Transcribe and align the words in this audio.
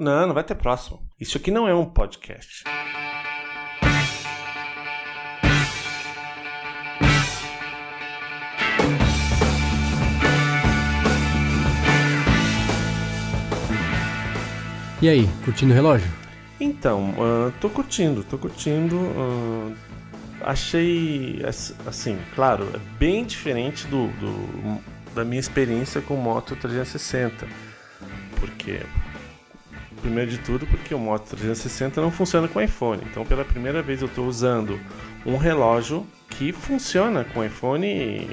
Não, 0.00 0.28
não 0.28 0.32
vai 0.32 0.42
ter 0.42 0.54
próximo. 0.54 0.98
Isso 1.20 1.36
aqui 1.36 1.50
não 1.50 1.68
é 1.68 1.74
um 1.74 1.84
podcast. 1.84 2.64
E 15.02 15.08
aí, 15.10 15.28
curtindo 15.44 15.72
o 15.72 15.74
relógio? 15.74 16.10
Então, 16.58 17.10
uh, 17.10 17.52
tô 17.60 17.68
curtindo, 17.68 18.24
tô 18.24 18.38
curtindo. 18.38 18.96
Uh, 18.96 19.76
achei, 20.40 21.42
assim, 21.86 22.18
claro, 22.34 22.66
é 22.74 22.78
bem 22.98 23.26
diferente 23.26 23.86
do, 23.86 24.06
do, 24.06 24.80
da 25.14 25.26
minha 25.26 25.40
experiência 25.40 26.00
com 26.00 26.16
Moto 26.16 26.56
360. 26.56 27.46
Porque, 28.38 28.80
primeiro 30.00 30.30
de 30.30 30.38
tudo, 30.38 30.66
porque 30.66 30.94
o 30.94 30.98
Moto 30.98 31.28
360 31.30 32.00
não 32.00 32.10
funciona 32.10 32.48
com 32.48 32.60
iPhone. 32.60 33.02
Então, 33.10 33.24
pela 33.24 33.44
primeira 33.44 33.82
vez, 33.82 34.00
eu 34.00 34.08
estou 34.08 34.26
usando 34.26 34.78
um 35.24 35.36
relógio 35.36 36.06
que 36.30 36.52
funciona 36.52 37.24
com 37.24 37.44
iPhone 37.44 38.28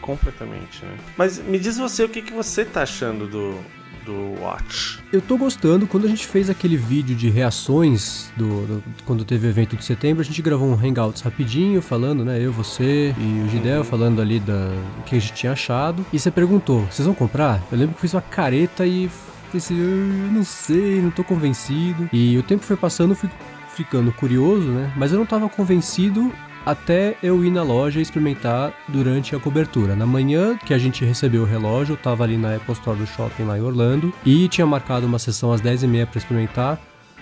completamente. 0.00 0.84
Né? 0.84 0.96
Mas 1.16 1.38
me 1.38 1.58
diz 1.58 1.76
você 1.76 2.04
o 2.04 2.08
que, 2.08 2.22
que 2.22 2.32
você 2.32 2.64
tá 2.64 2.82
achando 2.82 3.26
do, 3.26 3.58
do 4.04 4.40
Watch. 4.40 4.98
Eu 5.12 5.20
tô 5.20 5.36
gostando. 5.36 5.86
Quando 5.86 6.06
a 6.06 6.08
gente 6.08 6.26
fez 6.26 6.48
aquele 6.48 6.76
vídeo 6.76 7.14
de 7.14 7.28
reações 7.28 8.30
do, 8.36 8.66
do, 8.66 8.84
quando 9.04 9.24
teve 9.24 9.46
o 9.46 9.50
evento 9.50 9.76
de 9.76 9.84
setembro, 9.84 10.22
a 10.22 10.24
gente 10.24 10.40
gravou 10.42 10.68
um 10.68 10.74
hangouts 10.74 11.22
rapidinho, 11.22 11.80
falando, 11.82 12.24
né? 12.24 12.38
Eu, 12.40 12.52
você 12.52 13.14
e 13.18 13.42
o 13.46 13.48
Gidel 13.50 13.78
uhum. 13.78 13.84
falando 13.84 14.20
ali 14.20 14.38
da, 14.40 14.68
do 14.68 15.02
que 15.04 15.16
a 15.16 15.18
gente 15.18 15.32
tinha 15.32 15.52
achado. 15.52 16.04
E 16.12 16.18
você 16.18 16.30
perguntou: 16.30 16.86
vocês 16.90 17.06
vão 17.06 17.14
comprar? 17.14 17.62
Eu 17.70 17.78
lembro 17.78 17.94
que 17.94 18.00
fiz 18.00 18.14
uma 18.14 18.22
careta 18.22 18.86
e 18.86 19.10
pensei, 19.50 19.76
eu 19.78 20.32
não 20.32 20.44
sei, 20.44 21.00
não 21.00 21.10
tô 21.10 21.24
convencido. 21.24 22.08
E 22.12 22.36
o 22.38 22.42
tempo 22.42 22.64
foi 22.64 22.76
passando, 22.76 23.14
fui 23.14 23.28
ficando 23.74 24.12
curioso, 24.12 24.68
né? 24.68 24.92
Mas 24.96 25.12
eu 25.12 25.18
não 25.18 25.26
tava 25.26 25.48
convencido 25.48 26.32
até 26.64 27.16
eu 27.22 27.44
ir 27.44 27.50
na 27.50 27.62
loja 27.62 28.00
experimentar 28.00 28.72
durante 28.88 29.34
a 29.34 29.40
cobertura. 29.40 29.96
Na 29.96 30.06
manhã 30.06 30.56
que 30.56 30.74
a 30.74 30.78
gente 30.78 31.04
recebeu 31.04 31.42
o 31.42 31.46
relógio, 31.46 31.94
eu 31.94 31.96
tava 31.96 32.24
ali 32.24 32.36
na 32.36 32.56
Apple 32.56 32.74
Store 32.74 32.98
do 32.98 33.06
shopping 33.06 33.44
lá 33.44 33.58
em 33.58 33.62
Orlando 33.62 34.12
e 34.24 34.48
tinha 34.48 34.66
marcado 34.66 35.06
uma 35.06 35.18
sessão 35.18 35.52
às 35.52 35.60
10h30 35.60 36.06
para 36.06 36.18
experimentar. 36.18 36.80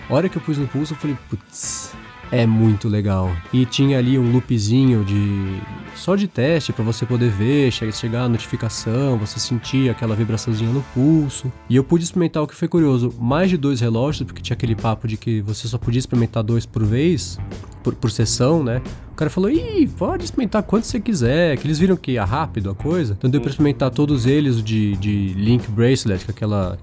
A 0.09 0.13
hora 0.13 0.27
que 0.27 0.37
eu 0.37 0.41
pus 0.41 0.57
no 0.57 0.67
pulso, 0.67 0.93
eu 0.93 0.97
falei, 0.97 1.15
putz, 1.29 1.93
é 2.31 2.45
muito 2.45 2.87
legal. 2.87 3.31
E 3.51 3.65
tinha 3.65 3.97
ali 3.97 4.17
um 4.17 4.31
loopzinho 4.31 5.03
de 5.03 5.59
só 5.95 6.15
de 6.15 6.27
teste 6.27 6.71
para 6.71 6.83
você 6.83 7.05
poder 7.05 7.29
ver, 7.29 7.71
chegar 7.71 8.23
a 8.23 8.29
notificação, 8.29 9.17
você 9.17 9.39
sentir 9.39 9.89
aquela 9.89 10.15
vibraçãozinha 10.15 10.71
no 10.71 10.81
pulso. 10.93 11.51
E 11.69 11.75
eu 11.75 11.83
pude 11.83 12.03
experimentar 12.03 12.43
o 12.43 12.47
que 12.47 12.55
foi 12.55 12.67
curioso, 12.67 13.13
mais 13.19 13.49
de 13.49 13.57
dois 13.57 13.81
relógios, 13.81 14.25
porque 14.25 14.41
tinha 14.41 14.55
aquele 14.55 14.75
papo 14.75 15.07
de 15.07 15.17
que 15.17 15.41
você 15.41 15.67
só 15.67 15.77
podia 15.77 15.99
experimentar 15.99 16.43
dois 16.43 16.65
por 16.65 16.83
vez, 16.83 17.37
por, 17.83 17.95
por 17.95 18.11
sessão, 18.11 18.63
né? 18.63 18.81
O 19.11 19.15
cara 19.15 19.29
falou, 19.29 19.49
ih, 19.49 19.87
pode 19.97 20.23
experimentar 20.23 20.63
quanto 20.63 20.85
você 20.85 20.99
quiser, 20.99 21.57
que 21.57 21.67
eles 21.67 21.79
viram 21.79 21.97
que 21.97 22.13
ia 22.13 22.23
rápido 22.23 22.69
a 22.69 22.75
coisa. 22.75 23.15
Então 23.17 23.29
deu 23.29 23.41
pra 23.41 23.49
experimentar 23.49 23.89
todos 23.89 24.25
eles 24.25 24.63
de, 24.63 24.95
de 24.95 25.33
Link 25.33 25.69
Bracelet, 25.69 26.23
que 26.23 26.31
é 26.31 26.33
aquela, 26.33 26.77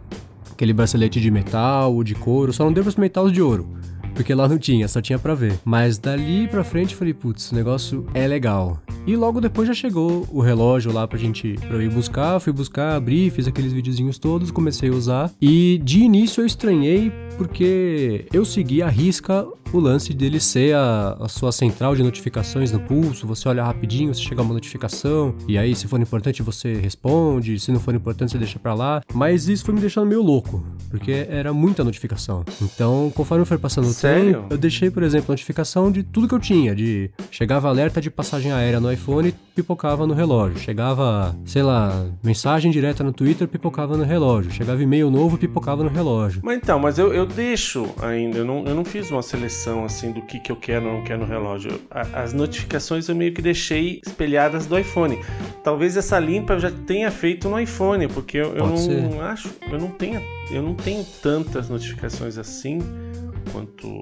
aquele 0.52 0.74
bracelete 0.74 1.20
de 1.20 1.30
metal, 1.30 2.04
de 2.04 2.14
couro, 2.14 2.52
só 2.52 2.64
não 2.64 2.72
deu 2.72 2.82
pra 2.82 2.90
experimentar 2.90 3.24
os 3.24 3.32
de 3.32 3.40
ouro 3.40 3.66
porque 4.16 4.34
lá 4.34 4.48
não 4.48 4.58
tinha, 4.58 4.88
só 4.88 5.00
tinha 5.00 5.18
para 5.18 5.34
ver. 5.34 5.58
Mas 5.64 5.98
dali 5.98 6.48
pra 6.48 6.64
frente 6.64 6.92
eu 6.92 6.98
falei, 6.98 7.14
putz, 7.14 7.52
o 7.52 7.54
negócio 7.54 8.06
é 8.14 8.26
legal. 8.26 8.80
E 9.06 9.14
logo 9.14 9.40
depois 9.40 9.68
já 9.68 9.74
chegou 9.74 10.26
o 10.32 10.40
relógio 10.40 10.92
lá 10.92 11.06
pra 11.06 11.18
gente 11.18 11.54
pra 11.68 11.76
eu 11.76 11.82
ir 11.82 11.90
buscar, 11.90 12.40
fui 12.40 12.52
buscar, 12.52 12.96
abri, 12.96 13.30
fiz 13.30 13.46
aqueles 13.46 13.72
videozinhos 13.72 14.18
todos, 14.18 14.50
comecei 14.50 14.88
a 14.88 14.92
usar. 14.92 15.30
E 15.40 15.80
de 15.84 16.00
início 16.00 16.40
eu 16.40 16.46
estranhei 16.46 17.12
porque 17.36 18.26
eu 18.32 18.44
segui 18.44 18.82
a 18.82 18.88
risca 18.88 19.46
o 19.72 19.80
lance 19.80 20.12
dele 20.14 20.40
ser 20.40 20.74
a, 20.74 21.16
a, 21.20 21.28
sua 21.28 21.52
central 21.52 21.94
de 21.94 22.02
notificações 22.02 22.72
no 22.72 22.80
pulso, 22.80 23.26
você 23.26 23.48
olha 23.48 23.64
rapidinho, 23.64 24.14
se 24.14 24.22
chega 24.22 24.42
uma 24.42 24.54
notificação, 24.54 25.34
e 25.46 25.58
aí 25.58 25.74
se 25.74 25.86
for 25.86 26.00
importante 26.00 26.42
você 26.42 26.74
responde, 26.74 27.58
se 27.58 27.72
não 27.72 27.80
for 27.80 27.94
importante 27.94 28.32
você 28.32 28.38
deixa 28.38 28.58
pra 28.58 28.74
lá. 28.74 29.02
Mas 29.12 29.48
isso 29.48 29.64
foi 29.64 29.74
me 29.74 29.80
deixando 29.80 30.06
meio 30.06 30.22
louco, 30.22 30.64
porque 30.88 31.26
era 31.28 31.52
muita 31.52 31.84
notificação. 31.84 32.44
Então, 32.62 33.12
conforme 33.14 33.44
foi 33.44 33.58
passando 33.58 33.86
o 33.86 33.92
Sério? 34.06 34.46
eu 34.50 34.58
deixei, 34.58 34.90
por 34.90 35.02
exemplo, 35.02 35.26
notificação 35.30 35.90
de 35.90 36.02
tudo 36.02 36.28
que 36.28 36.34
eu 36.34 36.40
tinha, 36.40 36.74
de 36.74 37.10
chegava 37.30 37.68
alerta 37.68 38.00
de 38.00 38.10
passagem 38.10 38.52
aérea 38.52 38.80
no 38.80 38.90
iPhone, 38.92 39.34
pipocava 39.54 40.06
no 40.06 40.14
relógio. 40.14 40.58
Chegava, 40.58 41.34
sei 41.44 41.62
lá, 41.62 42.06
mensagem 42.22 42.70
direta 42.70 43.02
no 43.02 43.12
Twitter, 43.12 43.48
pipocava 43.48 43.96
no 43.96 44.04
relógio. 44.04 44.50
Chegava 44.50 44.82
e-mail 44.82 45.10
novo, 45.10 45.38
pipocava 45.38 45.82
no 45.82 45.88
relógio. 45.88 46.40
Mas 46.44 46.56
então, 46.56 46.78
mas 46.78 46.98
eu, 46.98 47.12
eu 47.12 47.26
deixo 47.26 47.88
ainda, 48.00 48.38
eu 48.38 48.44
não, 48.44 48.64
eu 48.66 48.74
não 48.74 48.84
fiz 48.84 49.10
uma 49.10 49.22
seleção 49.22 49.84
assim 49.84 50.12
do 50.12 50.22
que, 50.22 50.38
que 50.38 50.52
eu 50.52 50.56
quero 50.56 50.86
ou 50.86 50.92
não 50.94 51.04
quero 51.04 51.20
no 51.20 51.26
relógio. 51.26 51.80
As 51.90 52.32
notificações 52.32 53.08
eu 53.08 53.14
meio 53.14 53.32
que 53.32 53.42
deixei 53.42 54.00
espelhadas 54.06 54.66
do 54.66 54.78
iPhone. 54.78 55.18
Talvez 55.62 55.96
essa 55.96 56.18
limpa 56.18 56.54
eu 56.54 56.60
já 56.60 56.70
tenha 56.70 57.10
feito 57.10 57.48
no 57.48 57.58
iPhone, 57.58 58.08
porque 58.08 58.38
eu, 58.38 58.54
eu 58.54 58.66
não 58.66 58.76
ser. 58.76 59.20
acho, 59.20 59.50
eu 59.70 59.78
não 59.78 59.88
tenho, 59.88 60.22
eu 60.50 60.62
não 60.62 60.74
tenho 60.74 61.04
tantas 61.22 61.68
notificações 61.68 62.38
assim 62.38 62.78
quanto 63.52 64.00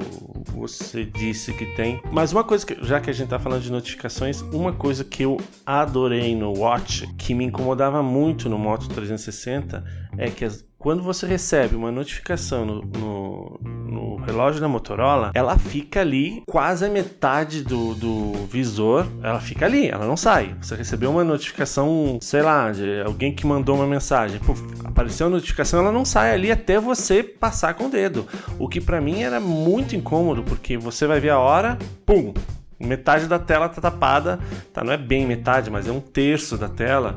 você 0.53 1.05
disse 1.05 1.53
que 1.53 1.67
tem. 1.75 2.01
Mas 2.13 2.33
uma 2.33 2.45
coisa 2.45 2.65
que, 2.67 2.77
já 2.85 3.01
que 3.01 3.11
a 3.11 3.13
gente 3.13 3.29
tá 3.29 3.39
falando 3.39 3.63
de 3.63 3.71
notificações, 3.71 4.41
uma 4.41 4.73
coisa 4.73 5.05
que 5.05 5.23
eu 5.25 5.39
adorei 5.65 6.35
no 6.35 6.57
Watch, 6.59 7.07
que 7.17 7.35
me 7.35 7.45
incomodava 7.45 8.03
muito 8.03 8.49
no 8.49 8.59
Moto 8.59 8.89
360, 8.89 9.85
é 10.17 10.31
que 10.31 10.45
as, 10.45 10.65
quando 10.85 11.03
você 11.03 11.27
recebe 11.27 11.75
uma 11.75 11.91
notificação 11.91 12.67
no, 12.67 12.83
no, 12.83 13.61
no, 13.63 14.17
relógio 14.17 14.61
da 14.61 14.69
Motorola, 14.69 15.31
ela 15.35 15.57
fica 15.57 16.03
ali 16.03 16.43
quase 16.47 16.85
a 16.85 16.91
metade 16.91 17.65
do, 17.65 17.95
do 17.95 18.33
visor, 18.51 19.07
ela 19.23 19.41
fica 19.41 19.65
ali, 19.65 19.89
ela 19.89 20.07
não 20.07 20.15
sai. 20.15 20.55
Você 20.61 20.77
recebeu 20.77 21.11
uma 21.11 21.25
notificação, 21.25 22.19
sei 22.21 22.43
lá, 22.43 22.71
de 22.71 23.01
alguém 23.01 23.35
que 23.35 23.47
mandou 23.47 23.77
uma 23.77 23.87
mensagem, 23.87 24.39
Puf, 24.41 24.63
apareceu 24.85 25.29
a 25.29 25.31
notificação, 25.31 25.81
ela 25.81 25.91
não 25.91 26.05
sai 26.05 26.35
ali 26.35 26.53
até 26.53 26.79
você 26.79 27.23
passar 27.23 27.73
com 27.73 27.87
o 27.87 27.91
dedo. 27.91 28.29
O 28.59 28.69
que 28.69 28.79
para 28.79 29.01
mim 29.01 29.23
era 29.23 29.41
muito 29.41 29.97
incômodo, 29.97 30.43
porque 30.43 30.77
você 30.77 31.07
vai 31.07 31.19
ver 31.19 31.31
a 31.31 31.39
hora, 31.39 31.79
pum, 32.05 32.35
metade 32.79 33.27
da 33.27 33.39
tela 33.39 33.71
tá 33.71 33.81
tapada, 33.81 34.39
tá, 34.71 34.85
não 34.85 34.93
é 34.93 34.99
bem 34.99 35.27
metade, 35.27 35.71
mas 35.71 35.89
é 35.89 35.91
um 35.91 36.01
terço 36.01 36.59
da 36.59 36.69
tela 36.69 37.17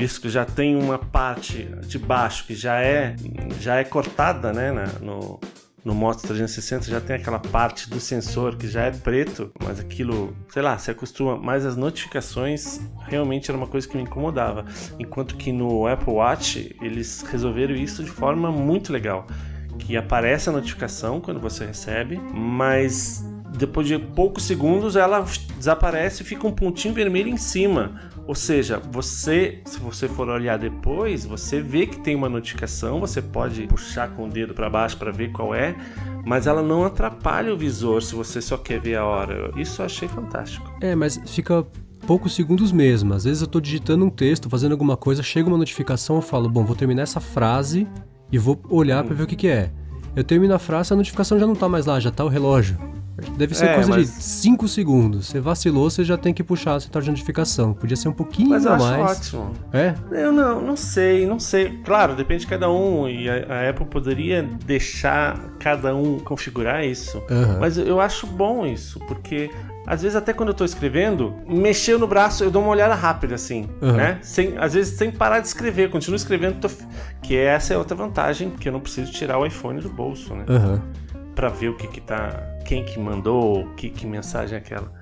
visto 0.00 0.22
que 0.22 0.30
já 0.30 0.46
tem 0.46 0.74
uma 0.74 0.98
parte 0.98 1.64
de 1.86 1.98
baixo 1.98 2.46
que 2.46 2.54
já 2.54 2.80
é 2.80 3.14
já 3.60 3.76
é 3.76 3.84
cortada, 3.84 4.50
né, 4.50 4.72
no, 5.02 5.38
no 5.84 5.94
Moto 5.94 6.22
360 6.22 6.86
já 6.90 7.02
tem 7.02 7.16
aquela 7.16 7.38
parte 7.38 7.90
do 7.90 8.00
sensor 8.00 8.56
que 8.56 8.66
já 8.66 8.84
é 8.84 8.90
preto, 8.90 9.52
mas 9.62 9.78
aquilo, 9.78 10.34
sei 10.48 10.62
lá, 10.62 10.78
se 10.78 10.90
acostuma. 10.90 11.36
Mas 11.36 11.66
as 11.66 11.76
notificações 11.76 12.80
realmente 13.08 13.50
era 13.50 13.58
uma 13.58 13.66
coisa 13.66 13.86
que 13.86 13.94
me 13.94 14.02
incomodava. 14.02 14.64
Enquanto 14.98 15.36
que 15.36 15.52
no 15.52 15.86
Apple 15.86 16.14
Watch 16.14 16.74
eles 16.80 17.20
resolveram 17.30 17.74
isso 17.74 18.02
de 18.02 18.10
forma 18.10 18.50
muito 18.50 18.94
legal. 18.94 19.26
Que 19.78 19.98
aparece 19.98 20.48
a 20.48 20.52
notificação 20.52 21.20
quando 21.20 21.38
você 21.38 21.66
recebe, 21.66 22.18
mas 22.32 23.22
depois 23.54 23.86
de 23.86 23.98
poucos 23.98 24.44
segundos 24.44 24.96
ela 24.96 25.26
desaparece 25.58 26.22
e 26.22 26.26
fica 26.26 26.46
um 26.46 26.52
pontinho 26.52 26.94
vermelho 26.94 27.28
em 27.28 27.36
cima. 27.36 28.10
Ou 28.30 28.34
seja, 28.36 28.80
você, 28.92 29.58
se 29.64 29.80
você 29.80 30.06
for 30.06 30.28
olhar 30.28 30.56
depois, 30.56 31.26
você 31.26 31.60
vê 31.60 31.84
que 31.84 31.98
tem 31.98 32.14
uma 32.14 32.28
notificação, 32.28 33.00
você 33.00 33.20
pode 33.20 33.66
puxar 33.66 34.08
com 34.10 34.26
o 34.26 34.30
dedo 34.30 34.54
para 34.54 34.70
baixo 34.70 34.96
para 34.96 35.10
ver 35.10 35.32
qual 35.32 35.52
é, 35.52 35.74
mas 36.24 36.46
ela 36.46 36.62
não 36.62 36.84
atrapalha 36.84 37.52
o 37.52 37.56
visor 37.58 38.00
se 38.04 38.14
você 38.14 38.40
só 38.40 38.56
quer 38.56 38.80
ver 38.80 38.94
a 38.94 39.04
hora. 39.04 39.50
Isso 39.56 39.82
eu 39.82 39.86
achei 39.86 40.06
fantástico. 40.06 40.72
É, 40.80 40.94
mas 40.94 41.20
fica 41.26 41.66
poucos 42.06 42.32
segundos 42.32 42.70
mesmo. 42.70 43.14
Às 43.14 43.24
vezes 43.24 43.42
eu 43.42 43.46
estou 43.46 43.60
digitando 43.60 44.04
um 44.04 44.10
texto, 44.10 44.48
fazendo 44.48 44.70
alguma 44.70 44.96
coisa, 44.96 45.24
chega 45.24 45.48
uma 45.48 45.58
notificação, 45.58 46.14
eu 46.14 46.22
falo, 46.22 46.48
bom, 46.48 46.64
vou 46.64 46.76
terminar 46.76 47.02
essa 47.02 47.18
frase 47.18 47.84
e 48.30 48.38
vou 48.38 48.62
olhar 48.70 49.02
para 49.02 49.12
ver 49.12 49.24
o 49.24 49.26
que, 49.26 49.34
que 49.34 49.48
é. 49.48 49.72
Eu 50.14 50.24
termino 50.24 50.54
a 50.54 50.58
frase, 50.58 50.92
a 50.92 50.96
notificação 50.96 51.38
já 51.38 51.46
não 51.46 51.54
está 51.54 51.68
mais 51.68 51.86
lá, 51.86 52.00
já 52.00 52.10
está 52.10 52.24
o 52.24 52.28
relógio. 52.28 52.76
Deve 53.36 53.54
ser 53.54 53.66
é, 53.66 53.74
coisa 53.74 53.90
mas... 53.90 54.06
de 54.06 54.22
5 54.22 54.68
segundos. 54.68 55.26
Você 55.26 55.40
vacilou, 55.40 55.90
você 55.90 56.04
já 56.04 56.16
tem 56.16 56.32
que 56.32 56.42
puxar 56.42 56.76
a 56.76 56.80
central 56.80 57.02
de 57.02 57.10
notificação. 57.10 57.74
Podia 57.74 57.96
ser 57.96 58.08
um 58.08 58.12
pouquinho 58.12 58.50
mas 58.50 58.64
eu 58.64 58.72
acho 58.72 58.84
mais. 58.84 59.18
ótimo. 59.18 59.52
É? 59.72 59.94
Eu 60.10 60.32
não, 60.32 60.60
não 60.60 60.76
sei, 60.76 61.26
não 61.26 61.38
sei. 61.38 61.78
Claro, 61.84 62.14
depende 62.14 62.40
de 62.40 62.46
cada 62.46 62.70
um. 62.70 63.08
E 63.08 63.28
a, 63.28 63.66
a 63.66 63.70
Apple 63.70 63.86
poderia 63.86 64.42
deixar 64.64 65.38
cada 65.58 65.94
um 65.94 66.18
configurar 66.18 66.84
isso. 66.84 67.18
Uhum. 67.30 67.60
Mas 67.60 67.76
eu 67.76 68.00
acho 68.00 68.26
bom 68.26 68.66
isso, 68.66 68.98
porque 69.00 69.50
às 69.90 70.02
vezes 70.02 70.14
até 70.14 70.32
quando 70.32 70.50
eu 70.50 70.54
tô 70.54 70.64
escrevendo, 70.64 71.34
mexeu 71.48 71.98
no 71.98 72.06
braço, 72.06 72.44
eu 72.44 72.50
dou 72.50 72.62
uma 72.62 72.70
olhada 72.70 72.94
rápida, 72.94 73.34
assim, 73.34 73.68
uhum. 73.82 73.94
né? 73.94 74.20
Sem, 74.22 74.56
às 74.56 74.72
vezes 74.72 74.96
sem 74.96 75.10
parar 75.10 75.40
de 75.40 75.48
escrever, 75.48 75.90
continuo 75.90 76.14
escrevendo, 76.14 76.60
tô... 76.60 76.70
que 77.20 77.36
essa 77.36 77.74
é 77.74 77.76
outra 77.76 77.96
vantagem, 77.96 78.50
que 78.50 78.68
eu 78.68 78.72
não 78.72 78.78
preciso 78.78 79.10
tirar 79.10 79.36
o 79.36 79.44
iPhone 79.44 79.80
do 79.80 79.88
bolso, 79.88 80.32
né? 80.32 80.44
Uhum. 80.48 80.80
Pra 81.34 81.48
ver 81.48 81.70
o 81.70 81.76
que 81.76 81.88
que 81.88 82.00
tá 82.00 82.40
quem 82.64 82.84
que 82.84 83.00
mandou, 83.00 83.66
que, 83.76 83.90
que 83.90 84.06
mensagem 84.06 84.54
é 84.54 84.58
aquela. 84.58 84.92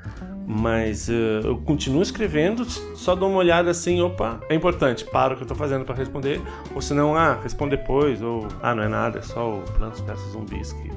Mas 0.47 1.11
uh, 1.11 1.45
eu 1.45 1.59
continuo 1.59 2.01
escrevendo, 2.01 2.65
só 2.65 3.15
dou 3.15 3.29
uma 3.29 3.41
olhada 3.41 3.71
assim, 3.71 4.01
opa, 4.01 4.41
é 4.49 4.55
importante, 4.55 5.05
paro 5.05 5.35
o 5.35 5.37
que 5.37 5.43
eu 5.43 5.47
tô 5.47 5.55
fazendo 5.55 5.85
para 5.85 5.97
responder, 5.97 6.41
ou 6.75 6.81
senão, 6.81 7.15
ah, 7.15 7.39
responde 7.43 7.77
depois, 7.77 8.23
ou 8.23 8.49
ah, 8.63 8.75
não 8.75 8.85
é 8.85 8.89
nada, 8.89 9.19
é 9.19 9.23
só 9.23 9.59
o 9.59 9.61
Plantas 9.77 10.01
Peças 10.01 10.33
Zumbis 10.33 10.73
que 10.73 10.91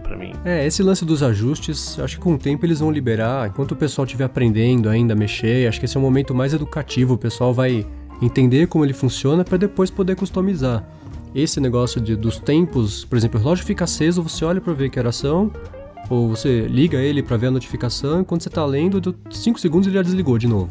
tá 0.00 0.16
mim. 0.16 0.32
É, 0.44 0.66
esse 0.66 0.82
lance 0.82 1.04
dos 1.04 1.22
ajustes, 1.22 1.98
acho 1.98 2.16
que 2.16 2.22
com 2.22 2.34
o 2.34 2.38
tempo 2.38 2.64
eles 2.64 2.80
vão 2.80 2.90
liberar, 2.90 3.48
enquanto 3.48 3.72
o 3.72 3.76
pessoal 3.76 4.04
estiver 4.04 4.24
aprendendo 4.24 4.88
ainda 4.88 5.14
a 5.14 5.16
mexer, 5.16 5.68
acho 5.68 5.78
que 5.78 5.86
esse 5.86 5.96
é 5.96 6.00
o 6.00 6.02
momento 6.02 6.34
mais 6.34 6.52
educativo, 6.52 7.14
o 7.14 7.18
pessoal 7.18 7.52
vai 7.52 7.86
entender 8.22 8.66
como 8.66 8.84
ele 8.84 8.92
funciona 8.92 9.44
para 9.44 9.56
depois 9.56 9.90
poder 9.90 10.16
customizar. 10.16 10.86
Esse 11.34 11.60
negócio 11.60 12.00
de, 12.00 12.14
dos 12.14 12.38
tempos, 12.38 13.04
por 13.04 13.16
exemplo, 13.16 13.40
o 13.40 13.42
relógio 13.42 13.64
fica 13.64 13.84
aceso, 13.84 14.22
você 14.22 14.44
olha 14.44 14.60
para 14.60 14.72
ver 14.72 14.88
que 14.88 14.98
horas 14.98 15.16
são, 15.16 15.50
ou 16.08 16.28
você 16.28 16.66
liga 16.68 16.98
ele 16.98 17.22
para 17.22 17.36
ver 17.36 17.48
a 17.48 17.50
notificação 17.50 18.20
e 18.20 18.24
quando 18.24 18.42
você 18.42 18.48
está 18.48 18.64
lendo, 18.64 19.14
5 19.30 19.58
segundos 19.58 19.86
ele 19.86 19.96
já 19.96 20.02
desligou 20.02 20.38
de 20.38 20.46
novo. 20.46 20.70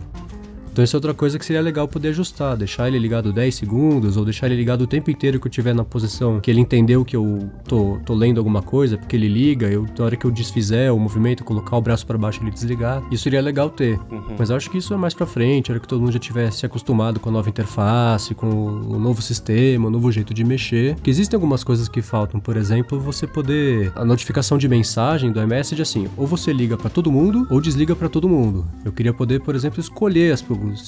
Então 0.74 0.82
essa 0.82 0.96
é 0.96 0.98
outra 0.98 1.14
coisa 1.14 1.38
que 1.38 1.46
seria 1.46 1.62
legal 1.62 1.88
poder 1.88 2.10
ajustar, 2.10 2.58
deixar 2.58 2.88
ele 2.88 2.98
ligado 2.98 3.32
10 3.32 3.54
segundos 3.54 4.18
ou 4.18 4.26
deixar 4.26 4.48
ele 4.48 4.56
ligado 4.56 4.82
o 4.82 4.88
tempo 4.88 5.12
inteiro 5.12 5.40
que 5.40 5.46
eu 5.46 5.52
tiver 5.52 5.74
na 5.76 5.84
posição 5.84 6.40
que 6.40 6.50
ele 6.50 6.60
entendeu 6.60 7.06
que 7.06 7.16
eu 7.16 7.48
tô, 7.68 8.00
tô 8.04 8.16
lendo 8.16 8.40
alguma 8.40 8.64
coisa, 8.64 8.98
porque 8.98 9.16
ele 9.16 9.28
liga, 9.28 9.68
eu, 9.68 9.86
na 9.96 10.06
hora 10.06 10.16
que 10.16 10.26
eu 10.26 10.32
desfizer 10.32 10.92
o 10.92 10.98
movimento, 10.98 11.44
colocar 11.44 11.78
o 11.78 11.82
braço 11.82 12.08
para 12.08 12.18
baixo 12.18 12.40
e 12.42 12.44
ele 12.46 12.52
desligar. 12.52 13.04
Isso 13.12 13.24
seria 13.24 13.40
legal 13.40 13.70
ter. 13.70 14.00
Uhum. 14.12 14.36
Mas 14.38 14.50
acho 14.50 14.68
que 14.72 14.80
isso 14.80 14.96
é 14.96 14.98
mais 14.98 15.14
para 15.14 15.28
frente, 15.28 15.70
a 15.70 15.74
hora 15.74 15.80
que 15.80 15.88
todo 15.88 16.02
mundo 16.02 16.12
já 16.12 16.18
tivesse 16.18 16.66
acostumado 16.66 17.20
com 17.20 17.30
a 17.30 17.32
nova 17.32 17.48
interface, 17.48 18.34
com 18.34 18.48
o 18.48 18.98
novo 18.98 19.22
sistema, 19.22 19.88
o 19.88 19.92
novo 19.92 20.12
jeito 20.12 20.34
de 20.34 20.44
mexer. 20.44 20.96
Que 21.04 21.10
existem 21.12 21.38
algumas 21.38 21.64
coisas 21.64 21.88
que 21.88 22.02
faltam, 22.02 22.40
por 22.40 22.58
exemplo, 22.58 23.00
você 23.00 23.28
poder 23.28 23.92
a 23.96 24.04
notificação 24.04 24.58
de 24.58 24.68
mensagem 24.68 25.32
do 25.32 25.40
iMessage 25.40 25.84
assim, 25.84 26.08
ou 26.18 26.26
você 26.26 26.52
liga 26.52 26.76
para 26.78 26.90
todo 26.90 27.12
mundo 27.12 27.46
ou 27.52 27.62
desliga 27.62 27.96
para 27.96 28.10
todo 28.10 28.28
mundo. 28.28 28.66
Eu 28.84 28.92
queria 28.92 29.14
poder, 29.14 29.40
por 29.42 29.54
exemplo, 29.54 29.80
escolher 29.80 30.34
as 30.34 30.42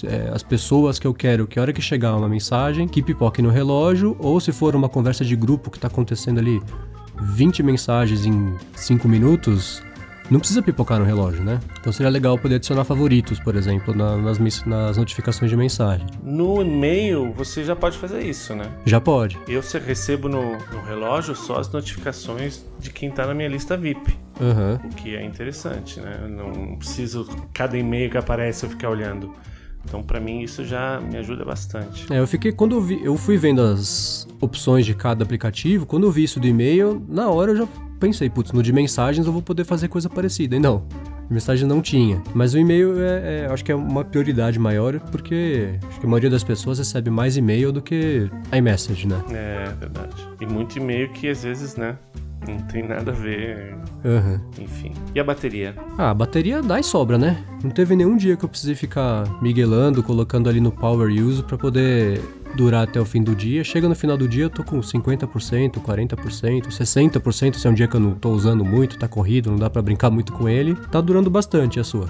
é, 0.04 0.30
as 0.33 0.44
pessoas 0.44 1.00
que 1.00 1.07
eu 1.07 1.13
quero 1.13 1.48
que 1.48 1.60
a 1.60 1.62
hora 1.62 1.74
que 1.74 1.81
chegar 1.81 2.16
uma 2.16 2.30
mensagem, 2.30 2.88
que 2.88 3.01
pipoque 3.01 3.42
no 3.42 3.50
relógio, 3.50 4.16
ou 4.19 4.39
se 4.39 4.51
for 4.51 4.75
uma 4.75 4.89
conversa 4.89 5.25
de 5.25 5.36
grupo 5.36 5.69
que 5.69 5.77
está 5.77 5.88
acontecendo 5.88 6.39
ali 6.39 6.62
20 7.22 7.63
mensagens 7.63 8.25
em 8.25 8.56
5 8.75 9.07
minutos, 9.07 9.81
não 10.30 10.39
precisa 10.39 10.62
pipocar 10.62 11.00
no 11.00 11.06
relógio, 11.06 11.44
né? 11.44 11.60
Então 11.80 11.94
seria 11.94 12.10
legal 12.10 12.38
poder 12.38 12.56
adicionar 12.56 12.83
favoritos, 12.83 13.39
por 13.39 13.56
exemplo, 13.56 13.95
na, 13.95 14.18
nas, 14.18 14.39
nas 14.66 14.98
notificações 14.98 15.51
de 15.51 15.57
mensagem. 15.57 16.06
No 16.24 16.62
e-mail 16.62 17.31
você 17.31 17.63
já 17.63 17.75
pode 17.75 17.98
fazer 17.98 18.24
isso, 18.24 18.56
né? 18.56 18.72
Já 18.86 19.00
pode. 19.00 19.38
Eu 19.48 19.62
recebo 19.86 20.27
no, 20.27 20.57
no 20.57 20.81
relógio 20.83 21.36
só 21.36 21.60
as 21.60 21.72
notificações 21.72 22.66
de 22.80 22.89
quem 22.89 23.10
está 23.10 23.27
na 23.27 23.33
minha 23.33 23.50
lista 23.50 23.77
VIP. 23.77 24.18
Uhum. 24.39 24.89
O 24.89 24.95
que 24.95 25.16
é 25.16 25.24
interessante, 25.24 26.00
né? 26.00 26.19
Eu 26.24 26.30
não 26.30 26.75
preciso, 26.75 27.27
cada 27.54 27.77
e-mail 27.77 28.10
que 28.10 28.18
aparece, 28.18 28.66
eu 28.66 28.69
ficar 28.69 28.89
olhando. 28.89 29.31
Então, 29.85 30.01
para 30.03 30.19
mim, 30.19 30.41
isso 30.41 30.65
já 30.65 30.99
me 30.99 31.17
ajuda 31.17 31.45
bastante. 31.45 32.11
É, 32.11 32.19
eu 32.19 32.27
fiquei. 32.27 32.51
Quando 32.51 32.75
eu, 32.75 32.81
vi, 32.81 32.99
eu 33.03 33.15
fui 33.15 33.37
vendo 33.37 33.61
as 33.61 34.27
opções 34.41 34.85
de 34.85 34.93
cada 34.93 35.23
aplicativo, 35.23 35.85
quando 35.85 36.05
eu 36.05 36.11
vi 36.11 36.23
isso 36.23 36.39
do 36.39 36.47
e-mail, 36.47 37.03
na 37.07 37.29
hora 37.29 37.51
eu 37.51 37.57
já 37.57 37.67
pensei, 37.99 38.29
putz, 38.29 38.51
no 38.51 38.61
de 38.61 38.73
mensagens 38.73 39.25
eu 39.25 39.31
vou 39.31 39.41
poder 39.41 39.63
fazer 39.63 39.87
coisa 39.87 40.09
parecida. 40.09 40.55
E 40.55 40.59
não. 40.59 40.85
Mensagem 41.29 41.67
não 41.67 41.81
tinha. 41.81 42.21
Mas 42.33 42.53
o 42.53 42.59
e-mail 42.59 43.01
é, 43.01 43.45
é, 43.45 43.47
acho 43.49 43.63
que 43.65 43.71
é 43.71 43.75
uma 43.75 44.03
prioridade 44.03 44.59
maior, 44.59 44.99
porque 45.11 45.79
acho 45.88 45.99
que 45.99 46.05
a 46.05 46.09
maioria 46.09 46.29
das 46.29 46.43
pessoas 46.43 46.77
recebe 46.77 47.09
mais 47.09 47.35
e-mail 47.35 47.71
do 47.71 47.81
que 47.81 48.29
iMessage, 48.55 49.07
né? 49.07 49.23
É, 49.31 49.73
verdade. 49.79 50.15
E 50.39 50.45
muito 50.45 50.77
e-mail 50.77 51.09
que 51.09 51.27
às 51.27 51.43
vezes, 51.43 51.75
né? 51.75 51.97
Não 52.47 52.57
tem 52.68 52.83
nada 52.83 53.12
a 53.12 53.13
ver. 53.13 53.75
Uhum. 54.03 54.39
Enfim. 54.59 54.92
E 55.13 55.19
a 55.19 55.24
bateria? 55.24 55.75
Ah, 55.97 56.12
a 56.12 56.13
bateria 56.13 56.62
dá 56.62 56.80
e 56.80 56.83
sobra, 56.83 57.18
né? 57.18 57.44
Não 57.63 57.71
teve 57.71 57.95
nenhum 57.95 58.15
dia 58.15 58.38
que 58.38 58.45
eu 58.45 58.50
precisei 58.50 58.75
ficar 58.75 59.25
miguelando, 59.42 60.03
colocando 60.03 60.50
ali 60.50 60.59
no 60.59 60.71
power 60.71 61.12
use 61.12 61.42
para 61.44 61.57
poder 61.57 62.21
durar 62.56 62.83
até 62.83 63.00
o 63.00 63.06
fim 63.06 63.21
do 63.21 63.36
dia. 63.36 63.63
Chega 63.63 63.89
no 63.89 63.95
final 63.95 64.18
do 64.18 64.27
dia, 64.27 64.45
eu 64.45 64.50
tô 64.50 64.63
com 64.63 64.80
50%, 64.80 65.80
40%, 65.81 66.68
60%, 66.68 67.56
se 67.56 67.68
é 67.68 67.69
um 67.69 67.74
dia 67.74 67.88
que 67.88 67.95
eu 67.95 68.00
não 68.00 68.12
tô 68.12 68.30
usando 68.30 68.63
muito, 68.63 68.98
tá 68.98 69.07
corrido, 69.07 69.51
não 69.51 69.57
dá 69.57 69.69
para 69.69 69.81
brincar 69.81 70.09
muito 70.09 70.31
com 70.33 70.48
ele. 70.48 70.75
Tá 70.91 71.01
durando 71.01 71.30
bastante 71.30 71.80
a 71.80 71.83
sua. 71.83 72.07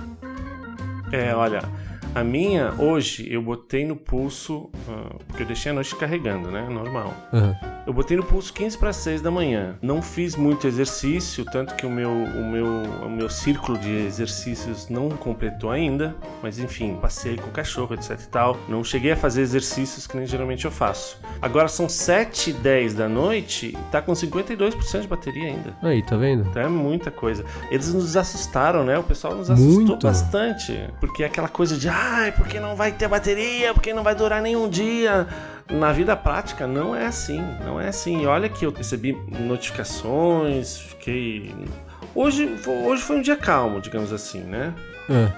É, 1.12 1.34
olha, 1.36 1.64
a 2.16 2.24
minha, 2.24 2.74
hoje, 2.80 3.28
eu 3.30 3.42
botei 3.42 3.86
no 3.86 3.98
pulso, 3.98 4.70
uh, 4.88 5.20
porque 5.28 5.44
eu 5.44 5.48
deixei 5.48 5.74
a 5.74 5.76
noite 5.76 5.94
carregando, 5.98 6.50
né? 6.50 6.66
Normal. 6.70 7.14
Uhum. 7.34 7.54
Eu 7.86 7.94
botei 7.94 8.16
no 8.16 8.24
pulso 8.24 8.54
15 8.54 8.78
para 8.78 8.94
6 8.94 9.22
da 9.22 9.30
manhã. 9.30 9.76
Não 9.82 10.02
fiz 10.02 10.36
muito 10.36 10.66
exercício, 10.66 11.46
tanto 11.46 11.76
que 11.76 11.86
o 11.86 11.90
meu, 11.90 12.10
o 12.10 12.46
meu, 12.50 12.66
o 13.06 13.10
meu 13.10 13.30
círculo 13.30 13.78
de 13.78 13.92
exercícios 13.92 14.90
não 14.90 15.10
completou 15.10 15.70
ainda. 15.70 16.16
Mas 16.42 16.58
enfim, 16.58 16.98
passei 17.00 17.36
com 17.36 17.50
o 17.50 17.52
cachorro, 17.52 17.94
etc 17.94 18.20
e 18.20 18.28
tal. 18.30 18.58
Não 18.68 18.84
cheguei 18.84 19.12
a 19.12 19.18
fazer 19.18 19.42
exercícios 19.42 20.08
que 20.08 20.18
nem 20.18 20.26
geralmente 20.26 20.66
eu 20.66 20.72
faço. 20.72 21.20
Agora 21.42 21.68
são 21.68 21.88
7 21.88 22.52
e 22.52 22.54
10 22.54 22.94
da 22.96 23.10
noite 23.10 23.68
e 23.68 23.92
tá 23.92 24.02
com 24.02 24.14
52% 24.14 25.02
de 25.02 25.08
bateria 25.08 25.50
ainda. 25.50 25.76
Aí, 25.84 26.02
tá 26.02 26.16
vendo? 26.16 26.48
Então 26.50 26.62
é 26.64 26.70
muita 26.70 27.12
coisa. 27.12 27.46
Eles 27.70 27.94
nos 27.94 28.16
assustaram, 28.16 28.84
né? 28.84 28.98
O 28.98 29.04
pessoal 29.04 29.36
nos 29.36 29.52
assustou 29.52 29.86
muito. 29.86 30.08
bastante. 30.08 30.90
Porque 31.00 31.22
é 31.24 31.26
aquela 31.28 31.50
coisa 31.50 31.78
de, 31.78 31.88
ai, 32.06 32.32
porque 32.32 32.60
não 32.60 32.76
vai 32.76 32.92
ter 32.92 33.08
bateria, 33.08 33.74
porque 33.74 33.94
não 33.94 34.04
vai 34.04 34.16
durar 34.16 34.42
nenhum 34.42 34.70
dia 34.70 35.28
na 35.70 35.92
vida 35.92 36.16
prática 36.16 36.68
não 36.68 36.96
é 36.96 37.06
assim, 37.06 37.42
não 37.64 37.80
é 37.80 37.88
assim. 37.88 38.22
E 38.22 38.26
olha 38.26 38.48
que 38.48 38.66
eu 38.66 38.72
recebi 38.72 39.14
notificações, 39.40 40.78
fiquei. 40.78 41.54
Hoje, 42.14 42.58
hoje 42.86 43.02
foi 43.02 43.18
um 43.18 43.22
dia 43.22 43.36
calmo, 43.36 43.82
digamos 43.82 44.14
assim, 44.14 44.40
né? 44.40 44.74
É. 45.10 45.32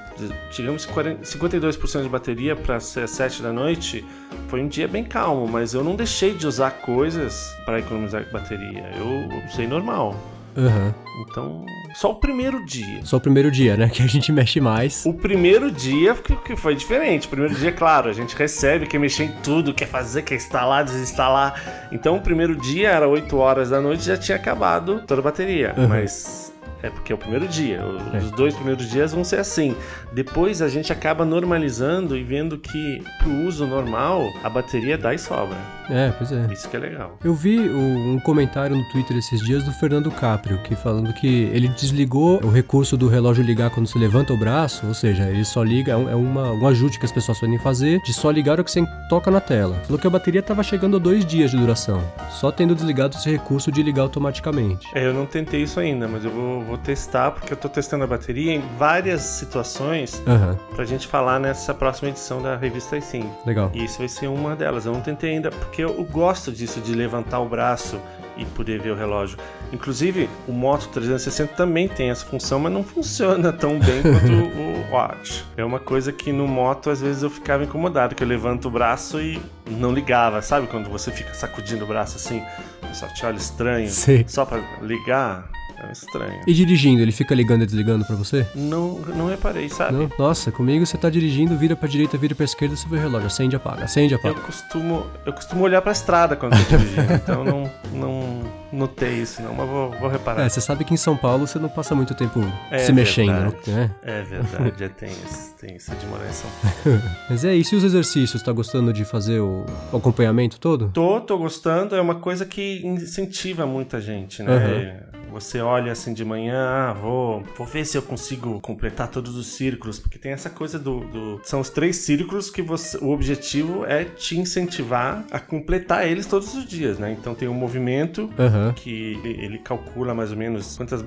Digamos 0.51 0.85
40, 0.85 1.23
52% 1.23 2.03
de 2.03 2.09
bateria 2.09 2.55
para 2.55 2.79
ser 2.79 3.07
7 3.07 3.41
da 3.41 3.51
noite 3.51 4.05
foi 4.47 4.61
um 4.61 4.67
dia 4.67 4.87
bem 4.87 5.03
calmo, 5.03 5.47
mas 5.47 5.73
eu 5.73 5.83
não 5.83 5.95
deixei 5.95 6.33
de 6.33 6.47
usar 6.47 6.71
coisas 6.71 7.53
para 7.65 7.79
economizar 7.79 8.25
bateria. 8.31 8.91
Eu 8.95 9.45
usei 9.45 9.67
normal. 9.67 10.15
Uhum. 10.57 10.93
Então, 11.21 11.65
só 11.93 12.11
o 12.11 12.15
primeiro 12.15 12.65
dia. 12.65 12.99
Só 13.03 13.17
o 13.17 13.21
primeiro 13.21 13.51
dia, 13.51 13.77
né? 13.77 13.89
Que 13.89 14.01
a 14.01 14.07
gente 14.07 14.31
mexe 14.31 14.59
mais. 14.59 15.05
O 15.05 15.13
primeiro 15.13 15.71
dia 15.71 16.15
que, 16.15 16.35
que 16.35 16.55
foi 16.55 16.75
diferente. 16.75 17.27
O 17.27 17.29
primeiro 17.29 17.55
dia, 17.55 17.71
claro, 17.71 18.09
a 18.09 18.13
gente 18.13 18.35
recebe, 18.35 18.87
quer 18.87 18.99
mexer 18.99 19.25
em 19.25 19.31
tudo, 19.43 19.73
quer 19.73 19.87
fazer, 19.87 20.23
quer 20.23 20.35
instalar, 20.35 20.83
desinstalar. 20.83 21.87
Então, 21.91 22.17
o 22.17 22.21
primeiro 22.21 22.55
dia 22.55 22.89
era 22.89 23.07
8 23.07 23.37
horas 23.37 23.69
da 23.69 23.79
noite 23.79 24.03
já 24.03 24.17
tinha 24.17 24.35
acabado 24.35 25.03
toda 25.05 25.21
a 25.21 25.23
bateria. 25.23 25.73
Uhum. 25.77 25.87
Mas 25.87 26.53
é 26.81 26.89
porque 26.89 27.11
é 27.11 27.15
o 27.15 27.17
primeiro 27.17 27.47
dia. 27.47 27.81
Os 27.85 28.31
é. 28.31 28.35
dois 28.35 28.53
primeiros 28.53 28.89
dias 28.89 29.13
vão 29.13 29.23
ser 29.23 29.39
assim. 29.39 29.75
Depois 30.13 30.61
a 30.61 30.67
gente 30.67 30.91
acaba 30.91 31.25
normalizando 31.25 32.17
e 32.17 32.23
vendo 32.23 32.57
que 32.57 33.03
pro 33.19 33.31
uso 33.47 33.65
normal 33.65 34.27
a 34.43 34.49
bateria 34.49 34.97
dá 34.97 35.13
e 35.13 35.19
sobra. 35.19 35.57
É, 35.89 36.11
pois 36.17 36.31
é. 36.31 36.47
Isso 36.51 36.69
que 36.69 36.75
é 36.75 36.79
legal. 36.79 37.17
Eu 37.23 37.33
vi 37.33 37.59
um 37.59 38.19
comentário 38.19 38.75
no 38.75 38.83
Twitter 38.89 39.17
esses 39.17 39.41
dias 39.41 39.63
do 39.63 39.71
Fernando 39.71 40.11
Caprio, 40.11 40.61
que 40.63 40.75
falando 40.75 41.13
que 41.13 41.49
ele 41.53 41.67
desligou 41.69 42.43
o 42.43 42.49
recurso 42.49 42.97
do 42.97 43.07
relógio 43.07 43.43
ligar 43.43 43.69
quando 43.69 43.87
você 43.87 43.97
levanta 43.97 44.33
o 44.33 44.37
braço, 44.37 44.85
ou 44.85 44.93
seja, 44.93 45.23
ele 45.29 45.45
só 45.45 45.63
liga, 45.63 45.93
é, 45.93 45.95
um, 45.95 46.09
é 46.09 46.15
uma, 46.15 46.51
um 46.51 46.67
ajuste 46.67 46.99
que 46.99 47.05
as 47.05 47.11
pessoas 47.11 47.39
podem 47.39 47.57
fazer 47.59 48.01
de 48.01 48.13
só 48.13 48.29
ligar 48.29 48.59
o 48.59 48.63
que 48.63 48.71
você 48.71 48.83
toca 49.09 49.31
na 49.31 49.39
tela. 49.39 49.75
Falou 49.85 49.99
que 49.99 50.07
a 50.07 50.09
bateria 50.09 50.41
estava 50.41 50.61
chegando 50.61 50.97
a 50.97 50.99
dois 50.99 51.25
dias 51.25 51.51
de 51.51 51.57
duração, 51.57 52.01
só 52.29 52.51
tendo 52.51 52.75
desligado 52.75 53.15
esse 53.15 53.29
recurso 53.29 53.71
de 53.71 53.81
ligar 53.81 54.03
automaticamente. 54.03 54.87
É, 54.93 55.05
eu 55.05 55.13
não 55.13 55.25
tentei 55.25 55.63
isso 55.63 55.79
ainda, 55.79 56.07
mas 56.07 56.25
eu 56.25 56.31
vou 56.31 56.61
vou 56.67 56.77
testar, 56.77 57.31
porque 57.31 57.53
eu 57.53 57.57
tô 57.57 57.69
testando 57.69 58.03
a 58.03 58.07
bateria 58.07 58.53
em 58.53 58.61
várias 58.77 59.21
situações 59.21 60.21
uhum. 60.27 60.55
pra 60.75 60.83
gente 60.85 61.07
falar 61.07 61.39
nessa 61.39 61.73
próxima 61.73 62.09
edição 62.09 62.41
da 62.41 62.57
revista 62.57 62.97
iSim. 62.97 63.29
Legal. 63.45 63.71
E 63.73 63.85
isso 63.85 63.99
vai 63.99 64.09
ser 64.09 64.27
uma 64.27 64.55
delas. 64.55 64.85
Eu 64.85 64.93
não 64.93 65.01
tentei 65.01 65.31
ainda, 65.31 65.49
porque 65.49 65.83
eu 65.83 66.03
gosto 66.03 66.51
disso, 66.51 66.81
de 66.81 66.93
levantar 66.93 67.39
o 67.39 67.47
braço 67.47 67.99
e 68.37 68.45
poder 68.45 68.79
ver 68.79 68.91
o 68.91 68.95
relógio. 68.95 69.37
Inclusive, 69.71 70.29
o 70.47 70.51
Moto 70.51 70.87
360 70.89 71.53
também 71.53 71.87
tem 71.87 72.09
essa 72.09 72.25
função, 72.25 72.59
mas 72.59 72.71
não 72.71 72.83
funciona 72.83 73.51
tão 73.51 73.79
bem 73.79 74.01
quanto 74.03 74.31
o 74.31 74.91
Watch. 74.93 75.45
É 75.55 75.65
uma 75.65 75.79
coisa 75.79 76.11
que 76.11 76.31
no 76.31 76.47
Moto, 76.47 76.89
às 76.89 77.01
vezes, 77.01 77.23
eu 77.23 77.29
ficava 77.29 77.63
incomodado, 77.63 78.13
que 78.13 78.23
eu 78.23 78.27
levanto 78.27 78.67
o 78.67 78.71
braço 78.71 79.19
e 79.19 79.41
não 79.65 79.91
ligava. 79.91 80.41
Sabe 80.41 80.67
quando 80.67 80.89
você 80.89 81.11
fica 81.11 81.33
sacudindo 81.33 81.83
o 81.83 81.87
braço 81.87 82.17
assim? 82.17 82.43
Pessoal 82.81 83.13
te 83.13 83.25
olha 83.25 83.37
estranho. 83.37 83.89
Sim. 83.89 84.23
Só 84.27 84.45
pra 84.45 84.59
ligar. 84.81 85.49
É 85.79 85.91
estranho. 85.91 86.41
E 86.47 86.53
dirigindo, 86.53 87.01
ele 87.01 87.11
fica 87.11 87.35
ligando 87.35 87.61
e 87.61 87.65
desligando 87.65 88.03
para 88.03 88.15
você? 88.15 88.47
Não, 88.55 88.99
não 89.15 89.27
reparei, 89.27 89.69
sabe? 89.69 89.93
Não? 89.93 90.09
Nossa, 90.17 90.51
comigo 90.51 90.85
você 90.85 90.97
tá 90.97 91.09
dirigindo, 91.09 91.55
vira 91.55 91.75
pra 91.75 91.87
direita, 91.87 92.17
vira 92.17 92.33
pra 92.33 92.45
esquerda, 92.45 92.75
você 92.75 92.87
vê 92.87 92.95
o 92.95 92.99
relógio, 92.99 93.27
acende, 93.27 93.55
apaga, 93.55 93.83
acende, 93.83 94.15
apaga. 94.15 94.39
Eu 94.39 94.43
costumo, 94.43 95.05
eu 95.25 95.33
costumo 95.33 95.63
olhar 95.63 95.81
pra 95.81 95.91
estrada 95.91 96.35
quando 96.35 96.57
tô 96.67 96.77
dirigindo, 96.77 97.13
então 97.13 97.43
não, 97.43 97.71
não 97.93 98.41
notei 98.71 99.21
isso 99.21 99.41
não, 99.41 99.53
mas 99.53 99.69
vou, 99.69 99.91
vou 99.91 100.09
reparar. 100.09 100.45
É, 100.45 100.49
você 100.49 100.59
sabe 100.59 100.83
que 100.83 100.93
em 100.93 100.97
São 100.97 101.15
Paulo 101.15 101.45
você 101.45 101.59
não 101.59 101.69
passa 101.69 101.93
muito 101.93 102.15
tempo 102.15 102.41
é 102.71 102.79
se 102.79 102.91
mexendo, 102.91 103.55
né? 103.67 103.91
É 104.01 104.23
verdade, 104.23 104.83
é, 104.83 104.89
tem, 104.89 105.09
isso, 105.09 105.55
tem 105.59 105.75
isso 105.75 105.95
de 105.95 106.05
morar 106.07 106.27
em 106.27 106.33
São 106.33 106.49
Paulo. 106.61 107.01
mas 107.29 107.45
é, 107.45 107.55
e 107.55 107.63
se 107.63 107.75
os 107.75 107.83
exercícios, 107.83 108.41
tá 108.41 108.51
gostando 108.51 108.91
de 108.91 109.05
fazer 109.05 109.39
o, 109.39 109.63
o 109.91 109.97
acompanhamento 109.97 110.59
todo? 110.59 110.89
Tô, 110.89 111.21
tô 111.21 111.37
gostando, 111.37 111.95
é 111.95 112.01
uma 112.01 112.15
coisa 112.15 112.45
que 112.45 112.81
incentiva 112.83 113.65
muita 113.65 114.01
gente, 114.01 114.41
né? 114.41 115.03
Uhum 115.13 115.16
Você 115.39 115.61
olha 115.61 115.91
assim 115.91 116.13
de 116.13 116.25
manhã, 116.25 116.67
ah, 116.67 116.93
vou, 116.93 117.43
vou 117.55 117.67
ver 117.67 117.85
se 117.85 117.95
eu 117.95 118.01
consigo 118.01 118.59
completar 118.59 119.07
todos 119.07 119.35
os 119.35 119.45
círculos, 119.47 119.99
porque 119.99 120.17
tem 120.17 120.31
essa 120.31 120.49
coisa 120.49 120.79
do, 120.79 121.01
do 121.01 121.39
são 121.43 121.59
os 121.59 121.69
três 121.69 121.97
círculos 121.97 122.49
que 122.49 122.61
você, 122.63 122.97
o 122.97 123.11
objetivo 123.11 123.85
é 123.85 124.03
te 124.03 124.35
incentivar 124.35 125.23
a 125.29 125.39
completar 125.39 126.07
eles 126.07 126.25
todos 126.25 126.55
os 126.55 126.65
dias, 126.65 126.97
né? 126.97 127.11
Então 127.11 127.35
tem 127.35 127.47
um 127.47 127.53
movimento 127.53 128.31
Aham. 128.39 128.73
que 128.73 129.19
ele 129.23 129.59
calcula 129.59 130.15
mais 130.15 130.31
ou 130.31 130.37
menos 130.37 130.75
quantas 130.75 131.05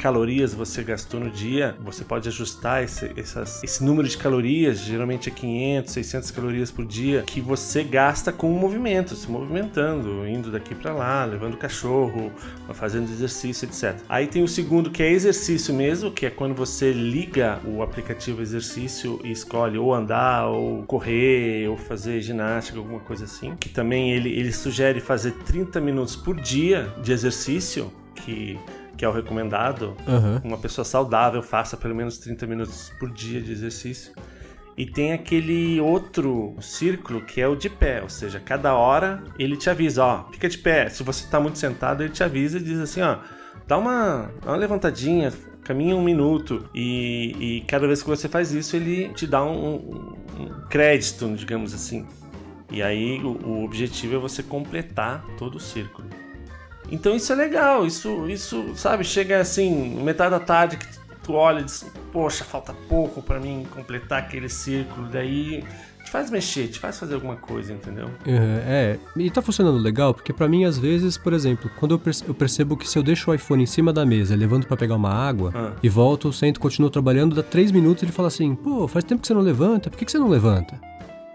calorias 0.00 0.54
você 0.54 0.82
gastou 0.82 1.20
no 1.20 1.30
dia, 1.30 1.76
você 1.80 2.02
pode 2.02 2.26
ajustar 2.28 2.82
esse, 2.82 3.10
essas- 3.16 3.62
esse 3.62 3.84
número 3.84 4.08
de 4.08 4.16
calorias, 4.16 4.78
geralmente 4.80 5.28
é 5.28 5.32
500, 5.32 5.92
600 5.92 6.30
calorias 6.30 6.70
por 6.70 6.86
dia, 6.86 7.22
que 7.26 7.40
você 7.40 7.84
gasta 7.84 8.32
com 8.32 8.50
o 8.52 8.58
movimento, 8.58 9.14
se 9.14 9.30
movimentando, 9.30 10.26
indo 10.26 10.50
daqui 10.50 10.74
pra 10.74 10.92
lá, 10.94 11.24
levando 11.24 11.54
o 11.54 11.56
cachorro, 11.58 12.32
fazendo 12.72 13.10
exercício, 13.10 13.66
etc. 13.68 13.96
Aí 14.08 14.26
tem 14.26 14.42
o 14.42 14.48
segundo 14.48 14.90
que 14.90 15.02
é 15.02 15.10
exercício 15.12 15.74
mesmo, 15.74 16.10
que 16.10 16.24
é 16.24 16.30
quando 16.30 16.54
você 16.54 16.92
liga 16.92 17.60
o 17.66 17.82
aplicativo 17.82 18.40
exercício 18.40 19.20
e 19.22 19.30
escolhe 19.30 19.76
ou 19.76 19.94
andar, 19.94 20.46
ou 20.46 20.82
correr, 20.84 21.68
ou 21.68 21.76
fazer 21.76 22.20
ginástica, 22.22 22.78
alguma 22.78 23.00
coisa 23.00 23.24
assim. 23.26 23.54
Que 23.60 23.68
também 23.68 24.12
ele, 24.12 24.30
ele 24.30 24.52
sugere 24.52 25.00
fazer 25.00 25.32
30 25.44 25.80
minutos 25.80 26.16
por 26.16 26.40
dia 26.40 26.88
de 27.02 27.12
exercício, 27.12 27.92
que 28.14 28.58
que 29.00 29.04
é 29.06 29.08
o 29.08 29.12
recomendado, 29.12 29.96
Aham. 30.06 30.42
uma 30.44 30.58
pessoa 30.58 30.84
saudável 30.84 31.42
faça 31.42 31.74
pelo 31.74 31.94
menos 31.94 32.18
30 32.18 32.46
minutos 32.46 32.92
por 33.00 33.10
dia 33.10 33.40
de 33.40 33.50
exercício. 33.50 34.12
E 34.76 34.84
tem 34.84 35.14
aquele 35.14 35.80
outro 35.80 36.54
círculo 36.60 37.22
que 37.22 37.40
é 37.40 37.48
o 37.48 37.56
de 37.56 37.70
pé, 37.70 38.02
ou 38.02 38.10
seja, 38.10 38.38
cada 38.38 38.74
hora 38.74 39.24
ele 39.38 39.56
te 39.56 39.70
avisa, 39.70 40.04
ó, 40.04 40.24
fica 40.30 40.50
de 40.50 40.58
pé. 40.58 40.90
Se 40.90 41.02
você 41.02 41.26
tá 41.30 41.40
muito 41.40 41.56
sentado, 41.58 42.02
ele 42.02 42.12
te 42.12 42.22
avisa 42.22 42.58
e 42.58 42.62
diz 42.62 42.78
assim, 42.78 43.00
ó, 43.00 43.16
dá 43.66 43.78
uma, 43.78 44.30
dá 44.44 44.50
uma 44.50 44.56
levantadinha, 44.58 45.32
caminha 45.64 45.96
um 45.96 46.04
minuto. 46.04 46.68
E, 46.74 47.34
e 47.40 47.60
cada 47.62 47.86
vez 47.86 48.02
que 48.02 48.08
você 48.08 48.28
faz 48.28 48.52
isso, 48.52 48.76
ele 48.76 49.08
te 49.14 49.26
dá 49.26 49.42
um, 49.42 49.76
um- 49.76 50.16
um 50.42 50.60
crédito, 50.68 51.26
digamos 51.34 51.72
assim. 51.72 52.06
E 52.70 52.82
aí 52.82 53.18
o, 53.24 53.30
o 53.48 53.64
objetivo 53.64 54.16
é 54.16 54.18
você 54.18 54.42
completar 54.42 55.24
todo 55.38 55.54
o 55.54 55.60
círculo. 55.60 56.06
Então 56.90 57.14
isso 57.14 57.32
é 57.32 57.36
legal, 57.36 57.86
isso, 57.86 58.28
isso, 58.28 58.72
sabe, 58.74 59.04
chega 59.04 59.40
assim, 59.40 60.02
metade 60.02 60.30
da 60.30 60.40
tarde 60.40 60.76
que 60.76 60.86
tu 61.22 61.34
olha 61.34 61.60
e 61.60 61.64
diz, 61.64 61.86
poxa, 62.12 62.44
falta 62.44 62.74
pouco 62.88 63.22
pra 63.22 63.38
mim 63.38 63.66
completar 63.74 64.18
aquele 64.18 64.48
círculo, 64.48 65.06
daí 65.08 65.62
te 66.04 66.10
faz 66.10 66.30
mexer, 66.30 66.66
te 66.68 66.78
faz 66.80 66.98
fazer 66.98 67.14
alguma 67.14 67.36
coisa, 67.36 67.72
entendeu? 67.72 68.06
Uhum, 68.26 68.58
É, 68.66 68.98
e 69.16 69.30
tá 69.30 69.40
funcionando 69.42 69.78
legal, 69.78 70.12
porque 70.14 70.32
pra 70.32 70.48
mim, 70.48 70.64
às 70.64 70.76
vezes, 70.78 71.16
por 71.16 71.32
exemplo, 71.32 71.70
quando 71.78 71.92
eu, 71.94 71.98
perce- 71.98 72.24
eu 72.26 72.34
percebo 72.34 72.76
que 72.76 72.88
se 72.88 72.98
eu 72.98 73.02
deixo 73.02 73.30
o 73.30 73.34
iPhone 73.34 73.62
em 73.62 73.66
cima 73.66 73.92
da 73.92 74.04
mesa, 74.04 74.34
levanto 74.34 74.66
pra 74.66 74.76
pegar 74.76 74.96
uma 74.96 75.10
água, 75.12 75.52
Ah. 75.54 75.72
e 75.82 75.88
volto, 75.88 76.32
sento, 76.32 76.58
continuo 76.58 76.90
trabalhando, 76.90 77.36
dá 77.36 77.42
três 77.42 77.70
minutos 77.70 78.02
ele 78.02 78.10
fala 78.12 78.28
assim, 78.28 78.54
pô, 78.56 78.88
faz 78.88 79.04
tempo 79.04 79.20
que 79.20 79.28
você 79.28 79.34
não 79.34 79.42
levanta, 79.42 79.88
por 79.90 79.96
que, 79.98 80.04
que 80.06 80.10
você 80.10 80.18
não 80.18 80.28
levanta? 80.28 80.80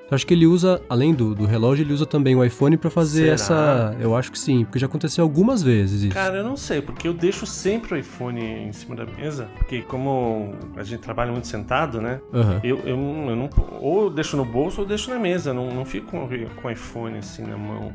Eu 0.09 0.15
acho 0.15 0.25
que 0.27 0.33
ele 0.35 0.45
usa, 0.45 0.81
além 0.87 1.13
do, 1.15 1.33
do 1.33 1.45
relógio, 1.45 1.83
ele 1.83 1.91
usa 1.91 2.05
também 2.05 2.35
o 2.35 2.43
iPhone 2.43 2.77
pra 2.77 2.91
fazer 2.91 3.23
Será? 3.23 3.33
essa... 3.33 3.97
Eu 3.99 4.15
acho 4.15 4.31
que 4.31 4.37
sim, 4.37 4.63
porque 4.63 4.77
já 4.77 4.85
aconteceu 4.85 5.23
algumas 5.23 5.63
vezes 5.63 6.03
isso. 6.03 6.13
Cara, 6.13 6.37
eu 6.37 6.43
não 6.43 6.55
sei, 6.55 6.79
porque 6.79 7.07
eu 7.07 7.13
deixo 7.13 7.45
sempre 7.47 7.95
o 7.95 7.97
iPhone 7.97 8.39
em 8.39 8.71
cima 8.71 8.95
da 8.95 9.05
mesa, 9.05 9.49
porque 9.57 9.81
como 9.81 10.53
a 10.75 10.83
gente 10.83 10.99
trabalha 10.99 11.31
muito 11.31 11.47
sentado, 11.47 11.99
né? 11.99 12.21
Aham. 12.31 12.59
Eu, 12.63 12.77
eu, 12.85 12.89
eu 12.89 13.35
não. 13.35 13.49
Ou 13.81 14.03
eu 14.03 14.09
deixo 14.11 14.37
no 14.37 14.45
bolso 14.45 14.81
ou 14.81 14.85
eu 14.85 14.89
deixo 14.89 15.09
na 15.09 15.17
mesa. 15.17 15.53
Não, 15.53 15.71
não 15.71 15.83
fico 15.83 16.11
com, 16.11 16.27
com 16.27 16.67
o 16.67 16.71
iPhone 16.71 17.17
assim 17.17 17.43
na 17.43 17.57
mão. 17.57 17.91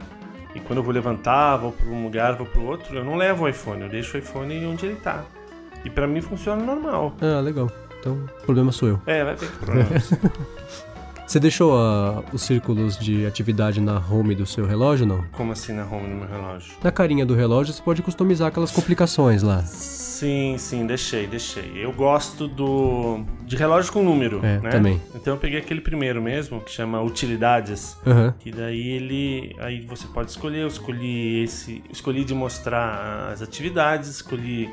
E 0.53 0.59
quando 0.59 0.79
eu 0.79 0.83
vou 0.83 0.93
levantar, 0.93 1.59
vou 1.59 1.71
para 1.71 1.89
um 1.89 2.03
lugar, 2.03 2.35
vou 2.35 2.47
para 2.47 2.61
o 2.61 2.67
outro, 2.67 2.97
eu 2.97 3.05
não 3.05 3.15
levo 3.15 3.45
o 3.45 3.49
iPhone. 3.49 3.83
Eu 3.83 3.89
deixo 3.89 4.17
o 4.17 4.19
iPhone 4.19 4.67
onde 4.67 4.85
ele 4.85 4.97
tá. 4.97 5.25
E 5.85 5.91
para 5.91 6.09
mim 6.09 6.21
funciona 6.21 6.63
normal. 6.63 7.15
Ah, 7.21 7.41
legal. 7.41 7.71
Então, 8.01 8.15
o 8.15 8.45
problema 8.45 8.73
sou 8.73 8.89
eu. 8.89 9.01
É, 9.07 9.25
vai 9.25 9.37
ter 9.37 9.49
problemas. 9.53 10.11
Você 11.31 11.39
deixou 11.39 11.79
ah, 11.79 12.25
os 12.33 12.43
círculos 12.43 12.99
de 12.99 13.25
atividade 13.25 13.81
na 13.81 14.05
home 14.05 14.35
do 14.35 14.45
seu 14.45 14.67
relógio, 14.67 15.07
não? 15.07 15.23
Como 15.31 15.53
assim 15.53 15.73
na 15.73 15.85
home 15.85 16.09
no 16.09 16.17
meu 16.17 16.29
relógio? 16.29 16.73
Na 16.83 16.91
carinha 16.91 17.25
do 17.25 17.37
relógio 17.37 17.73
você 17.73 17.81
pode 17.81 18.03
customizar 18.03 18.49
aquelas 18.49 18.73
complicações 18.73 19.41
lá. 19.41 19.63
Sim, 19.63 20.57
sim, 20.59 20.85
deixei, 20.89 21.29
deixei. 21.29 21.71
Eu 21.77 21.93
gosto 21.93 22.49
do. 22.49 23.25
de 23.45 23.55
relógio 23.55 23.93
com 23.93 24.03
número, 24.03 24.45
É, 24.45 24.59
né? 24.59 24.71
também. 24.71 25.01
Então 25.15 25.35
eu 25.35 25.39
peguei 25.39 25.61
aquele 25.61 25.81
primeiro 25.81 26.21
mesmo, 26.21 26.61
que 26.63 26.73
chama 26.73 27.01
Utilidades. 27.01 27.97
Aham. 28.05 28.35
Que 28.41 28.51
daí 28.51 28.89
ele. 28.89 29.55
Aí 29.61 29.83
você 29.83 30.09
pode 30.09 30.33
escolher. 30.33 30.63
Eu 30.63 30.67
escolhi 30.67 31.45
esse. 31.45 31.81
Escolhi 31.93 32.25
de 32.25 32.35
mostrar 32.35 33.31
as 33.33 33.41
atividades, 33.41 34.09
escolhi 34.09 34.69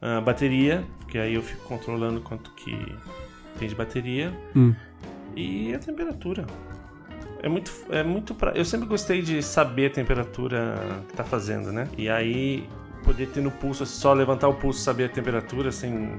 a 0.00 0.22
bateria, 0.22 0.82
porque 1.00 1.18
aí 1.18 1.34
eu 1.34 1.42
fico 1.42 1.66
controlando 1.68 2.22
quanto 2.22 2.50
que 2.52 2.74
tem 3.58 3.68
de 3.68 3.74
bateria. 3.74 4.32
Hum. 4.56 4.72
E 5.36 5.74
a 5.74 5.78
temperatura. 5.78 6.46
É 7.42 7.48
muito. 7.48 7.72
É 7.90 8.02
muito 8.02 8.34
pra... 8.34 8.52
Eu 8.52 8.64
sempre 8.64 8.88
gostei 8.88 9.22
de 9.22 9.42
saber 9.42 9.86
a 9.86 9.90
temperatura 9.90 10.74
que 11.08 11.16
tá 11.16 11.24
fazendo, 11.24 11.72
né? 11.72 11.88
E 11.96 12.08
aí 12.08 12.64
poder 13.04 13.28
ter 13.28 13.40
no 13.40 13.50
pulso, 13.50 13.86
só 13.86 14.12
levantar 14.12 14.48
o 14.48 14.54
pulso 14.54 14.80
saber 14.80 15.04
a 15.04 15.08
temperatura 15.08 15.72
sem, 15.72 16.10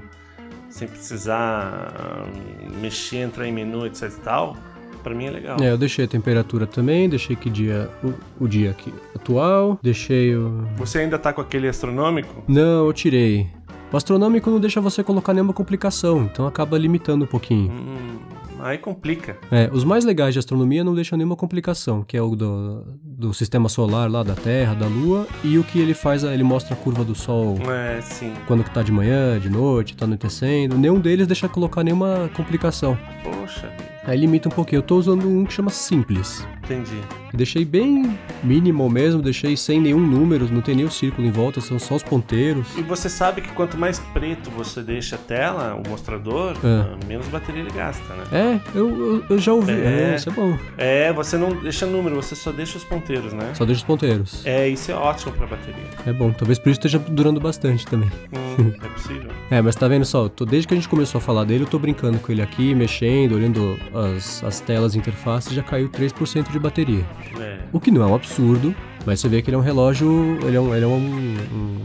sem 0.70 0.88
precisar 0.88 1.94
hum, 2.28 2.80
mexer, 2.82 3.18
entrar 3.18 3.48
em 3.48 3.52
menu, 3.52 3.86
etc 3.86 4.10
e 4.10 4.22
tal. 4.22 4.58
Pra 5.04 5.14
mim 5.16 5.26
é 5.26 5.32
legal. 5.32 5.58
É, 5.62 5.72
eu 5.72 5.78
deixei 5.78 6.06
a 6.06 6.08
temperatura 6.08 6.68
também, 6.68 7.08
deixei 7.08 7.36
que 7.36 7.50
dia 7.50 7.90
o, 8.04 8.44
o 8.44 8.48
dia 8.48 8.72
aqui 8.72 8.94
atual, 9.16 9.80
deixei 9.82 10.36
o 10.36 10.68
Você 10.76 11.00
ainda 11.00 11.18
tá 11.18 11.32
com 11.32 11.42
aquele 11.42 11.68
astronômico? 11.68 12.44
Não, 12.48 12.86
eu 12.86 12.94
tirei. 12.94 13.48
O 13.92 13.98
astronômico 13.98 14.50
não 14.50 14.60
deixa 14.60 14.80
você 14.82 15.04
colocar 15.04 15.34
nenhuma 15.34 15.54
complicação, 15.54 16.24
então 16.24 16.46
acaba 16.46 16.78
limitando 16.78 17.24
um 17.24 17.28
pouquinho. 17.28 17.72
Hum, 17.72 18.20
aí 18.62 18.78
complica. 18.78 19.38
É, 19.52 19.70
os 19.72 19.84
mais 19.84 20.06
legais 20.06 20.34
de 20.34 20.40
astronomia 20.40 20.84
não 20.84 20.94
deixam 20.94 21.18
nenhuma 21.18 21.36
complicação, 21.36 22.04
que 22.04 22.18
é 22.18 22.22
o 22.22 22.36
do, 22.36 22.84
do 23.20 23.34
sistema 23.34 23.68
solar 23.68 24.10
lá 24.10 24.24
da 24.24 24.34
Terra, 24.34 24.74
da 24.74 24.88
Lua, 24.88 25.28
e 25.44 25.58
o 25.58 25.64
que 25.64 25.78
ele 25.78 25.94
faz, 25.94 26.24
ele 26.24 26.42
mostra 26.42 26.74
a 26.74 26.78
curva 26.78 27.04
do 27.04 27.14
Sol 27.14 27.58
É, 27.70 28.00
sim. 28.02 28.32
quando 28.48 28.64
que 28.64 28.72
tá 28.72 28.82
de 28.82 28.94
manhã, 28.94 29.38
de 29.38 29.50
noite, 29.50 29.94
tá 29.94 30.06
anoitecendo. 30.06 30.78
Nenhum 30.78 31.00
deles 31.02 31.28
deixa 31.28 31.50
colocar 31.50 31.84
nenhuma 31.84 32.30
complicação. 32.34 32.98
Poxa, 33.24 33.70
Aí 34.06 34.18
limita 34.18 34.48
um 34.48 34.52
pouquinho. 34.52 34.80
Eu 34.80 34.84
tô 34.84 34.96
usando 34.98 35.28
um 35.30 35.46
que 35.46 35.54
chama 35.54 35.70
Simples. 35.70 36.48
entendi. 36.64 37.00
Deixei 37.32 37.64
bem 37.64 38.18
minimal 38.44 38.90
mesmo, 38.90 39.22
deixei 39.22 39.56
sem 39.56 39.80
nenhum 39.80 40.00
número, 40.00 40.52
não 40.52 40.62
tem 40.62 40.74
nenhum 40.74 40.90
círculo 40.90 41.28
em 41.28 41.32
volta, 41.32 41.62
são 41.62 41.78
só 41.78 41.94
os 41.96 42.02
ponteiros. 42.02 42.66
E 42.76 42.82
você 42.82 43.08
sabe 43.08 43.42
que 43.42 43.50
quanto 43.50 43.78
mais 43.78 44.00
preto 44.00 44.50
você 44.50 44.82
deixa 44.82 45.16
a 45.16 45.20
tela, 45.20 45.76
o 45.76 45.88
mostrador, 45.88 46.54
É. 46.64 46.68
ah, 46.68 46.98
menos 47.08 47.28
bateria 47.28 47.62
ele 47.62 47.70
gasta, 47.72 48.02
né? 48.16 48.24
É, 48.32 48.60
eu, 48.78 48.90
eu, 48.90 49.24
eu 49.30 49.38
já 49.38 49.54
ouvi. 49.54 49.74
É. 49.74 50.14
É. 50.14 50.16
isso 50.16 50.30
é 50.30 50.32
bom. 50.32 50.58
É, 50.76 51.14
você 51.14 51.38
não 51.38 51.50
deixa 51.62 51.86
número, 51.86 52.16
você 52.16 52.34
só 52.36 52.52
deixa 52.52 52.78
os 52.78 52.84
ponteiros, 52.84 53.00
né? 53.34 53.52
Só 53.54 53.66
deixa 53.66 53.80
os 53.82 53.84
ponteiros. 53.86 54.46
É, 54.46 54.68
isso 54.68 54.92
é 54.92 54.96
ótimo 54.96 55.32
pra 55.34 55.48
bateria. 55.48 55.84
É 56.06 56.14
bom, 56.14 56.32
talvez 56.32 56.60
por 56.60 56.70
isso 56.70 56.80
esteja 56.80 57.00
durando 57.00 57.40
bastante 57.40 57.86
também. 57.86 58.10
Hum, 58.58 58.72
é 58.84 58.88
possível. 58.90 59.32
É, 59.50 59.62
mas 59.62 59.76
tá 59.76 59.88
vendo 59.88 60.06
só, 60.06 60.30
tô- 60.30 60.46
desde 60.46 60.68
que 60.68 60.74
a 60.74 60.78
gente 60.78 60.88
começou 60.90 61.18
a 61.20 61.22
falar 61.22 61.44
dele, 61.44 61.64
eu 61.64 61.68
tô 61.68 61.80
brincando 61.80 62.20
com 62.20 62.32
ele 62.32 62.42
aqui, 62.42 62.74
mexendo, 62.76 63.34
olhando 63.36 63.78
as, 63.94 64.44
as 64.44 64.60
telas 64.60 64.94
de 64.94 65.00
interface, 65.00 65.54
já 65.54 65.64
caiu 65.64 65.90
3% 65.90 66.52
de 66.52 66.60
bateria. 66.60 67.06
É. 67.40 67.58
O 67.74 67.80
que 67.80 67.90
não 67.92 68.02
é 68.04 68.06
um 68.06 68.16
absurdo, 68.16 68.76
mas 69.06 69.20
você 69.20 69.30
vê 69.30 69.42
que 69.42 69.50
ele 69.50 69.56
é 69.56 69.58
um 69.60 69.64
relógio, 69.64 70.38
ele 70.46 70.56
é 70.56 70.60
um, 70.62 70.76
ele 70.76 70.84
é 70.86 70.88
um, 70.88 71.38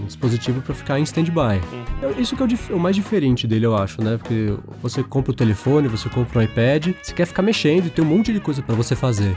um 0.02 0.04
dispositivo 0.07 0.61
pra 0.62 0.75
ficar 0.75 0.99
em 0.99 1.02
stand-by. 1.04 1.61
É 2.02 2.21
Isso 2.21 2.37
que 2.37 2.43
é 2.43 2.47
o, 2.47 2.76
o 2.76 2.81
mais 2.81 2.97
diferente 2.97 3.47
dele, 3.47 3.66
eu 3.66 3.76
acho, 3.76 4.02
né? 4.02 4.16
Porque 4.19 4.54
você 4.83 5.02
compra 5.02 5.33
o 5.33 5.35
telefone, 5.35 5.88
você 5.88 6.09
compra 6.09 6.40
um 6.40 6.43
iPad, 6.43 6.88
você 7.02 7.12
quer 7.14 7.26
ficar 7.26 7.43
mexendo 7.43 7.87
e 7.87 7.90
tem 7.90 8.04
um 8.04 8.09
monte 8.09 8.33
de 8.33 8.40
coisa 8.40 8.61
pra 8.62 8.75
você 8.75 8.95
fazer. 8.97 9.37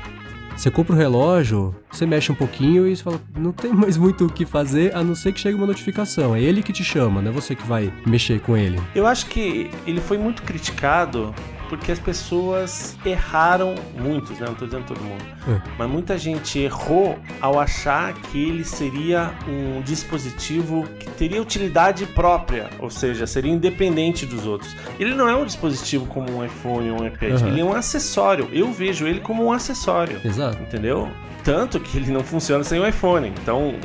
Você 0.58 0.72
compra 0.72 0.96
o 0.96 0.98
relógio, 0.98 1.76
você 1.92 2.04
mexe 2.04 2.32
um 2.32 2.36
pouquinho 2.36 2.88
e 2.88 2.96
você 2.96 3.04
fala, 3.04 3.22
não 3.38 3.52
tem 3.52 3.72
mais 3.72 3.96
muito 3.96 4.26
o 4.26 4.30
que 4.30 4.44
fazer, 4.44 4.96
a 4.96 5.04
não 5.04 5.14
ser 5.14 5.32
que 5.32 5.40
chegue 5.40 5.56
uma 5.56 5.68
notificação. 5.68 6.36
É 6.36 6.42
ele 6.42 6.64
que 6.64 6.74
te 6.74 6.84
chama, 6.84 7.22
não 7.22 7.30
é 7.30 7.34
você 7.34 7.56
que 7.56 7.66
vai 7.68 7.94
mexer 8.08 8.40
com 8.42 8.58
ele. 8.58 8.82
Eu 8.96 9.06
acho 9.06 9.28
que 9.28 9.70
ele 9.86 10.02
foi 10.02 10.18
muito 10.18 10.42
criticado 10.42 11.32
porque 11.70 11.92
as 11.92 12.00
pessoas 12.00 12.98
erraram, 13.06 13.76
muitos, 13.98 14.40
né? 14.40 14.48
Não 14.48 14.56
tô 14.56 14.66
dizendo 14.66 14.86
todo 14.86 15.02
mundo. 15.02 15.24
É. 15.48 15.62
Mas 15.78 15.90
muita 15.90 16.18
gente 16.18 16.60
errou 16.60 17.18
ao 17.42 17.60
achar 17.60 18.14
que 18.14 18.42
ele 18.42 18.64
seria 18.64 19.32
um 19.48 19.82
dispositivo 19.82 20.88
que 21.00 21.10
teria 21.12 21.42
utilidade 21.42 22.06
própria, 22.08 22.70
ou 22.80 22.90
seja, 22.90 23.28
seria 23.28 23.52
independente 23.52 24.26
dos 24.26 24.46
outros. 24.46 24.76
Ele 25.00 25.14
não 25.14 25.28
é 25.28 25.36
um 25.36 25.46
dispositivo 25.46 26.06
como 26.06 26.32
um 26.38 26.46
iPhone 26.46 26.90
ou 26.92 27.02
um 27.02 27.08
iPad, 27.08 27.34
Aham. 27.42 27.48
ele 27.48 27.62
é 27.62 27.64
um 27.64 27.74
acessório. 27.74 28.50
Eu 28.52 28.72
vejo 28.72 29.06
ele 29.08 29.20
como 29.20 29.46
um 29.46 29.52
acessório. 29.52 30.20
Exato. 30.24 30.62
Entendeu? 30.62 31.10
Tanto 31.44 31.80
que 31.80 31.98
ele 31.98 32.12
não 32.12 32.24
funciona 32.24 32.64
sem 32.64 32.80
o 32.80 32.88
iPhone. 32.88 33.32
Então, 33.42 33.76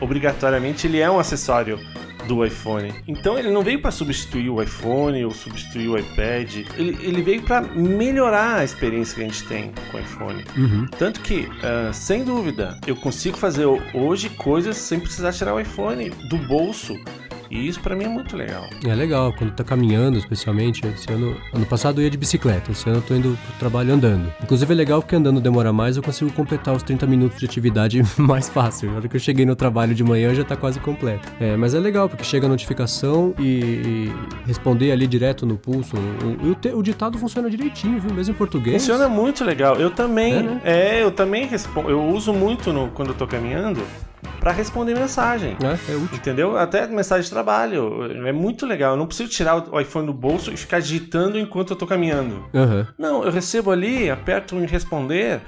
obrigatoriamente, 0.00 0.86
ele 0.86 0.98
é 0.98 1.10
um 1.10 1.18
acessório 1.20 1.78
do 2.34 2.44
iPhone. 2.44 2.92
Então, 3.06 3.38
ele 3.38 3.50
não 3.50 3.62
veio 3.62 3.80
para 3.80 3.90
substituir 3.90 4.48
o 4.48 4.62
iPhone 4.62 5.22
ou 5.24 5.30
substituir 5.30 5.88
o 5.88 5.98
iPad. 5.98 6.56
Ele, 6.76 6.98
ele 7.02 7.22
veio 7.22 7.42
para 7.42 7.60
melhorar 7.60 8.56
a 8.56 8.64
experiência 8.64 9.14
que 9.14 9.20
a 9.20 9.24
gente 9.24 9.46
tem 9.46 9.72
com 9.90 9.96
o 9.98 10.00
iPhone. 10.00 10.44
Uhum. 10.56 10.86
Tanto 10.98 11.20
que, 11.20 11.48
ah, 11.62 11.92
sem 11.92 12.24
dúvida, 12.24 12.78
eu 12.86 12.96
consigo 12.96 13.36
fazer 13.36 13.66
hoje 13.94 14.30
coisas 14.30 14.76
sem 14.76 14.98
precisar 14.98 15.32
tirar 15.32 15.54
o 15.54 15.60
iPhone 15.60 16.10
do 16.28 16.38
bolso 16.38 16.98
E 17.52 17.68
isso 17.68 17.80
para 17.80 17.94
mim 17.94 18.04
é 18.04 18.08
muito 18.08 18.34
legal. 18.34 18.64
É 18.82 18.94
legal, 18.94 19.30
quando 19.36 19.52
tá 19.52 19.62
caminhando, 19.62 20.16
especialmente. 20.16 20.86
Esse 20.86 21.12
ano, 21.12 21.36
ano 21.52 21.66
passado 21.66 22.00
eu 22.00 22.04
ia 22.04 22.10
de 22.10 22.16
bicicleta, 22.16 22.72
esse 22.72 22.88
ano 22.88 22.98
eu 22.98 23.02
tô 23.02 23.14
indo 23.14 23.38
pro 23.46 23.58
trabalho 23.58 23.92
andando. 23.92 24.32
Inclusive 24.42 24.72
é 24.72 24.76
legal 24.76 25.02
porque 25.02 25.14
andando 25.14 25.38
demora 25.38 25.70
mais, 25.70 25.98
eu 25.98 26.02
consigo 26.02 26.32
completar 26.32 26.74
os 26.74 26.82
30 26.82 27.06
minutos 27.06 27.38
de 27.38 27.44
atividade 27.44 28.02
mais 28.16 28.48
fácil. 28.48 28.90
Na 28.90 28.96
hora 28.96 29.08
que 29.08 29.16
eu 29.16 29.20
cheguei 29.20 29.44
no 29.44 29.54
trabalho 29.54 29.94
de 29.94 30.02
manhã 30.02 30.34
já 30.34 30.44
tá 30.44 30.56
quase 30.56 30.80
completo. 30.80 31.30
É, 31.38 31.54
mas 31.54 31.74
é 31.74 31.78
legal 31.78 32.08
porque 32.08 32.24
chega 32.24 32.46
a 32.46 32.48
notificação 32.48 33.34
e, 33.38 33.42
e 33.42 34.12
responder 34.46 34.90
ali 34.90 35.06
direto 35.06 35.44
no 35.44 35.58
pulso. 35.58 35.94
O, 35.94 36.74
o, 36.74 36.78
o, 36.78 36.82
ditado 36.82 37.18
funciona 37.18 37.50
direitinho, 37.50 38.00
viu? 38.00 38.14
Mesmo 38.14 38.34
em 38.34 38.36
português. 38.36 38.80
Funciona 38.80 39.10
muito 39.10 39.44
legal. 39.44 39.76
Eu 39.76 39.90
também, 39.90 40.36
é, 40.36 40.42
né? 40.42 40.60
é 40.64 41.02
eu 41.02 41.10
também 41.10 41.46
respondo. 41.46 41.90
Eu 41.90 42.02
uso 42.02 42.32
muito 42.32 42.72
no, 42.72 42.88
quando 42.88 43.08
eu 43.08 43.14
tô 43.14 43.26
caminhando 43.26 43.82
para 44.42 44.50
responder 44.50 44.98
mensagem. 44.98 45.56
É, 45.62 45.92
é 45.92 45.94
útil. 45.94 46.16
Entendeu? 46.16 46.58
Até 46.58 46.84
mensagem 46.88 47.22
de 47.22 47.30
trabalho. 47.30 48.26
É 48.26 48.32
muito 48.32 48.66
legal. 48.66 48.94
Eu 48.94 48.96
não 48.96 49.06
preciso 49.06 49.30
tirar 49.30 49.72
o 49.72 49.80
iPhone 49.80 50.04
do 50.04 50.12
bolso 50.12 50.52
e 50.52 50.56
ficar 50.56 50.80
digitando 50.80 51.38
enquanto 51.38 51.70
eu 51.70 51.76
tô 51.76 51.86
caminhando. 51.86 52.44
Uhum. 52.52 52.84
Não, 52.98 53.24
eu 53.24 53.30
recebo 53.30 53.70
ali, 53.70 54.10
aperto 54.10 54.56
em 54.56 54.66
responder. 54.66 55.40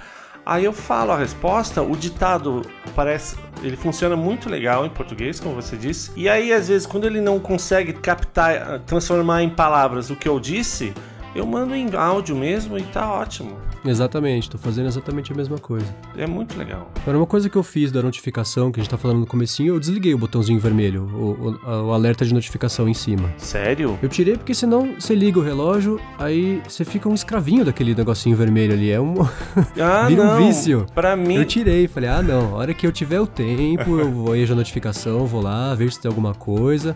Aí 0.46 0.64
eu 0.64 0.72
falo 0.72 1.10
a 1.10 1.16
resposta, 1.16 1.82
o 1.82 1.96
ditado 1.96 2.62
parece, 2.94 3.34
ele 3.62 3.76
funciona 3.76 4.14
muito 4.14 4.48
legal 4.48 4.86
em 4.86 4.90
português, 4.90 5.40
como 5.40 5.56
você 5.56 5.74
disse. 5.74 6.12
E 6.14 6.28
aí 6.28 6.52
às 6.52 6.68
vezes 6.68 6.86
quando 6.86 7.06
ele 7.06 7.20
não 7.20 7.40
consegue 7.40 7.94
captar, 7.94 8.78
transformar 8.80 9.42
em 9.42 9.48
palavras 9.48 10.10
o 10.10 10.14
que 10.14 10.28
eu 10.28 10.38
disse, 10.38 10.92
eu 11.34 11.44
mando 11.46 11.74
em 11.74 11.94
áudio 11.94 12.36
mesmo 12.36 12.78
e 12.78 12.82
tá 12.82 13.12
ótimo. 13.12 13.56
Exatamente, 13.84 14.48
tô 14.48 14.56
fazendo 14.56 14.86
exatamente 14.86 15.32
a 15.32 15.34
mesma 15.34 15.58
coisa. 15.58 15.86
É 16.16 16.26
muito 16.26 16.56
legal. 16.56 16.90
Agora, 17.02 17.18
uma 17.18 17.26
coisa 17.26 17.50
que 17.50 17.56
eu 17.56 17.62
fiz 17.62 17.90
da 17.92 18.02
notificação, 18.02 18.70
que 18.72 18.80
a 18.80 18.82
gente 18.82 18.90
tá 18.90 18.96
falando 18.96 19.20
no 19.20 19.26
comecinho, 19.26 19.74
eu 19.74 19.80
desliguei 19.80 20.14
o 20.14 20.18
botãozinho 20.18 20.58
vermelho, 20.60 21.02
o, 21.12 21.58
o, 21.68 21.86
o 21.88 21.92
alerta 21.92 22.24
de 22.24 22.32
notificação 22.32 22.88
em 22.88 22.94
cima. 22.94 23.32
Sério? 23.36 23.98
Eu 24.00 24.08
tirei 24.08 24.36
porque 24.36 24.54
senão 24.54 24.94
você 24.98 25.14
liga 25.14 25.38
o 25.38 25.42
relógio, 25.42 26.00
aí 26.18 26.62
você 26.66 26.84
fica 26.84 27.08
um 27.08 27.14
escravinho 27.14 27.64
daquele 27.64 27.94
negocinho 27.94 28.36
vermelho 28.36 28.72
ali. 28.72 28.90
É 28.90 29.00
um. 29.00 29.14
Ah, 29.80 30.06
Vira 30.08 30.24
não. 30.24 30.34
um 30.40 30.46
vício. 30.46 30.86
Pra 30.94 31.16
mim. 31.16 31.34
Eu 31.34 31.44
tirei, 31.44 31.88
falei, 31.88 32.08
ah 32.08 32.22
não, 32.22 32.54
a 32.54 32.58
hora 32.58 32.74
que 32.74 32.86
eu 32.86 32.92
tiver 32.92 33.20
o 33.20 33.26
tempo, 33.26 33.98
eu 33.98 34.10
vou 34.10 34.34
vejo 34.44 34.52
a 34.52 34.56
notificação, 34.56 35.24
vou 35.26 35.40
lá, 35.40 35.74
vejo 35.74 35.92
se 35.92 36.00
tem 36.00 36.08
alguma 36.08 36.34
coisa. 36.34 36.94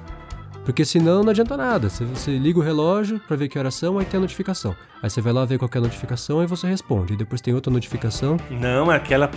Porque 0.68 0.84
senão 0.84 1.22
não 1.22 1.30
adianta 1.30 1.56
nada. 1.56 1.88
Você, 1.88 2.04
você 2.04 2.36
liga 2.36 2.58
o 2.58 2.62
relógio 2.62 3.18
para 3.26 3.34
ver 3.38 3.48
que 3.48 3.58
horas 3.58 3.74
são, 3.74 3.98
aí 3.98 4.04
tem 4.04 4.18
a 4.18 4.20
notificação. 4.20 4.76
Aí 5.02 5.08
você 5.08 5.18
vai 5.18 5.32
lá 5.32 5.42
ver 5.46 5.56
qual 5.56 5.70
é 5.74 5.78
a 5.78 5.80
notificação 5.80 6.42
e 6.42 6.46
você 6.46 6.66
responde. 6.66 7.14
E 7.14 7.16
depois 7.16 7.40
tem 7.40 7.54
outra 7.54 7.72
notificação. 7.72 8.36
Não, 8.50 8.90
aquela. 8.90 9.30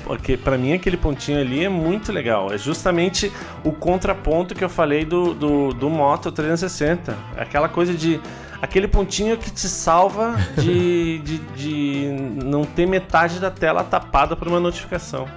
para 0.44 0.58
mim 0.58 0.74
aquele 0.74 0.98
pontinho 0.98 1.40
ali 1.40 1.64
é 1.64 1.70
muito 1.70 2.12
legal. 2.12 2.52
É 2.52 2.58
justamente 2.58 3.32
o 3.64 3.72
contraponto 3.72 4.54
que 4.54 4.62
eu 4.62 4.68
falei 4.68 5.06
do, 5.06 5.34
do, 5.34 5.70
do 5.70 5.90
Moto 5.90 6.34
360. 6.34 7.18
Aquela 7.38 7.70
coisa 7.70 7.94
de. 7.94 8.20
Aquele 8.62 8.90
pontinho 8.90 9.38
que 9.38 9.50
te 9.50 9.70
salva 9.70 10.36
de, 10.58 11.20
de, 11.24 11.38
de 11.56 12.08
não 12.44 12.66
ter 12.66 12.86
metade 12.86 13.40
da 13.40 13.50
tela 13.50 13.86
tapada 13.86 14.36
por 14.36 14.50
uma 14.50 14.60
notificação. 14.60 15.30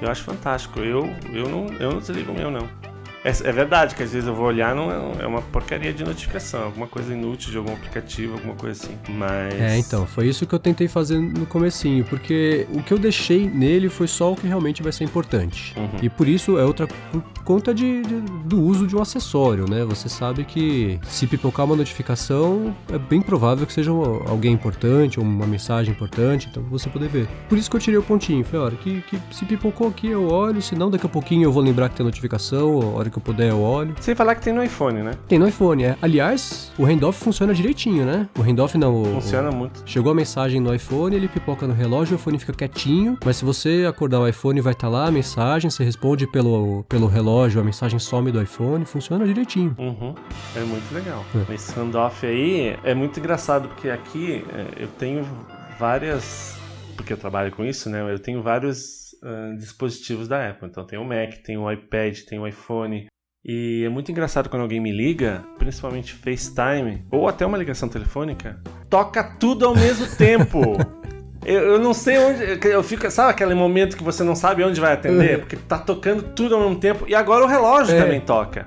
Eu 0.00 0.10
acho 0.10 0.24
fantástico. 0.24 0.80
Eu, 0.80 1.14
eu, 1.34 1.50
não, 1.50 1.66
eu 1.78 1.92
não 1.92 1.98
desligo 1.98 2.32
o 2.32 2.34
meu, 2.34 2.50
não. 2.50 2.77
É, 3.24 3.30
é, 3.30 3.52
verdade 3.52 3.94
que 3.94 4.02
às 4.02 4.12
vezes 4.12 4.28
eu 4.28 4.34
vou 4.34 4.46
olhar 4.46 4.74
não 4.74 4.90
é, 4.90 5.24
é 5.24 5.26
uma 5.26 5.42
porcaria 5.42 5.92
de 5.92 6.04
notificação, 6.04 6.64
alguma 6.64 6.86
coisa 6.86 7.12
inútil 7.12 7.50
de 7.50 7.58
algum 7.58 7.72
aplicativo, 7.72 8.34
alguma 8.34 8.54
coisa 8.54 8.84
assim. 8.84 8.96
Mas 9.08 9.54
É, 9.54 9.78
então, 9.78 10.06
foi 10.06 10.28
isso 10.28 10.46
que 10.46 10.54
eu 10.54 10.58
tentei 10.58 10.88
fazer 10.88 11.18
no 11.18 11.46
comecinho, 11.46 12.04
porque 12.04 12.66
o 12.72 12.82
que 12.82 12.92
eu 12.92 12.98
deixei 12.98 13.48
nele 13.48 13.88
foi 13.88 14.06
só 14.06 14.32
o 14.32 14.36
que 14.36 14.46
realmente 14.46 14.82
vai 14.82 14.92
ser 14.92 15.04
importante. 15.04 15.74
Uhum. 15.76 15.88
E 16.02 16.08
por 16.08 16.28
isso 16.28 16.58
é 16.58 16.64
outra 16.64 16.86
por 16.86 17.22
conta 17.44 17.74
de, 17.74 18.02
de, 18.02 18.20
do 18.44 18.60
uso 18.60 18.86
de 18.86 18.94
um 18.94 19.00
acessório, 19.00 19.68
né? 19.68 19.84
Você 19.84 20.08
sabe 20.08 20.44
que 20.44 21.00
se 21.04 21.26
pipocar 21.26 21.66
uma 21.66 21.76
notificação, 21.76 22.76
é 22.92 22.98
bem 22.98 23.20
provável 23.20 23.66
que 23.66 23.72
seja 23.72 23.90
alguém 23.90 24.52
importante 24.52 25.18
ou 25.18 25.24
uma 25.24 25.46
mensagem 25.46 25.92
importante, 25.92 26.48
então 26.50 26.62
você 26.64 26.88
poder 26.88 27.08
ver. 27.08 27.28
Por 27.48 27.58
isso 27.58 27.70
que 27.70 27.76
eu 27.76 27.80
tirei 27.80 27.98
o 27.98 28.02
pontinho, 28.02 28.44
falei, 28.44 28.66
olha, 28.66 28.76
que, 28.76 29.00
que 29.02 29.20
se 29.30 29.44
pipocou 29.44 29.88
aqui 29.88 30.08
eu 30.08 30.28
olho, 30.28 30.60
se 30.60 30.74
não 30.74 30.90
daqui 30.90 31.06
a 31.06 31.08
pouquinho 31.08 31.44
eu 31.44 31.52
vou 31.52 31.62
lembrar 31.62 31.88
que 31.88 31.96
tem 31.96 32.04
notificação, 32.04 32.80
a 32.80 32.86
hora 32.98 33.07
que 33.10 33.18
eu 33.18 33.22
puder 33.22 33.50
eu 33.50 33.60
olho. 33.60 33.94
Sem 34.00 34.14
falar 34.14 34.34
que 34.34 34.42
tem 34.42 34.52
no 34.52 34.62
iPhone, 34.62 35.02
né? 35.02 35.12
Tem 35.26 35.38
no 35.38 35.48
iPhone, 35.48 35.84
é. 35.84 35.96
Aliás, 36.00 36.72
o 36.78 36.84
handoff 36.84 37.18
funciona 37.18 37.54
direitinho, 37.54 38.04
né? 38.04 38.28
O 38.38 38.42
handoff 38.42 38.76
não. 38.76 39.02
O, 39.02 39.04
funciona 39.20 39.50
o... 39.50 39.54
muito. 39.54 39.82
Chegou 39.86 40.12
a 40.12 40.14
mensagem 40.14 40.60
no 40.60 40.74
iPhone, 40.74 41.14
ele 41.14 41.28
pipoca 41.28 41.66
no 41.66 41.74
relógio, 41.74 42.16
o 42.16 42.18
iPhone 42.18 42.38
fica 42.38 42.52
quietinho. 42.52 43.18
Mas 43.24 43.36
se 43.36 43.44
você 43.44 43.86
acordar 43.88 44.20
o 44.20 44.28
iPhone, 44.28 44.60
vai 44.60 44.72
estar 44.72 44.88
tá 44.88 44.92
lá 44.92 45.06
a 45.06 45.10
mensagem, 45.10 45.70
você 45.70 45.84
responde 45.84 46.26
pelo, 46.26 46.84
pelo 46.88 47.06
relógio, 47.06 47.60
a 47.60 47.64
mensagem 47.64 47.98
some 47.98 48.30
do 48.30 48.42
iPhone, 48.42 48.84
funciona 48.84 49.26
direitinho. 49.26 49.74
Uhum. 49.78 50.14
É 50.56 50.60
muito 50.60 50.92
legal. 50.92 51.24
É. 51.48 51.54
Esse 51.54 51.78
handoff 51.78 52.26
aí 52.26 52.76
é 52.82 52.94
muito 52.94 53.18
engraçado, 53.18 53.68
porque 53.68 53.88
aqui 53.88 54.44
é, 54.52 54.82
eu 54.82 54.88
tenho 54.98 55.26
várias. 55.78 56.56
Porque 56.96 57.12
eu 57.12 57.16
trabalho 57.16 57.52
com 57.52 57.64
isso, 57.64 57.88
né? 57.88 58.12
Eu 58.12 58.18
tenho 58.18 58.42
vários 58.42 59.07
Uh, 59.22 59.56
dispositivos 59.56 60.28
da 60.28 60.50
Apple. 60.50 60.68
Então 60.68 60.84
tem 60.84 60.98
o 60.98 61.04
Mac, 61.04 61.34
tem 61.44 61.56
o 61.56 61.70
iPad, 61.70 62.18
tem 62.20 62.38
o 62.38 62.46
iPhone. 62.46 63.06
E 63.44 63.82
é 63.84 63.88
muito 63.88 64.10
engraçado 64.10 64.48
quando 64.48 64.62
alguém 64.62 64.80
me 64.80 64.92
liga, 64.92 65.44
principalmente 65.58 66.12
FaceTime, 66.12 67.04
ou 67.10 67.28
até 67.28 67.46
uma 67.46 67.56
ligação 67.56 67.88
telefônica, 67.88 68.60
toca 68.90 69.24
tudo 69.38 69.64
ao 69.64 69.74
mesmo 69.74 70.06
tempo. 70.16 70.76
Eu, 71.44 71.60
eu, 71.60 71.78
não 71.78 71.94
sei 71.94 72.18
onde. 72.18 72.66
Eu 72.66 72.82
fico. 72.82 73.10
Sabe 73.10 73.30
aquele 73.30 73.54
momento 73.54 73.96
que 73.96 74.02
você 74.02 74.22
não 74.22 74.34
sabe 74.34 74.62
onde 74.62 74.80
vai 74.80 74.92
atender? 74.92 75.34
Uhum. 75.34 75.40
Porque 75.40 75.56
tá 75.56 75.78
tocando 75.78 76.22
tudo 76.34 76.54
ao 76.54 76.60
mesmo 76.60 76.78
tempo. 76.78 77.04
E 77.08 77.14
agora 77.14 77.44
o 77.44 77.48
relógio 77.48 77.96
é. 77.96 78.02
também 78.02 78.20
toca. 78.20 78.66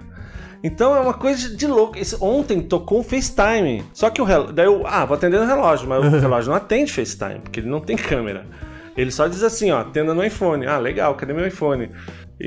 Então 0.63 0.95
é 0.95 0.99
uma 0.99 1.13
coisa 1.13 1.55
de 1.55 1.67
louco. 1.67 1.97
Esse, 1.97 2.15
ontem 2.19 2.61
tocou 2.61 2.99
o 2.99 3.03
FaceTime. 3.03 3.83
Só 3.93 4.09
que 4.09 4.21
o 4.21 4.25
relógio. 4.25 4.53
Daí 4.53 4.65
eu. 4.65 4.83
Ah, 4.87 5.05
vou 5.05 5.15
atender 5.15 5.39
no 5.39 5.45
relógio. 5.45 5.87
Mas 5.87 6.03
o 6.03 6.09
relógio 6.17 6.49
não 6.49 6.57
atende 6.57 6.91
FaceTime, 6.91 7.41
porque 7.41 7.59
ele 7.59 7.69
não 7.69 7.81
tem 7.81 7.95
câmera. 7.95 8.45
Ele 8.95 9.12
só 9.12 9.27
diz 9.27 9.41
assim, 9.43 9.71
ó, 9.71 9.80
atenda 9.80 10.13
no 10.13 10.23
iPhone. 10.23 10.65
Ah, 10.65 10.77
legal, 10.77 11.15
cadê 11.15 11.34
meu 11.34 11.47
iPhone? 11.47 11.89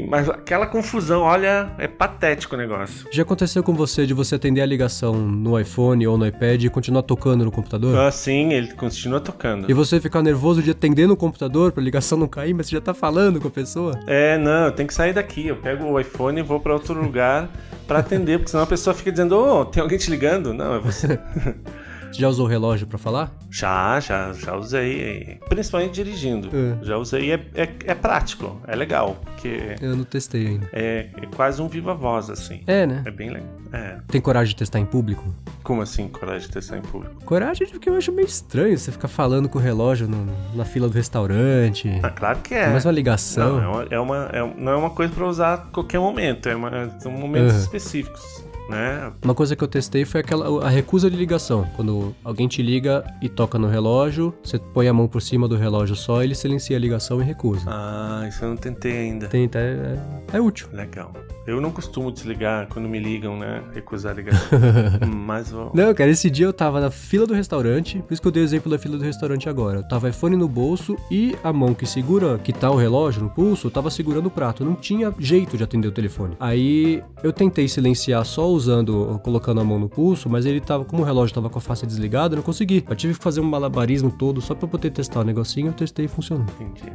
Mas 0.08 0.28
aquela 0.28 0.66
confusão, 0.66 1.22
olha, 1.22 1.70
é 1.78 1.86
patético 1.86 2.54
o 2.54 2.58
negócio. 2.58 3.06
Já 3.12 3.22
aconteceu 3.22 3.62
com 3.62 3.72
você 3.74 4.06
de 4.06 4.12
você 4.12 4.34
atender 4.34 4.60
a 4.60 4.66
ligação 4.66 5.14
no 5.14 5.58
iPhone 5.58 6.04
ou 6.06 6.18
no 6.18 6.26
iPad 6.26 6.64
e 6.64 6.68
continuar 6.68 7.02
tocando 7.02 7.44
no 7.44 7.52
computador? 7.52 7.96
Ah, 7.96 8.10
sim, 8.10 8.52
ele 8.52 8.72
continua 8.72 9.20
tocando. 9.20 9.70
E 9.70 9.74
você 9.74 10.00
ficar 10.00 10.22
nervoso 10.22 10.62
de 10.62 10.70
atender 10.70 11.06
no 11.06 11.16
computador 11.16 11.70
pra 11.70 11.82
ligação 11.82 12.18
não 12.18 12.26
cair, 12.26 12.52
mas 12.52 12.66
você 12.66 12.76
já 12.76 12.80
tá 12.80 12.92
falando 12.92 13.40
com 13.40 13.48
a 13.48 13.50
pessoa? 13.50 13.98
É, 14.06 14.36
não, 14.36 14.66
eu 14.66 14.72
tenho 14.72 14.88
que 14.88 14.94
sair 14.94 15.12
daqui. 15.12 15.46
Eu 15.46 15.56
pego 15.56 15.84
o 15.84 16.00
iPhone 16.00 16.40
e 16.40 16.42
vou 16.42 16.58
para 16.58 16.72
outro 16.72 17.00
lugar 17.00 17.48
para 17.86 18.00
atender, 18.00 18.38
porque 18.38 18.50
senão 18.50 18.64
a 18.64 18.66
pessoa 18.66 18.94
fica 18.94 19.12
dizendo, 19.12 19.36
ô, 19.36 19.60
oh, 19.60 19.64
tem 19.64 19.82
alguém 19.82 19.98
te 19.98 20.10
ligando? 20.10 20.52
Não, 20.52 20.74
é 20.74 20.78
você. 20.80 21.18
Você 22.14 22.20
já 22.20 22.28
usou 22.28 22.46
o 22.46 22.48
relógio 22.48 22.86
para 22.86 22.96
falar? 22.96 23.36
Já, 23.50 23.98
já, 23.98 24.32
já 24.34 24.54
usei. 24.54 25.40
Principalmente 25.48 25.94
dirigindo. 25.94 26.48
É. 26.48 26.84
Já 26.84 26.96
usei. 26.96 27.32
É, 27.32 27.40
é, 27.56 27.68
é, 27.86 27.94
prático, 27.94 28.60
é 28.68 28.76
legal. 28.76 29.16
Porque 29.24 29.74
Eu 29.82 29.96
não 29.96 30.04
testei 30.04 30.46
ainda. 30.46 30.68
É, 30.72 31.08
é 31.16 31.26
quase 31.34 31.60
um 31.60 31.66
viva 31.66 31.92
voz, 31.92 32.30
assim. 32.30 32.62
É, 32.68 32.86
né? 32.86 33.02
É 33.04 33.10
bem 33.10 33.30
legal. 33.30 33.48
É. 33.72 33.96
Tem 34.06 34.20
coragem 34.20 34.50
de 34.50 34.56
testar 34.56 34.78
em 34.78 34.86
público? 34.86 35.24
Como 35.64 35.82
assim, 35.82 36.06
coragem 36.06 36.46
de 36.46 36.54
testar 36.54 36.78
em 36.78 36.82
público? 36.82 37.16
Coragem 37.24 37.66
porque 37.66 37.90
eu 37.90 37.96
acho 37.96 38.12
meio 38.12 38.28
estranho 38.28 38.78
você 38.78 38.92
ficar 38.92 39.08
falando 39.08 39.48
com 39.48 39.58
o 39.58 39.60
relógio 39.60 40.06
no, 40.06 40.24
na 40.54 40.64
fila 40.64 40.88
do 40.88 40.94
restaurante. 40.94 41.98
Ah, 42.00 42.10
claro 42.10 42.38
que 42.38 42.54
é. 42.54 42.66
é 42.66 42.68
mais 42.68 42.86
uma 42.86 42.92
ligação. 42.92 43.60
Não, 43.60 43.82
é 43.90 43.98
uma, 43.98 44.28
é 44.30 44.40
uma, 44.40 44.54
não 44.56 44.72
é 44.72 44.76
uma 44.76 44.90
coisa 44.90 45.12
para 45.12 45.26
usar 45.26 45.54
a 45.54 45.58
qualquer 45.58 45.98
momento. 45.98 46.48
É 46.48 46.54
uma, 46.54 46.96
são 47.00 47.10
momentos 47.10 47.54
uhum. 47.54 47.58
específicos 47.58 48.43
né? 48.68 49.12
Uma 49.22 49.34
coisa 49.34 49.54
que 49.54 49.62
eu 49.62 49.68
testei 49.68 50.04
foi 50.04 50.20
aquela 50.20 50.66
a 50.66 50.68
recusa 50.68 51.10
de 51.10 51.16
ligação. 51.16 51.66
Quando 51.76 52.14
alguém 52.22 52.48
te 52.48 52.62
liga 52.62 53.04
e 53.20 53.28
toca 53.28 53.58
no 53.58 53.68
relógio, 53.68 54.34
você 54.42 54.58
põe 54.58 54.88
a 54.88 54.92
mão 54.92 55.08
por 55.08 55.20
cima 55.20 55.48
do 55.48 55.56
relógio 55.56 55.96
só, 55.96 56.22
ele 56.22 56.34
silencia 56.34 56.76
a 56.76 56.80
ligação 56.80 57.20
e 57.20 57.24
recusa. 57.24 57.64
Ah, 57.66 58.24
isso 58.28 58.44
eu 58.44 58.50
não 58.50 58.56
tentei 58.56 58.92
ainda. 58.92 59.28
Tenta, 59.28 59.58
é, 59.58 59.98
é, 60.32 60.36
é 60.36 60.40
útil. 60.40 60.68
Legal. 60.72 61.12
Eu 61.46 61.60
não 61.60 61.70
costumo 61.70 62.10
desligar 62.10 62.66
quando 62.68 62.88
me 62.88 62.98
ligam, 62.98 63.36
né? 63.36 63.62
Recusar 63.74 64.12
a 64.12 64.14
ligação. 64.14 64.58
Mas 65.06 65.50
vou... 65.50 65.70
Não, 65.74 65.92
cara, 65.92 66.10
esse 66.10 66.30
dia 66.30 66.46
eu 66.46 66.52
tava 66.54 66.80
na 66.80 66.90
fila 66.90 67.26
do 67.26 67.34
restaurante, 67.34 67.98
por 67.98 68.14
isso 68.14 68.22
que 68.22 68.28
eu 68.28 68.32
dei 68.32 68.42
o 68.42 68.44
exemplo 68.44 68.70
da 68.70 68.78
fila 68.78 68.96
do 68.96 69.04
restaurante 69.04 69.46
agora. 69.46 69.80
Eu 69.80 69.82
tava 69.88 70.08
iPhone 70.08 70.36
no 70.36 70.48
bolso 70.48 70.96
e 71.10 71.36
a 71.44 71.52
mão 71.52 71.74
que 71.74 71.84
segura, 71.84 72.38
que 72.38 72.52
tá 72.52 72.70
o 72.70 72.76
relógio 72.76 73.22
no 73.22 73.28
pulso, 73.28 73.66
eu 73.66 73.70
tava 73.70 73.90
segurando 73.90 74.26
o 74.26 74.30
prato. 74.30 74.64
Não 74.64 74.74
tinha 74.74 75.12
jeito 75.18 75.58
de 75.58 75.64
atender 75.64 75.86
o 75.86 75.92
telefone. 75.92 76.34
Aí 76.40 77.02
eu 77.22 77.32
tentei 77.32 77.68
silenciar 77.68 78.24
só 78.24 78.53
usando, 78.54 79.20
colocando 79.22 79.60
a 79.60 79.64
mão 79.64 79.78
no 79.78 79.88
pulso, 79.88 80.28
mas 80.28 80.46
ele 80.46 80.60
tava, 80.60 80.84
como 80.84 81.02
o 81.02 81.04
relógio 81.04 81.34
tava 81.34 81.50
com 81.50 81.58
a 81.58 81.62
face 81.62 81.86
desligada, 81.86 82.34
eu 82.34 82.36
não 82.36 82.42
consegui. 82.42 82.84
Eu 82.88 82.96
tive 82.96 83.14
que 83.14 83.22
fazer 83.22 83.40
um 83.40 83.44
malabarismo 83.44 84.10
todo 84.10 84.40
só 84.40 84.54
pra 84.54 84.66
poder 84.66 84.90
testar 84.90 85.20
o 85.20 85.24
negocinho, 85.24 85.68
eu 85.68 85.72
testei 85.72 86.06
e 86.06 86.08
funcionou. 86.08 86.46
Entendi. 86.60 86.92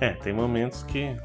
É, 0.00 0.10
tem 0.10 0.32
momentos 0.32 0.82
que. 0.82 0.98
É. 0.98 1.16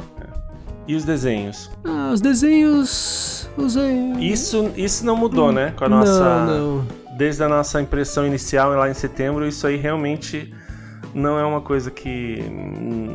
E 0.87 0.95
os 0.95 1.05
desenhos? 1.05 1.69
Ah, 1.83 2.11
os 2.13 2.21
desenhos. 2.21 3.49
Usei. 3.57 4.13
Isso, 4.19 4.71
isso 4.75 5.05
não 5.05 5.15
mudou, 5.15 5.49
hum, 5.49 5.53
né? 5.53 5.71
Com 5.77 5.85
a 5.85 5.89
nossa. 5.89 6.45
Não, 6.45 6.77
não. 6.77 6.87
Desde 7.17 7.43
a 7.43 7.49
nossa 7.49 7.81
impressão 7.81 8.25
inicial 8.25 8.71
lá 8.71 8.89
em 8.89 8.93
setembro, 8.93 9.45
isso 9.47 9.67
aí 9.67 9.75
realmente 9.75 10.53
não 11.13 11.38
é 11.38 11.45
uma 11.45 11.62
coisa 11.62 11.91
que 11.91 12.43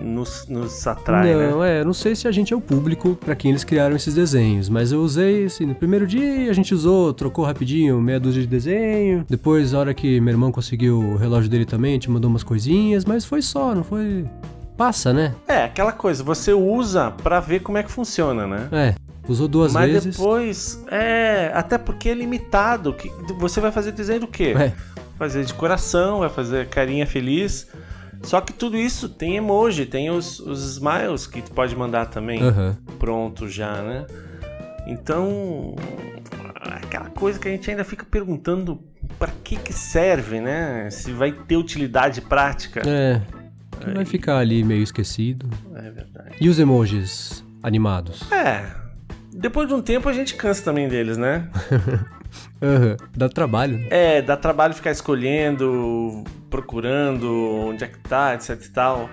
nos, 0.05 0.47
nos 0.49 0.87
atrai, 0.87 1.33
não, 1.33 1.61
né? 1.61 1.81
é, 1.81 1.85
não 1.85 1.93
sei 1.93 2.15
se 2.15 2.29
a 2.29 2.33
gente 2.33 2.53
é 2.53 2.57
o 2.57 2.61
público 2.61 3.17
para 3.17 3.35
quem 3.35 3.51
eles 3.51 3.65
criaram 3.65 3.97
esses 3.97 4.15
desenhos, 4.15 4.69
mas 4.69 4.93
eu 4.93 5.01
usei, 5.01 5.47
assim, 5.47 5.67
no 5.67 5.75
primeiro 5.75 6.07
dia 6.07 6.51
a 6.51 6.53
gente 6.53 6.75
usou, 6.75 7.13
trocou 7.13 7.45
rapidinho, 7.45 8.01
meia 8.01 8.21
dúzia 8.21 8.43
de 8.43 8.49
desenho. 8.49 9.25
Depois, 9.29 9.75
a 9.75 9.79
hora 9.79 9.95
que 9.95 10.21
meu 10.21 10.33
irmão 10.33 10.53
conseguiu 10.53 10.99
o 10.99 11.17
relógio 11.17 11.51
dele 11.51 11.65
também, 11.65 11.95
gente 12.05 12.11
mandou 12.11 12.31
umas 12.31 12.43
coisinhas, 12.43 13.05
mas 13.05 13.25
foi 13.25 13.43
só, 13.43 13.75
não 13.75 13.83
foi. 13.83 14.25
Passa, 14.77 15.13
né? 15.13 15.35
É, 15.47 15.65
aquela 15.65 15.93
coisa, 15.93 16.25
você 16.25 16.53
usa 16.53 17.13
para 17.23 17.39
ver 17.39 17.61
como 17.61 17.79
é 17.79 17.83
que 17.83 17.91
funciona, 17.91 18.45
né? 18.47 18.69
É. 18.73 18.95
Usou 19.27 19.49
duas 19.49 19.73
Mas 19.73 19.91
vezes. 19.91 20.17
depois, 20.17 20.85
é, 20.91 21.51
até 21.55 21.79
porque 21.79 22.11
é 22.11 22.15
limitado. 22.15 22.93
Que 22.93 23.11
você 23.39 23.61
vai 23.61 23.73
fazer 23.73 23.93
desenho 23.93 24.21
do 24.21 24.27
quê? 24.27 24.55
É. 24.59 24.73
Fazer 25.25 25.43
de 25.47 25.55
coração, 25.55 26.19
vai 26.19 26.29
fazer 26.29 26.69
carinha 26.69 27.07
feliz. 27.07 27.67
Só 28.23 28.43
que 28.43 28.53
tudo 28.53 28.77
isso 28.77 29.09
tem 29.09 29.39
emoji, 29.39 29.87
tem 29.87 30.11
os, 30.11 30.39
os 30.39 30.77
smiles 30.77 31.27
que 31.27 31.41
tu 31.41 31.51
pode 31.51 31.75
mandar 31.75 32.11
também 32.11 32.43
Aham. 32.43 32.77
pronto 32.99 33.49
já, 33.49 33.81
né? 33.81 34.05
Então, 34.87 35.75
aquela 36.61 37.09
coisa 37.09 37.39
que 37.39 37.49
a 37.49 37.51
gente 37.51 37.71
ainda 37.71 37.85
fica 37.85 38.05
perguntando 38.05 38.83
para 39.19 39.33
que 39.43 39.57
que 39.57 39.73
serve, 39.73 40.43
né? 40.43 40.91
Se 40.91 41.11
vai 41.11 41.33
ter 41.33 41.57
utilidade 41.57 42.21
prática. 42.21 42.83
É. 42.87 43.23
Vai 43.95 44.05
ficar 44.05 44.37
ali 44.37 44.63
meio 44.63 44.83
esquecido. 44.83 45.49
É 45.75 45.91
verdade. 45.91 46.37
E 46.39 46.51
os 46.51 46.59
emojis 46.59 47.43
animados? 47.63 48.31
É. 48.31 48.67
Depois 49.33 49.69
de 49.69 49.73
um 49.73 49.81
tempo 49.81 50.07
a 50.07 50.13
gente 50.13 50.35
cansa 50.35 50.63
também 50.63 50.87
deles, 50.87 51.17
né? 51.17 51.49
Aham. 52.62 52.97
Dá 53.16 53.29
trabalho. 53.29 53.79
né? 53.79 53.87
É, 53.90 54.23
dá 54.23 54.37
trabalho 54.37 54.75
ficar 54.75 54.90
escolhendo, 54.90 56.25
procurando 56.51 57.31
onde 57.66 57.85
é 57.85 57.88
que 57.88 57.99
tá, 57.99 58.35
etc 58.35 58.51
e 58.64 58.70
tal. 58.70 59.11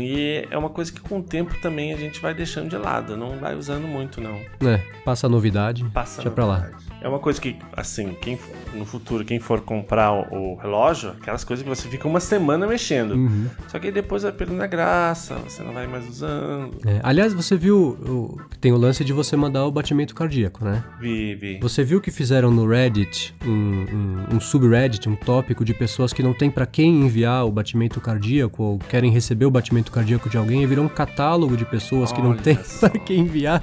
E 0.00 0.46
é 0.50 0.56
uma 0.56 0.70
coisa 0.70 0.92
que 0.92 1.00
com 1.00 1.18
o 1.18 1.22
tempo 1.22 1.54
também 1.60 1.92
a 1.92 1.96
gente 1.96 2.20
vai 2.20 2.34
deixando 2.34 2.68
de 2.68 2.76
lado, 2.76 3.16
não 3.16 3.38
vai 3.38 3.54
usando 3.56 3.86
muito, 3.86 4.20
não. 4.20 4.38
É. 4.68 4.80
Passa 5.04 5.26
a 5.26 5.30
novidade. 5.30 5.84
Passa 5.92 6.16
Deixa 6.16 6.28
na 6.30 6.34
pra 6.34 6.46
lá. 6.46 6.70
É 7.00 7.08
uma 7.08 7.18
coisa 7.18 7.38
que, 7.38 7.56
assim, 7.76 8.14
quem 8.14 8.38
no 8.72 8.86
futuro, 8.86 9.24
quem 9.26 9.38
for 9.38 9.60
comprar 9.60 10.10
o, 10.10 10.54
o 10.54 10.56
relógio, 10.56 11.10
aquelas 11.10 11.44
coisas 11.44 11.62
que 11.62 11.68
você 11.68 11.86
fica 11.86 12.08
uma 12.08 12.20
semana 12.20 12.66
mexendo. 12.66 13.12
Uhum. 13.12 13.46
Só 13.68 13.78
que 13.78 13.88
aí 13.88 13.92
depois 13.92 14.22
vai 14.22 14.32
perdendo 14.32 14.62
a 14.62 14.66
graça, 14.66 15.34
você 15.46 15.62
não 15.62 15.74
vai 15.74 15.86
mais 15.86 16.08
usando. 16.08 16.78
É, 16.86 17.00
Aliás, 17.02 17.34
você 17.34 17.56
viu 17.56 17.76
o, 17.78 18.40
tem 18.58 18.72
o 18.72 18.78
lance 18.78 19.04
de 19.04 19.12
você 19.12 19.36
mandar 19.36 19.66
o 19.66 19.70
batimento 19.70 20.14
cardíaco, 20.14 20.64
né? 20.64 20.82
Vive. 20.98 21.58
Você 21.60 21.84
viu 21.84 22.00
que 22.00 22.10
fizeram 22.10 22.50
no 22.54 22.66
Reddit 22.66 23.34
um, 23.44 23.50
um, 23.50 24.36
um 24.36 24.40
subreddit, 24.40 25.08
um 25.08 25.16
tópico 25.16 25.64
de 25.64 25.74
pessoas 25.74 26.12
que 26.12 26.22
não 26.22 26.32
tem 26.32 26.50
pra 26.50 26.66
quem 26.66 27.02
enviar 27.02 27.46
o 27.46 27.50
batimento 27.50 28.00
cardíaco 28.00 28.62
ou 28.62 28.78
querem 28.78 29.10
receber 29.10 29.44
o 29.44 29.50
batimento 29.50 29.90
cardíaco 29.90 30.30
de 30.30 30.36
alguém 30.36 30.62
e 30.62 30.66
virou 30.66 30.84
um 30.84 30.88
catálogo 30.88 31.56
de 31.56 31.64
pessoas 31.64 32.12
que 32.12 32.22
não 32.22 32.30
Olha 32.30 32.40
tem 32.40 32.58
pra 32.80 32.90
quem 32.90 33.20
enviar. 33.20 33.62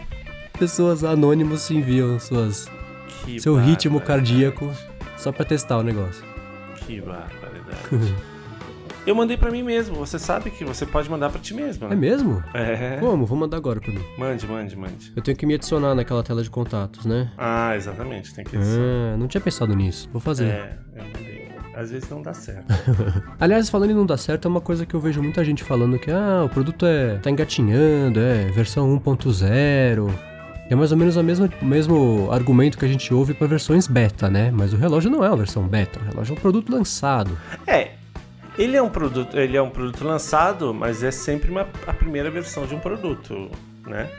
Pessoas 0.58 1.04
anônimos 1.04 1.71
enviam 1.71 2.19
suas, 2.19 2.69
Que 3.25 3.39
seu 3.39 3.56
ritmo 3.56 3.99
cardíaco 3.99 4.71
só 5.17 5.32
pra 5.32 5.45
testar 5.45 5.77
o 5.77 5.84
negócio. 5.84 6.23
Que 6.86 7.01
barbaridade. 7.01 8.15
Eu 9.05 9.15
mandei 9.15 9.35
pra 9.35 9.49
mim 9.49 9.63
mesmo. 9.63 9.95
Você 9.95 10.19
sabe 10.19 10.51
que 10.51 10.63
você 10.63 10.85
pode 10.85 11.09
mandar 11.09 11.29
pra 11.29 11.39
ti 11.39 11.53
mesmo, 11.53 11.85
É 11.87 11.89
né? 11.89 11.95
mesmo? 11.95 12.43
É. 12.53 12.97
Como? 12.99 13.25
Vou 13.25 13.37
mandar 13.37 13.57
agora 13.57 13.79
pra 13.81 13.91
mim. 13.91 14.03
Mande, 14.17 14.45
mande, 14.47 14.75
mande. 14.75 15.11
Eu 15.15 15.21
tenho 15.23 15.35
que 15.35 15.45
me 15.45 15.55
adicionar 15.55 15.95
naquela 15.95 16.21
tela 16.23 16.43
de 16.43 16.49
contatos, 16.49 17.05
né? 17.05 17.31
Ah, 17.37 17.75
exatamente. 17.75 18.33
Tem 18.33 18.43
que 18.45 18.51
ser. 18.51 18.79
Ah, 18.79 19.17
não 19.17 19.27
tinha 19.27 19.41
pensado 19.41 19.75
nisso. 19.75 20.07
Vou 20.11 20.21
fazer. 20.21 20.45
É, 20.45 20.77
eu 20.95 21.03
mandei. 21.03 21.41
Às 21.73 21.89
vezes 21.89 22.09
não 22.09 22.21
dá 22.21 22.33
certo. 22.33 22.65
Aliás, 23.39 23.69
falando 23.69 23.91
em 23.91 23.95
não 23.95 24.05
dar 24.05 24.17
certo, 24.17 24.45
é 24.47 24.49
uma 24.49 24.59
coisa 24.61 24.85
que 24.85 24.93
eu 24.93 24.99
vejo 24.99 25.23
muita 25.23 25.43
gente 25.43 25.63
falando 25.63 25.97
que 25.97 26.11
ah, 26.11 26.43
o 26.45 26.49
produto 26.49 26.85
é 26.85 27.15
tá 27.17 27.31
engatinhando, 27.31 28.19
é 28.19 28.45
versão 28.51 28.99
1.0. 28.99 30.13
É 30.69 30.75
mais 30.75 30.91
ou 30.91 30.97
menos 30.97 31.15
o 31.17 31.23
mesmo, 31.23 31.49
mesmo 31.61 32.29
argumento 32.31 32.77
que 32.77 32.85
a 32.85 32.87
gente 32.87 33.13
ouve 33.13 33.33
para 33.33 33.47
versões 33.47 33.87
beta, 33.87 34.29
né? 34.29 34.51
Mas 34.51 34.73
o 34.73 34.77
relógio 34.77 35.09
não 35.09 35.23
é 35.23 35.27
uma 35.29 35.37
versão 35.37 35.67
beta, 35.67 35.99
o 35.99 36.03
relógio 36.11 36.33
é 36.33 36.37
um 36.37 36.39
produto 36.41 36.71
lançado. 36.71 37.37
É. 37.65 37.91
Ele 38.57 38.75
é 38.75 38.81
um 38.81 38.89
produto, 38.89 39.37
ele 39.37 39.55
é 39.55 39.61
um 39.61 39.69
produto 39.69 40.03
lançado, 40.03 40.73
mas 40.73 41.03
é 41.03 41.11
sempre 41.11 41.49
uma, 41.49 41.67
a 41.87 41.93
primeira 41.93 42.29
versão 42.29 42.65
de 42.65 42.75
um 42.75 42.79
produto, 42.79 43.49
né? 43.87 44.09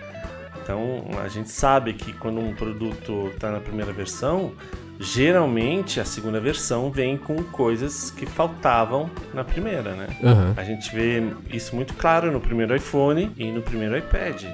Então 0.63 1.03
a 1.23 1.29
gente 1.29 1.51
sabe 1.51 1.93
que 1.93 2.13
quando 2.13 2.41
um 2.41 2.55
produto 2.55 3.31
está 3.35 3.51
na 3.51 3.61
primeira 3.61 3.93
versão, 3.93 4.53
geralmente 4.99 6.01
a 6.01 6.05
segunda 6.05 6.41
versão 6.41 6.91
vem 6.91 7.17
com 7.17 7.43
coisas 7.43 8.11
que 8.11 8.25
faltavam 8.25 9.11
na 9.35 9.43
primeira, 9.43 9.95
né? 9.95 10.07
Aham. 10.23 10.55
A 10.57 10.65
gente 10.65 10.95
vê 10.95 11.23
isso 11.51 11.75
muito 11.75 11.95
claro 11.95 12.31
no 12.31 12.41
primeiro 12.41 12.75
iPhone 12.75 13.33
e 13.37 13.51
no 13.51 13.61
primeiro 13.61 13.99
iPad. 13.99 14.45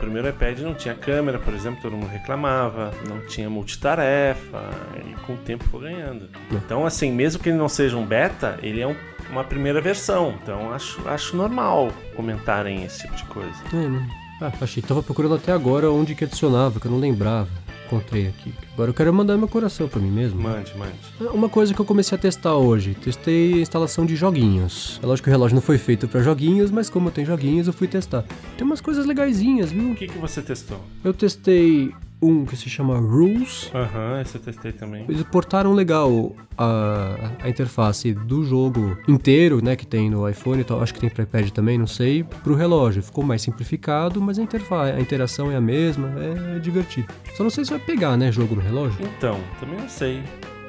Primeiro 0.00 0.28
iPad 0.28 0.58
não 0.60 0.74
tinha 0.74 0.94
câmera, 0.94 1.38
por 1.38 1.52
exemplo, 1.54 1.80
todo 1.82 1.92
mundo 1.96 2.08
reclamava, 2.08 2.90
não 3.08 3.20
tinha 3.26 3.48
multitarefa, 3.50 4.70
e 5.06 5.14
com 5.26 5.34
o 5.34 5.36
tempo 5.36 5.62
foi 5.64 5.82
ganhando. 5.82 6.28
Então, 6.50 6.84
assim, 6.86 7.12
mesmo 7.12 7.42
que 7.42 7.50
ele 7.50 7.58
não 7.58 7.68
seja 7.68 7.96
um 7.96 8.04
beta, 8.04 8.58
ele 8.62 8.80
é 8.80 8.86
um- 8.86 8.96
uma 9.30 9.44
primeira 9.44 9.80
versão. 9.80 10.34
Então, 10.42 10.72
acho, 10.72 11.00
acho 11.08 11.36
normal 11.36 11.92
comentarem 12.16 12.82
esse 12.84 13.02
tipo 13.02 13.14
de 13.14 13.24
coisa. 13.24 13.62
É, 13.72 13.76
né? 13.88 14.08
Ah, 14.42 14.50
achei. 14.62 14.82
Tava 14.82 15.02
procurando 15.02 15.34
até 15.34 15.52
agora 15.52 15.90
onde 15.90 16.14
que 16.14 16.24
adicionava, 16.24 16.80
que 16.80 16.86
eu 16.86 16.90
não 16.90 16.98
lembrava. 16.98 17.48
Encontrei 17.90 18.28
aqui. 18.28 18.54
Agora 18.72 18.90
eu 18.90 18.94
quero 18.94 19.12
mandar 19.12 19.36
meu 19.36 19.48
coração 19.48 19.88
pra 19.88 20.00
mim 20.00 20.12
mesmo. 20.12 20.40
Mande, 20.40 20.72
mande. 20.78 20.94
Uma 21.34 21.48
coisa 21.48 21.74
que 21.74 21.80
eu 21.80 21.84
comecei 21.84 22.16
a 22.16 22.20
testar 22.20 22.54
hoje, 22.54 22.94
testei 22.94 23.54
a 23.54 23.56
instalação 23.56 24.06
de 24.06 24.14
joguinhos. 24.14 25.00
É 25.02 25.06
lógico 25.06 25.24
que 25.24 25.30
o 25.30 25.32
relógio 25.32 25.56
não 25.56 25.62
foi 25.62 25.76
feito 25.76 26.06
pra 26.06 26.22
joguinhos, 26.22 26.70
mas 26.70 26.88
como 26.88 27.10
tem 27.10 27.24
joguinhos, 27.24 27.66
eu 27.66 27.72
fui 27.72 27.88
testar. 27.88 28.24
Tem 28.56 28.64
umas 28.64 28.80
coisas 28.80 29.04
legaisinhas, 29.06 29.72
viu? 29.72 29.90
O 29.90 29.96
que, 29.96 30.06
que 30.06 30.18
você 30.18 30.40
testou? 30.40 30.80
Eu 31.02 31.12
testei 31.12 31.92
um 32.22 32.44
que 32.44 32.56
se 32.56 32.68
chama 32.68 32.98
Rules. 32.98 33.70
Aham, 33.74 34.20
esse 34.20 34.36
eu 34.36 34.40
testei 34.40 34.72
também. 34.72 35.04
Eles 35.08 35.22
portaram 35.24 35.72
legal 35.72 36.34
a, 36.56 37.32
a 37.42 37.48
interface 37.48 38.12
do 38.12 38.44
jogo 38.44 38.96
inteiro, 39.08 39.62
né, 39.64 39.76
que 39.76 39.86
tem 39.86 40.10
no 40.10 40.28
iPhone 40.28 40.60
e 40.60 40.64
tal, 40.64 40.82
acho 40.82 40.92
que 40.92 41.00
tem 41.00 41.08
para 41.08 41.24
iPad 41.24 41.50
também, 41.50 41.78
não 41.78 41.86
sei, 41.86 42.22
pro 42.22 42.54
relógio. 42.54 43.02
Ficou 43.02 43.24
mais 43.24 43.42
simplificado, 43.42 44.20
mas 44.20 44.38
a 44.38 44.42
interface, 44.42 44.96
a 44.96 45.00
interação 45.00 45.50
é 45.50 45.56
a 45.56 45.60
mesma, 45.60 46.12
é 46.54 46.58
divertido. 46.58 47.08
Só 47.34 47.42
não 47.42 47.50
sei 47.50 47.64
se 47.64 47.70
vai 47.70 47.80
pegar, 47.80 48.16
né, 48.16 48.30
jogo 48.30 48.54
no 48.54 48.60
relógio. 48.60 48.98
Então, 49.00 49.40
também 49.58 49.78
não 49.78 49.88
sei. 49.88 50.22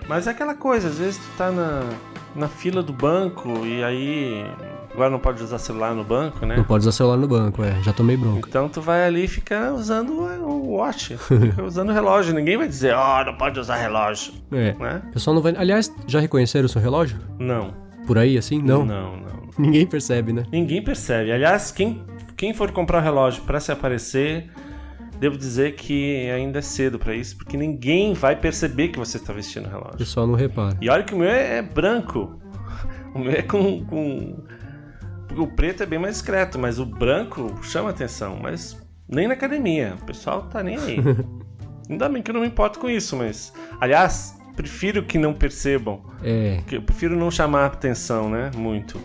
Mas 0.08 0.28
é 0.28 0.32
aquela 0.32 0.56
coisa, 0.56 0.88
às 0.88 0.98
vezes 0.98 1.18
tu 1.18 1.38
tá 1.38 1.52
na, 1.52 1.90
na 2.36 2.48
fila 2.48 2.82
do 2.82 2.94
banco 2.94 3.66
e 3.66 3.84
aí. 3.84 4.46
Agora 4.94 5.10
não 5.10 5.20
pode 5.20 5.42
usar 5.42 5.58
celular 5.58 5.94
no 5.96 6.04
banco, 6.04 6.46
né? 6.46 6.58
Não 6.58 6.64
pode 6.66 6.82
usar 6.82 6.92
celular 6.92 7.16
no 7.18 7.28
banco, 7.28 7.64
é, 7.64 7.82
já 7.82 7.94
tomei 7.94 8.18
bronca. 8.18 8.48
Então 8.50 8.68
tu 8.68 8.82
vai 8.82 9.06
ali 9.06 9.24
e 9.24 9.28
fica 9.28 9.72
usando 9.74 10.12
o 10.12 10.72
watch, 10.76 11.16
fica 11.18 11.64
usando 11.64 11.90
o 11.90 11.94
relógio. 11.94 12.34
Ninguém 12.34 12.58
vai 12.58 12.68
dizer, 12.68 12.94
ó, 12.94 13.24
não 13.24 13.36
pode 13.36 13.58
usar 13.60 13.78
relógio, 13.78 14.34
É. 14.52 14.74
né? 14.78 15.02
O 15.10 15.14
pessoal 15.14 15.34
não 15.34 15.42
vai. 15.42 15.56
Aliás, 15.56 15.94
já 16.08 16.20
reconheceram 16.20 16.66
o 16.66 16.70
seu 16.70 16.82
relógio? 16.82 17.18
Não. 17.40 17.74
Por 18.06 18.18
aí, 18.18 18.38
assim? 18.38 18.62
Não. 18.62 18.84
Não, 18.86 19.16
não. 19.16 19.32
Ninguém 19.58 19.86
percebe, 19.88 20.34
né? 20.34 20.44
Ninguém 20.52 20.84
percebe. 20.84 21.32
Aliás, 21.32 21.72
quem, 21.72 22.04
quem 22.36 22.54
for 22.54 22.72
comprar 22.72 23.00
o 23.00 23.02
relógio 23.02 23.44
pra 23.44 23.60
se 23.60 23.72
aparecer, 23.72 24.50
devo 25.20 25.38
dizer 25.38 25.76
que 25.76 26.30
ainda 26.32 26.60
é 26.60 26.62
cedo 26.62 27.00
pra 27.00 27.16
isso, 27.16 27.38
porque 27.38 27.56
ninguém 27.56 28.14
vai 28.14 28.36
perceber 28.36 28.90
que 28.90 29.00
você 29.00 29.18
está 29.18 29.32
vestindo 29.32 29.66
o 29.66 29.68
O 29.68 29.72
relógio. 29.72 29.98
pessoal 29.98 30.28
não 30.28 30.36
repara. 30.36 30.76
E 30.82 30.90
olha 30.90 31.04
que 31.04 31.14
o 31.14 31.18
meu 31.18 31.30
é, 31.30 31.60
é 31.60 31.62
branco. 31.62 32.38
O 33.14 33.20
meu 33.20 33.34
é 33.34 33.42
com, 33.42 33.84
com. 33.86 34.38
O 35.38 35.48
preto 35.48 35.84
é 35.84 35.86
bem 35.86 36.00
mais 36.00 36.16
discreto, 36.16 36.60
mas 36.60 36.80
o 36.80 36.86
branco 36.86 37.60
chama 37.64 37.90
atenção. 37.90 38.38
Mas 38.42 38.78
nem 39.08 39.28
na 39.28 39.34
academia. 39.34 39.96
O 40.02 40.06
pessoal 40.06 40.44
tá 40.44 40.64
nem 40.64 40.78
aí. 40.78 40.98
Ainda 41.90 42.08
bem 42.08 42.22
que 42.22 42.32
eu 42.32 42.34
não 42.34 42.42
me 42.42 42.48
importo 42.48 42.80
com 42.80 42.90
isso, 42.90 43.16
mas. 43.16 43.54
Aliás, 43.80 44.38
prefiro 44.56 45.04
que 45.04 45.18
não 45.18 45.34
percebam. 45.34 46.02
É. 46.24 46.62
Eu 46.72 46.82
prefiro 46.82 47.18
não 47.18 47.30
chamar 47.30 47.66
atenção, 47.66 48.30
né? 48.30 48.52
Muito. 48.56 49.00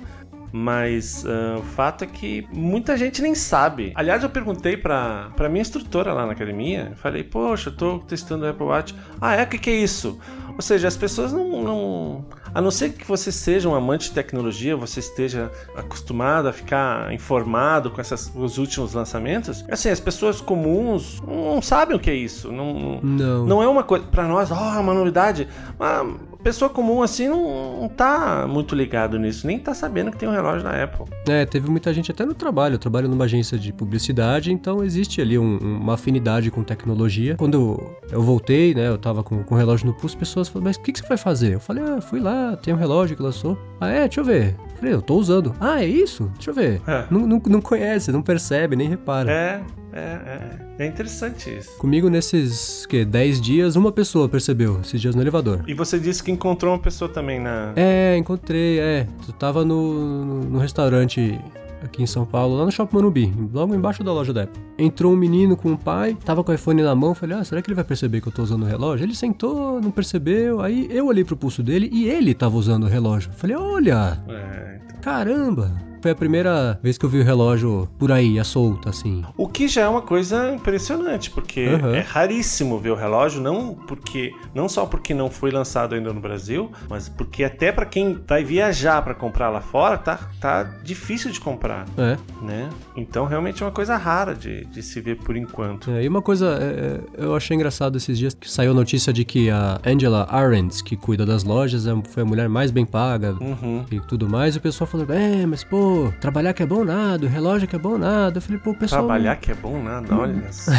Mas 0.52 1.24
ah, 1.26 1.58
o 1.58 1.62
fato 1.62 2.04
é 2.04 2.06
que 2.06 2.46
muita 2.52 2.96
gente 2.96 3.20
nem 3.20 3.34
sabe. 3.34 3.92
Aliás, 3.94 4.22
eu 4.22 4.30
perguntei 4.30 4.76
pra, 4.76 5.30
pra 5.36 5.48
minha 5.48 5.60
instrutora 5.62 6.12
lá 6.12 6.24
na 6.24 6.32
academia. 6.32 6.92
Falei, 6.96 7.24
poxa, 7.24 7.70
eu 7.70 7.76
tô 7.76 7.98
testando 7.98 8.44
o 8.44 8.48
Apple 8.48 8.66
Watch. 8.66 8.94
Ah, 9.20 9.34
é? 9.34 9.42
O 9.42 9.46
que, 9.46 9.58
que 9.58 9.70
é 9.70 9.76
isso? 9.76 10.18
Ou 10.56 10.62
seja, 10.62 10.88
as 10.88 10.96
pessoas 10.96 11.32
não, 11.32 11.62
não. 11.62 12.24
A 12.54 12.60
não 12.62 12.70
ser 12.70 12.90
que 12.94 13.06
você 13.06 13.30
seja 13.30 13.68
um 13.68 13.74
amante 13.74 14.08
de 14.08 14.14
tecnologia, 14.14 14.74
você 14.74 15.00
esteja 15.00 15.50
acostumado 15.76 16.48
a 16.48 16.52
ficar 16.52 17.12
informado 17.12 17.90
com 17.90 18.00
essas, 18.00 18.32
os 18.34 18.56
últimos 18.56 18.94
lançamentos. 18.94 19.62
Assim, 19.70 19.90
as 19.90 20.00
pessoas 20.00 20.40
comuns 20.40 21.20
não 21.26 21.60
sabem 21.60 21.94
o 21.94 22.00
que 22.00 22.08
é 22.08 22.14
isso. 22.14 22.50
Não, 22.50 23.00
Não. 23.02 23.44
não 23.46 23.62
é 23.62 23.68
uma 23.68 23.84
coisa. 23.84 24.06
Pra 24.06 24.26
nós, 24.26 24.50
ó, 24.50 24.74
é 24.76 24.78
uma 24.78 24.94
novidade. 24.94 25.46
Mas 25.78 26.08
pessoa 26.42 26.68
comum 26.68 27.02
assim 27.02 27.28
não, 27.28 27.80
não 27.82 27.88
tá 27.88 28.46
muito 28.48 28.74
ligado 28.74 29.18
nisso, 29.18 29.46
nem 29.46 29.58
tá 29.58 29.74
sabendo 29.74 30.10
que 30.10 30.16
tem 30.16 30.28
um 30.28 30.32
relógio 30.32 30.62
da 30.62 30.82
Apple. 30.82 31.04
É, 31.28 31.44
teve 31.44 31.68
muita 31.70 31.92
gente 31.92 32.10
até 32.10 32.24
no 32.24 32.34
trabalho. 32.34 32.74
Eu 32.74 32.78
trabalho 32.78 33.08
numa 33.08 33.24
agência 33.24 33.58
de 33.58 33.72
publicidade, 33.72 34.52
então 34.52 34.82
existe 34.84 35.20
ali 35.20 35.38
um- 35.38 35.58
uma 35.58 35.94
afinidade 35.94 36.50
com 36.50 36.62
tecnologia. 36.62 37.34
Quando 37.36 37.80
eu 38.10 38.22
voltei, 38.22 38.74
né, 38.74 38.88
eu 38.88 38.98
tava 38.98 39.22
com, 39.22 39.42
com 39.42 39.54
o 39.54 39.58
relógio 39.58 39.86
no 39.86 39.94
pulso, 39.94 40.16
pessoas 40.16 40.48
falaram, 40.48 40.66
mas 40.68 40.76
o 40.76 40.80
que, 40.82 40.92
que 40.92 40.98
você 41.00 41.06
vai 41.06 41.16
fazer? 41.18 41.54
Eu 41.54 41.60
falei, 41.60 41.82
ah, 41.84 42.00
fui 42.00 42.20
lá, 42.20 42.56
tem 42.56 42.72
um 42.72 42.76
relógio 42.76 43.16
que 43.16 43.22
lançou. 43.22 43.58
Ah, 43.80 43.88
é? 43.88 44.02
Deixa 44.02 44.20
eu 44.20 44.24
ver. 44.24 44.54
Eu 44.70 44.76
falei, 44.76 44.94
eu 44.94 45.02
tô 45.02 45.14
usando. 45.16 45.54
Ah, 45.60 45.82
é 45.82 45.86
isso? 45.86 46.30
Deixa 46.34 46.50
eu 46.50 46.54
ver. 46.54 46.80
É. 46.86 47.04
Não, 47.10 47.26
não, 47.26 47.42
não 47.46 47.60
conhece, 47.60 48.12
não 48.12 48.22
percebe, 48.22 48.76
nem 48.76 48.88
repara. 48.88 49.30
É, 49.30 49.60
é, 49.96 50.60
é. 50.78 50.84
É 50.84 50.86
interessante 50.86 51.48
isso. 51.50 51.76
Comigo, 51.78 52.08
nesses, 52.10 52.84
que, 52.86 53.04
10 53.04 53.40
dias, 53.40 53.76
uma 53.76 53.90
pessoa 53.90 54.28
percebeu, 54.28 54.80
esses 54.82 55.00
dias 55.00 55.14
no 55.14 55.22
elevador. 55.22 55.64
E 55.66 55.72
você 55.74 55.98
disse 55.98 56.22
que 56.22 56.30
encontrou 56.30 56.72
uma 56.74 56.78
pessoa 56.78 57.08
também 57.10 57.40
na. 57.40 57.72
É, 57.76 58.16
encontrei, 58.16 58.78
é. 58.78 59.06
Tu 59.24 59.32
tava 59.32 59.64
no, 59.64 60.24
no, 60.24 60.40
no 60.44 60.58
restaurante 60.58 61.38
aqui 61.82 62.02
em 62.02 62.06
São 62.06 62.26
Paulo, 62.26 62.56
lá 62.56 62.64
no 62.64 62.72
Shopping 62.72 62.94
Morumbi, 62.94 63.32
logo 63.52 63.74
embaixo 63.74 64.02
da 64.02 64.12
loja 64.12 64.32
da 64.32 64.42
Apple. 64.42 64.60
Entrou 64.78 65.12
um 65.12 65.16
menino 65.16 65.56
com 65.56 65.72
o 65.72 65.78
pai, 65.78 66.16
tava 66.24 66.42
com 66.42 66.50
o 66.50 66.54
iPhone 66.54 66.82
na 66.82 66.94
mão, 66.94 67.14
falei, 67.14 67.36
ah, 67.38 67.44
será 67.44 67.62
que 67.62 67.68
ele 67.68 67.74
vai 67.74 67.84
perceber 67.84 68.20
que 68.20 68.28
eu 68.28 68.32
tô 68.32 68.42
usando 68.42 68.62
o 68.62 68.66
relógio? 68.66 69.04
Ele 69.04 69.14
sentou, 69.14 69.80
não 69.80 69.90
percebeu, 69.90 70.60
aí 70.60 70.88
eu 70.90 71.06
olhei 71.06 71.24
pro 71.24 71.36
pulso 71.36 71.62
dele 71.62 71.88
e 71.92 72.08
ele 72.08 72.34
tava 72.34 72.56
usando 72.56 72.84
o 72.84 72.88
relógio. 72.88 73.30
Falei, 73.36 73.56
olha, 73.56 74.18
É, 74.28 74.80
então. 74.86 75.00
caramba. 75.00 75.70
Foi 76.06 76.12
a 76.12 76.14
primeira 76.14 76.78
vez 76.80 76.96
que 76.96 77.04
eu 77.04 77.08
vi 77.10 77.18
o 77.18 77.24
relógio 77.24 77.88
por 77.98 78.12
aí, 78.12 78.38
à 78.38 78.44
solta, 78.44 78.90
assim. 78.90 79.24
O 79.36 79.48
que 79.48 79.66
já 79.66 79.80
é 79.82 79.88
uma 79.88 80.02
coisa 80.02 80.54
impressionante, 80.54 81.32
porque 81.32 81.62
Aham. 81.66 81.96
é 81.96 81.98
raríssimo 82.00 82.78
ver 82.78 82.90
o 82.90 82.94
relógio, 82.94 83.42
não 83.42 83.74
porque 83.74 84.30
não 84.54 84.68
só 84.68 84.86
porque 84.86 85.12
não 85.12 85.28
foi 85.28 85.50
lançado 85.50 85.96
ainda 85.96 86.12
no 86.12 86.20
Brasil, 86.20 86.70
mas 86.88 87.08
porque 87.08 87.42
até 87.42 87.72
pra 87.72 87.84
quem 87.84 88.20
vai 88.24 88.44
viajar 88.44 89.02
pra 89.02 89.14
comprar 89.14 89.48
lá 89.50 89.60
fora, 89.60 89.98
tá, 89.98 90.30
tá 90.40 90.62
difícil 90.84 91.32
de 91.32 91.40
comprar, 91.40 91.86
É. 91.98 92.16
né? 92.40 92.70
Então 92.96 93.26
realmente 93.26 93.64
é 93.64 93.66
uma 93.66 93.72
coisa 93.72 93.96
rara 93.96 94.32
de, 94.32 94.64
de 94.66 94.84
se 94.84 95.00
ver 95.00 95.16
por 95.16 95.36
enquanto. 95.36 95.90
É, 95.90 96.04
e 96.04 96.08
uma 96.08 96.22
coisa, 96.22 96.56
é, 96.60 97.00
é, 97.20 97.24
eu 97.24 97.34
achei 97.34 97.56
engraçado 97.56 97.96
esses 97.98 98.16
dias 98.16 98.32
que 98.32 98.48
saiu 98.48 98.70
a 98.70 98.74
notícia 98.74 99.12
de 99.12 99.24
que 99.24 99.50
a 99.50 99.80
Angela 99.84 100.28
Arendt, 100.30 100.84
que 100.84 100.96
cuida 100.96 101.26
das 101.26 101.42
lojas, 101.42 101.84
é- 101.84 101.96
foi 102.10 102.22
a 102.22 102.26
mulher 102.26 102.48
mais 102.48 102.70
bem 102.70 102.86
paga 102.86 103.34
Uhum. 103.40 103.84
e 103.90 103.98
tudo 103.98 104.28
mais, 104.28 104.54
e 104.54 104.58
o 104.58 104.60
pessoal 104.60 104.86
falou, 104.86 105.04
é, 105.10 105.44
mas 105.46 105.64
pô, 105.64 105.95
trabalhar 106.20 106.52
que 106.52 106.62
é 106.62 106.66
bom 106.66 106.84
nada, 106.84 107.26
relógio 107.28 107.66
que 107.68 107.76
é 107.76 107.78
bom 107.78 107.96
nada. 107.98 108.38
Eu 108.38 108.42
falei, 108.42 108.58
pô, 108.58 108.70
o 108.70 108.74
pessoal 108.74 109.02
não- 109.02 109.08
Trabalhar 109.08 109.36
que 109.36 109.50
é 109.50 109.54
bom 109.54 109.82
nada, 109.82 110.14
olha. 110.16 110.42
só. 110.52 110.70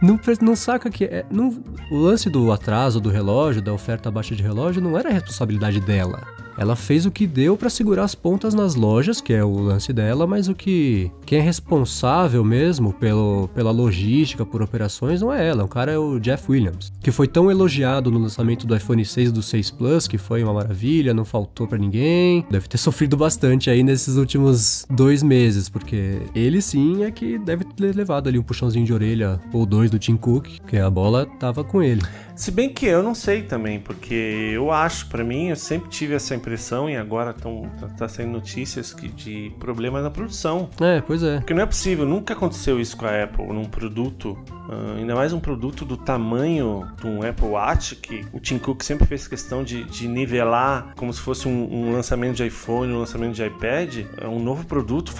não, 0.00 0.18
não 0.42 0.56
saca 0.56 0.90
que 0.90 1.04
é, 1.04 1.24
não- 1.30 1.62
o 1.90 1.96
lance 1.96 2.28
do 2.30 2.50
atraso 2.52 3.00
do 3.00 3.08
relógio, 3.10 3.60
da 3.62 3.72
oferta 3.72 4.10
baixa 4.10 4.34
de 4.34 4.42
relógio, 4.42 4.80
não 4.82 4.96
era 4.98 5.10
responsabilidade 5.10 5.80
dela. 5.80 6.20
Ela 6.58 6.74
fez 6.74 7.06
o 7.06 7.10
que 7.10 7.26
deu 7.26 7.56
pra 7.56 7.70
segurar 7.70 8.04
as 8.04 8.14
pontas 8.14 8.52
nas 8.52 8.74
lojas, 8.74 9.20
que 9.20 9.32
é 9.32 9.44
o 9.44 9.58
lance 9.60 9.92
dela, 9.92 10.26
mas 10.26 10.48
o 10.48 10.54
que 10.54 11.10
quem 11.24 11.38
é 11.38 11.42
responsável 11.42 12.44
mesmo 12.44 12.92
pelo, 12.92 13.48
pela 13.54 13.70
logística, 13.70 14.44
por 14.44 14.60
operações, 14.60 15.20
não 15.20 15.32
é 15.32 15.46
ela. 15.46 15.64
O 15.64 15.68
cara 15.68 15.92
é 15.92 15.98
o 15.98 16.18
Jeff 16.18 16.50
Williams, 16.50 16.92
que 17.00 17.12
foi 17.12 17.28
tão 17.28 17.50
elogiado 17.50 18.10
no 18.10 18.18
lançamento 18.18 18.66
do 18.66 18.74
iPhone 18.74 19.04
6 19.04 19.28
e 19.28 19.32
do 19.32 19.42
6 19.42 19.70
Plus, 19.70 20.08
que 20.08 20.18
foi 20.18 20.42
uma 20.42 20.52
maravilha, 20.52 21.14
não 21.14 21.24
faltou 21.24 21.66
pra 21.66 21.78
ninguém. 21.78 22.44
Deve 22.50 22.66
ter 22.66 22.78
sofrido 22.78 23.16
bastante 23.16 23.70
aí 23.70 23.82
nesses 23.82 24.16
últimos 24.16 24.84
dois 24.90 25.22
meses, 25.22 25.68
porque 25.68 26.22
ele 26.34 26.60
sim 26.60 27.04
é 27.04 27.10
que 27.10 27.38
deve 27.38 27.64
ter 27.64 27.94
levado 27.94 28.28
ali 28.28 28.38
um 28.38 28.42
puxãozinho 28.42 28.84
de 28.84 28.92
orelha 28.92 29.40
ou 29.52 29.64
dois 29.64 29.90
do 29.90 29.98
Tim 29.98 30.16
Cook, 30.16 30.48
que 30.66 30.76
a 30.76 30.90
bola 30.90 31.26
tava 31.38 31.62
com 31.62 31.82
ele. 31.82 32.02
Se 32.38 32.52
bem 32.52 32.68
que 32.72 32.86
eu 32.86 33.02
não 33.02 33.16
sei 33.16 33.42
também, 33.42 33.80
porque 33.80 34.14
eu 34.54 34.70
acho, 34.70 35.08
pra 35.08 35.24
mim, 35.24 35.48
eu 35.48 35.56
sempre 35.56 35.88
tive 35.90 36.14
essa 36.14 36.36
impressão 36.36 36.88
e 36.88 36.96
agora 36.96 37.32
tão, 37.34 37.62
tá, 37.80 37.88
tá 37.88 38.08
saindo 38.08 38.30
notícias 38.30 38.94
que, 38.94 39.08
de 39.08 39.52
problemas 39.58 40.04
na 40.04 40.10
produção. 40.10 40.70
É, 40.80 41.00
pois 41.00 41.20
é. 41.24 41.38
Porque 41.38 41.52
não 41.52 41.62
é 41.62 41.66
possível, 41.66 42.06
nunca 42.06 42.34
aconteceu 42.34 42.78
isso 42.80 42.96
com 42.96 43.06
a 43.06 43.24
Apple, 43.24 43.44
num 43.48 43.64
produto, 43.64 44.38
ah, 44.70 44.94
ainda 44.98 45.16
mais 45.16 45.32
um 45.32 45.40
produto 45.40 45.84
do 45.84 45.96
tamanho 45.96 46.86
de 47.00 47.08
um 47.08 47.24
Apple 47.28 47.48
Watch, 47.48 47.96
que 47.96 48.24
o 48.32 48.38
Tim 48.38 48.58
Cook 48.58 48.82
sempre 48.84 49.04
fez 49.04 49.26
questão 49.26 49.64
de, 49.64 49.82
de 49.82 50.06
nivelar 50.06 50.94
como 50.96 51.12
se 51.12 51.20
fosse 51.20 51.48
um, 51.48 51.68
um 51.88 51.92
lançamento 51.92 52.36
de 52.36 52.46
iPhone, 52.46 52.92
um 52.92 53.00
lançamento 53.00 53.34
de 53.34 53.44
iPad, 53.44 54.04
é 54.16 54.28
um 54.28 54.38
novo 54.38 54.64
produto, 54.64 55.12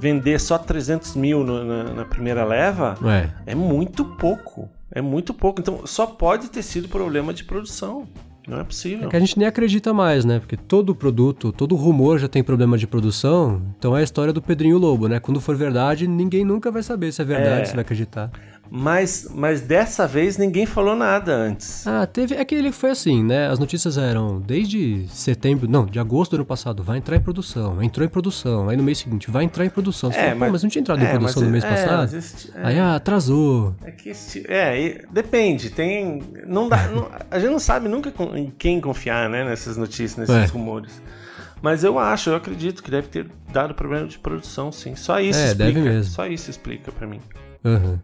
vender 0.00 0.40
só 0.40 0.56
300 0.56 1.16
mil 1.16 1.44
no- 1.44 1.62
na, 1.64 1.84
na 1.92 2.04
primeira 2.06 2.44
leva, 2.46 2.96
É. 3.04 3.50
é 3.52 3.54
muito 3.54 4.06
pouco. 4.06 4.70
É 4.96 5.02
muito 5.02 5.34
pouco. 5.34 5.60
Então 5.60 5.86
só 5.86 6.06
pode 6.06 6.48
ter 6.50 6.62
sido 6.62 6.88
problema 6.88 7.34
de 7.34 7.44
produção. 7.44 8.08
Não 8.48 8.60
é 8.60 8.64
possível. 8.64 9.08
É 9.08 9.10
que 9.10 9.16
a 9.16 9.20
gente 9.20 9.36
nem 9.38 9.46
acredita 9.46 9.92
mais, 9.92 10.24
né? 10.24 10.38
Porque 10.38 10.56
todo 10.56 10.94
produto, 10.94 11.52
todo 11.52 11.74
rumor 11.74 12.18
já 12.18 12.28
tem 12.28 12.42
problema 12.42 12.78
de 12.78 12.86
produção. 12.86 13.60
Então 13.76 13.94
é 13.96 14.00
a 14.00 14.02
história 14.04 14.32
do 14.32 14.40
Pedrinho 14.40 14.78
Lobo, 14.78 15.06
né? 15.08 15.18
Quando 15.20 15.40
for 15.40 15.54
verdade, 15.56 16.06
ninguém 16.06 16.44
nunca 16.44 16.70
vai 16.70 16.82
saber 16.82 17.12
se 17.12 17.20
é 17.20 17.24
verdade, 17.24 17.62
É. 17.62 17.64
se 17.66 17.74
vai 17.74 17.82
acreditar. 17.82 18.30
Mas, 18.70 19.28
mas 19.32 19.60
dessa 19.60 20.06
vez 20.06 20.36
ninguém 20.36 20.66
falou 20.66 20.96
nada 20.96 21.32
antes. 21.32 21.86
Ah, 21.86 22.06
teve. 22.06 22.34
É 22.34 22.44
que 22.44 22.54
ele 22.54 22.72
foi 22.72 22.90
assim, 22.90 23.22
né? 23.22 23.48
As 23.48 23.58
notícias 23.58 23.96
eram 23.96 24.40
desde 24.40 25.06
setembro, 25.08 25.68
não, 25.68 25.86
de 25.86 25.98
agosto 26.00 26.32
do 26.32 26.36
ano 26.36 26.44
passado, 26.44 26.82
vai 26.82 26.98
entrar 26.98 27.16
em 27.16 27.20
produção, 27.20 27.80
entrou 27.82 28.04
em 28.04 28.08
produção. 28.08 28.68
Aí 28.68 28.76
no 28.76 28.82
mês 28.82 28.98
seguinte, 28.98 29.30
vai 29.30 29.44
entrar 29.44 29.64
em 29.64 29.70
produção. 29.70 30.10
Você 30.10 30.18
É, 30.18 30.22
fala, 30.24 30.34
mas- 30.34 30.52
mas 30.52 30.62
não 30.64 30.70
tinha 30.70 30.80
entrado 30.80 31.00
em 31.00 31.06
É, 31.06 31.10
produção 31.10 31.42
mas- 31.42 31.46
no 31.46 31.52
mês 31.52 31.64
é, 31.64 31.68
passado? 31.70 32.16
é. 32.56 32.66
Aí, 32.66 32.78
ah, 32.80 32.94
atrasou. 32.96 33.74
É 33.84 33.90
que 33.92 34.08
esse, 34.08 34.44
é, 34.50 34.80
e- 34.80 35.06
depende, 35.12 35.70
tem, 35.70 36.22
não 36.46 36.68
dá, 36.68 36.88
não- 36.88 37.08
a 37.30 37.38
gente 37.38 37.50
não 37.50 37.60
sabe 37.60 37.88
nunca 37.88 38.10
com- 38.10 38.36
em 38.36 38.52
quem 38.58 38.80
confiar, 38.80 39.30
né, 39.30 39.44
nessas 39.44 39.76
notícias, 39.76 40.16
nesses 40.16 40.50
É. 40.50 40.52
rumores. 40.52 41.00
Mas 41.62 41.84
eu 41.84 41.98
acho, 41.98 42.30
eu 42.30 42.36
acredito 42.36 42.82
que 42.82 42.90
deve 42.90 43.08
ter 43.08 43.26
dado 43.52 43.74
problema 43.74 44.06
de 44.06 44.18
produção, 44.18 44.70
sim. 44.72 44.94
Só 44.96 45.18
isso 45.20 45.38
É, 45.38 45.46
explica. 45.48 45.72
deve 45.72 45.80
mesmo. 45.88 46.12
Só 46.12 46.26
isso 46.26 46.50
explica 46.50 46.92
pra 46.92 47.06
mim. 47.06 47.20
Aham. 47.64 48.00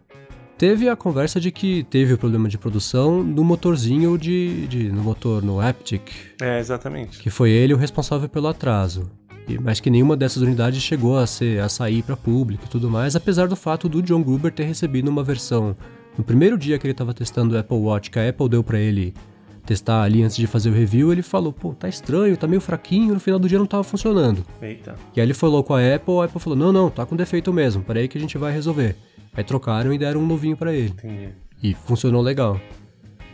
Teve 0.63 0.87
a 0.87 0.95
conversa 0.95 1.41
de 1.41 1.51
que 1.51 1.83
teve 1.89 2.13
o 2.13 2.17
problema 2.17 2.47
de 2.47 2.57
produção 2.57 3.21
no 3.21 3.43
motorzinho 3.43 4.17
de, 4.17 4.65
de. 4.67 4.89
no 4.93 5.03
motor, 5.03 5.43
no 5.43 5.59
Aptic, 5.59 6.09
É, 6.41 6.57
exatamente. 6.57 7.19
que 7.19 7.29
foi 7.29 7.51
ele 7.51 7.73
o 7.73 7.77
responsável 7.77 8.29
pelo 8.29 8.47
atraso. 8.47 9.11
E- 9.45 9.59
Mas 9.59 9.81
que 9.81 9.89
nenhuma 9.89 10.15
dessas 10.15 10.41
unidades 10.41 10.81
chegou 10.81 11.17
a, 11.17 11.27
ser, 11.27 11.59
a 11.59 11.67
sair 11.67 12.01
para 12.01 12.15
público 12.15 12.63
e 12.65 12.69
tudo 12.69 12.89
mais, 12.89 13.13
apesar 13.13 13.49
do 13.49 13.57
fato 13.57 13.89
do 13.89 14.01
John 14.01 14.23
Gruber 14.23 14.53
ter 14.53 14.63
recebido 14.63 15.09
uma 15.09 15.21
versão 15.21 15.75
no 16.17 16.23
primeiro 16.23 16.57
dia 16.57 16.79
que 16.79 16.87
ele 16.87 16.93
estava 16.93 17.13
testando 17.13 17.55
o 17.55 17.57
Apple 17.57 17.75
Watch, 17.79 18.09
que 18.09 18.17
a 18.17 18.29
Apple 18.29 18.47
deu 18.47 18.63
para 18.63 18.79
ele 18.79 19.13
testar 19.65 20.03
ali 20.03 20.23
antes 20.23 20.35
de 20.35 20.47
fazer 20.47 20.69
o 20.69 20.73
review, 20.73 21.11
ele 21.11 21.21
falou: 21.21 21.51
pô, 21.51 21.73
tá 21.73 21.87
estranho, 21.87 22.37
tá 22.37 22.47
meio 22.47 22.61
fraquinho, 22.61 23.13
no 23.13 23.19
final 23.19 23.39
do 23.39 23.47
dia 23.47 23.59
não 23.59 23.65
tava 23.65 23.83
funcionando. 23.83 24.45
Eita. 24.61 24.95
E 25.15 25.19
aí 25.19 25.25
ele 25.25 25.33
falou 25.33 25.63
com 25.63 25.73
a 25.73 25.95
Apple, 25.95 26.19
a 26.19 26.25
Apple 26.25 26.39
falou: 26.39 26.57
não, 26.57 26.71
não, 26.71 26.89
tá 26.89 27.05
com 27.05 27.15
defeito 27.15 27.51
mesmo, 27.51 27.83
peraí 27.83 28.07
que 28.07 28.17
a 28.17 28.21
gente 28.21 28.37
vai 28.37 28.51
resolver. 28.51 28.95
Aí 29.33 29.43
trocaram 29.43 29.93
e 29.93 29.97
deram 29.97 30.21
um 30.21 30.27
novinho 30.27 30.55
para 30.55 30.73
ele. 30.73 30.89
Entendi. 30.89 31.29
E 31.61 31.73
funcionou 31.73 32.21
legal. 32.21 32.59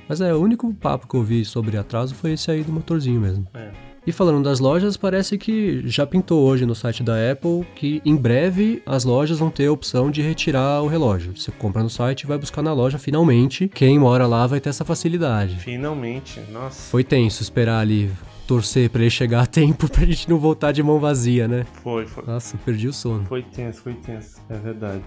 Mas 0.08 0.22
é, 0.22 0.34
o 0.34 0.40
único 0.40 0.74
papo 0.74 1.08
que 1.08 1.16
eu 1.16 1.24
vi 1.24 1.46
sobre 1.46 1.78
atraso 1.78 2.16
foi 2.16 2.34
esse 2.34 2.50
aí 2.50 2.64
do 2.64 2.72
motorzinho 2.72 3.22
mesmo. 3.22 3.48
É. 3.54 3.72
E 4.06 4.12
falando 4.12 4.44
das 4.44 4.60
lojas, 4.60 4.98
parece 4.98 5.38
que 5.38 5.82
já 5.86 6.06
pintou 6.06 6.46
hoje 6.46 6.66
no 6.66 6.74
site 6.74 7.04
da 7.04 7.14
Apple 7.32 7.66
que 7.76 8.02
em 8.06 8.16
breve 8.16 8.82
as 8.86 9.04
lojas 9.04 9.40
vão 9.40 9.50
ter 9.50 9.68
a 9.68 9.72
opção 9.72 10.10
de 10.10 10.22
retirar 10.22 10.82
o 10.82 10.88
relógio. 10.88 11.36
Você 11.36 11.52
compra 11.52 11.84
no 11.84 11.90
site 11.90 12.22
e 12.22 12.28
vai 12.28 12.38
buscar 12.38 12.62
na 12.62 12.74
loja, 12.74 12.98
finalmente. 12.98 13.68
Quem 13.68 14.00
mora 14.00 14.26
lá 14.26 14.48
vai 14.48 14.60
ter 14.60 14.70
essa 14.70 14.86
facilidade. 14.86 15.58
Finalmente, 15.58 16.40
nossa. 16.52 16.90
Foi 16.90 17.04
tenso 17.04 17.42
esperar 17.44 17.80
ali, 17.80 18.10
torcer 18.48 18.90
pra 18.90 19.02
ele 19.02 19.12
chegar 19.12 19.42
a 19.42 19.46
tempo 19.46 19.88
pra 19.88 20.06
gente 20.06 20.28
não 20.28 20.40
voltar 20.40 20.72
de 20.72 20.82
mão 20.82 21.00
vazia, 21.00 21.48
né? 21.48 21.66
Foi, 21.84 22.08
foi. 22.08 22.24
Nossa, 22.26 22.58
perdi 22.66 22.88
o 22.88 22.94
sono. 22.94 23.26
Foi 23.26 23.44
tenso, 23.44 23.82
foi 23.82 23.94
tenso. 23.94 24.42
É 24.50 24.58
verdade. 24.58 25.04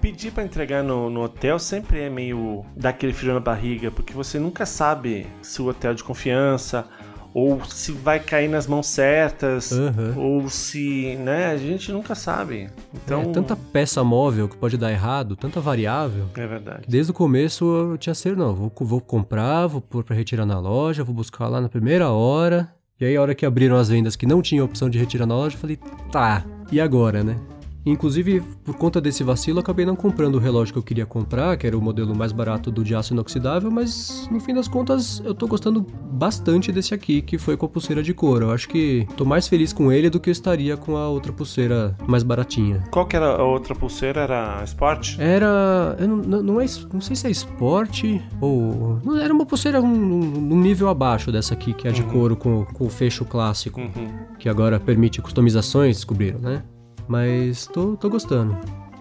Pedir 0.00 0.32
pra 0.32 0.42
entregar 0.42 0.82
no, 0.82 1.10
no 1.10 1.22
hotel 1.22 1.58
sempre 1.58 2.00
é 2.00 2.10
meio 2.10 2.64
dar 2.74 2.88
aquele 2.88 3.12
frio 3.12 3.34
na 3.34 3.40
barriga, 3.40 3.90
porque 3.90 4.12
você 4.12 4.38
nunca 4.38 4.64
sabe 4.64 5.26
se 5.42 5.60
o 5.60 5.68
hotel 5.68 5.92
é 5.92 5.94
de 5.94 6.02
confiança 6.02 6.86
ou 7.32 7.64
se 7.64 7.92
vai 7.92 8.18
cair 8.20 8.48
nas 8.48 8.66
mãos 8.66 8.86
certas 8.86 9.70
Aham. 9.72 10.14
ou 10.16 10.48
se, 10.48 11.16
né, 11.16 11.46
a 11.46 11.56
gente 11.56 11.92
nunca 11.92 12.14
sabe. 12.14 12.68
Então, 12.94 13.22
É 13.22 13.24
tanta 13.26 13.54
peça 13.56 14.02
móvel 14.02 14.48
que 14.48 14.56
pode 14.56 14.76
dar 14.76 14.90
errado, 14.90 15.36
tanta 15.36 15.60
variável. 15.60 16.26
é 16.36 16.46
verdade. 16.46 16.82
Desde 16.88 17.12
o 17.12 17.14
começo 17.14 17.64
eu 17.64 17.98
tinha 17.98 18.14
ser, 18.14 18.36
não, 18.36 18.54
vou, 18.54 18.72
vou 18.80 19.00
comprar, 19.00 19.66
vou 19.66 19.80
pôr 19.80 20.02
pra 20.04 20.16
retirar 20.16 20.44
na 20.46 20.58
loja, 20.58 21.04
vou 21.04 21.14
buscar 21.14 21.46
lá 21.48 21.60
na 21.60 21.68
primeira 21.68 22.10
hora. 22.10 22.68
E 23.00 23.04
aí 23.04 23.16
a 23.16 23.22
hora 23.22 23.34
que 23.34 23.46
abriram 23.46 23.76
as 23.76 23.88
vendas 23.88 24.14
que 24.16 24.26
não 24.26 24.42
tinha 24.42 24.62
opção 24.64 24.90
de 24.90 24.98
retirar 24.98 25.24
na 25.26 25.34
loja, 25.34 25.56
eu 25.56 25.60
falei, 25.60 25.78
tá, 26.12 26.44
e 26.70 26.80
agora, 26.80 27.24
né? 27.24 27.36
Inclusive, 27.84 28.42
por 28.64 28.74
conta 28.76 29.00
desse 29.00 29.22
vacilo, 29.24 29.60
acabei 29.60 29.86
não 29.86 29.96
comprando 29.96 30.34
o 30.36 30.38
relógio 30.38 30.72
que 30.74 30.78
eu 30.78 30.82
queria 30.82 31.06
comprar, 31.06 31.56
que 31.56 31.66
era 31.66 31.76
o 31.76 31.80
modelo 31.80 32.14
mais 32.14 32.30
barato 32.32 32.70
do 32.70 32.84
de 32.84 32.94
aço 32.94 33.12
inoxidável, 33.14 33.70
mas 33.70 34.28
no 34.30 34.38
fim 34.40 34.52
das 34.54 34.68
contas 34.68 35.22
eu 35.24 35.34
tô 35.34 35.46
gostando 35.46 35.84
bastante 36.12 36.70
desse 36.70 36.92
aqui, 36.94 37.22
que 37.22 37.38
foi 37.38 37.56
com 37.56 37.66
a 37.66 37.68
pulseira 37.68 38.02
de 38.02 38.12
couro. 38.12 38.46
Eu 38.46 38.50
acho 38.52 38.68
que 38.68 39.06
tô 39.16 39.24
mais 39.24 39.48
feliz 39.48 39.72
com 39.72 39.90
ele 39.90 40.10
do 40.10 40.20
que 40.20 40.28
eu 40.28 40.32
estaria 40.32 40.76
com 40.76 40.96
a 40.96 41.08
outra 41.08 41.32
pulseira 41.32 41.96
mais 42.06 42.22
baratinha. 42.22 42.84
Qual 42.90 43.06
que 43.06 43.16
era 43.16 43.26
a 43.36 43.44
outra 43.44 43.74
pulseira? 43.74 44.20
Era 44.20 44.62
Sport? 44.64 45.18
Era. 45.18 45.96
Eu 45.98 46.08
não, 46.08 46.42
não, 46.42 46.60
é, 46.60 46.66
não 46.92 47.00
sei 47.00 47.16
se 47.16 47.26
é 47.26 47.30
Sport 47.30 48.04
ou. 48.40 48.98
não, 49.04 49.16
Era 49.18 49.32
uma 49.32 49.46
pulseira 49.46 49.80
num, 49.80 49.86
num 49.88 50.60
nível 50.60 50.88
abaixo 50.88 51.32
dessa 51.32 51.54
aqui, 51.54 51.72
que 51.72 51.88
é 51.88 51.92
de 51.92 52.02
couro 52.04 52.36
com, 52.36 52.64
com 52.66 52.84
o 52.86 52.90
fecho 52.90 53.24
clássico, 53.24 53.80
Uhum. 53.80 54.08
que 54.38 54.48
agora 54.48 54.78
permite 54.78 55.22
customizações, 55.22 55.96
descobriram, 55.96 56.38
né? 56.38 56.62
Mas 57.10 57.66
tô, 57.66 57.96
tô 57.96 58.08
gostando. 58.08 58.56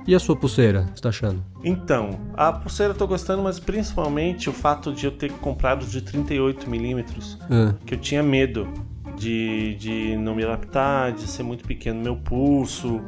E 0.08 0.15
a 0.15 0.19
sua 0.19 0.36
pulseira, 0.36 0.89
você 0.95 1.04
tá 1.04 1.10
achando? 1.10 1.43
Então, 1.63 2.19
a 2.36 2.52
pulseira 2.52 2.93
eu 2.93 2.98
tô 2.98 3.06
gostando, 3.06 3.43
mas 3.43 3.60
principalmente 3.60 4.50
o 4.50 4.54
fato 4.54 4.91
de 4.91 5.06
eu 5.06 5.12
ter 5.12 5.32
comprado 5.34 5.86
de 5.86 6.02
38mm, 6.02 7.38
Ah, 7.41 7.76
que 7.86 7.93
eu 7.93 8.00
tinha 8.00 8.24
medo 8.24 8.67
de, 9.15 9.76
de 9.76 10.17
não 10.17 10.34
me 10.34 10.43
adaptar, 10.43 11.12
de 11.12 11.28
ser 11.28 11.43
muito 11.43 11.63
pequeno 11.63 12.02
meu 12.02 12.15
pulso, 12.15 13.00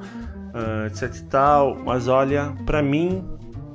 ah, 0.54 0.86
etc 0.86 1.16
e 1.16 1.24
tal. 1.24 1.76
Mas 1.84 2.08
olha, 2.08 2.54
pra 2.68 2.84
mim 2.84 3.24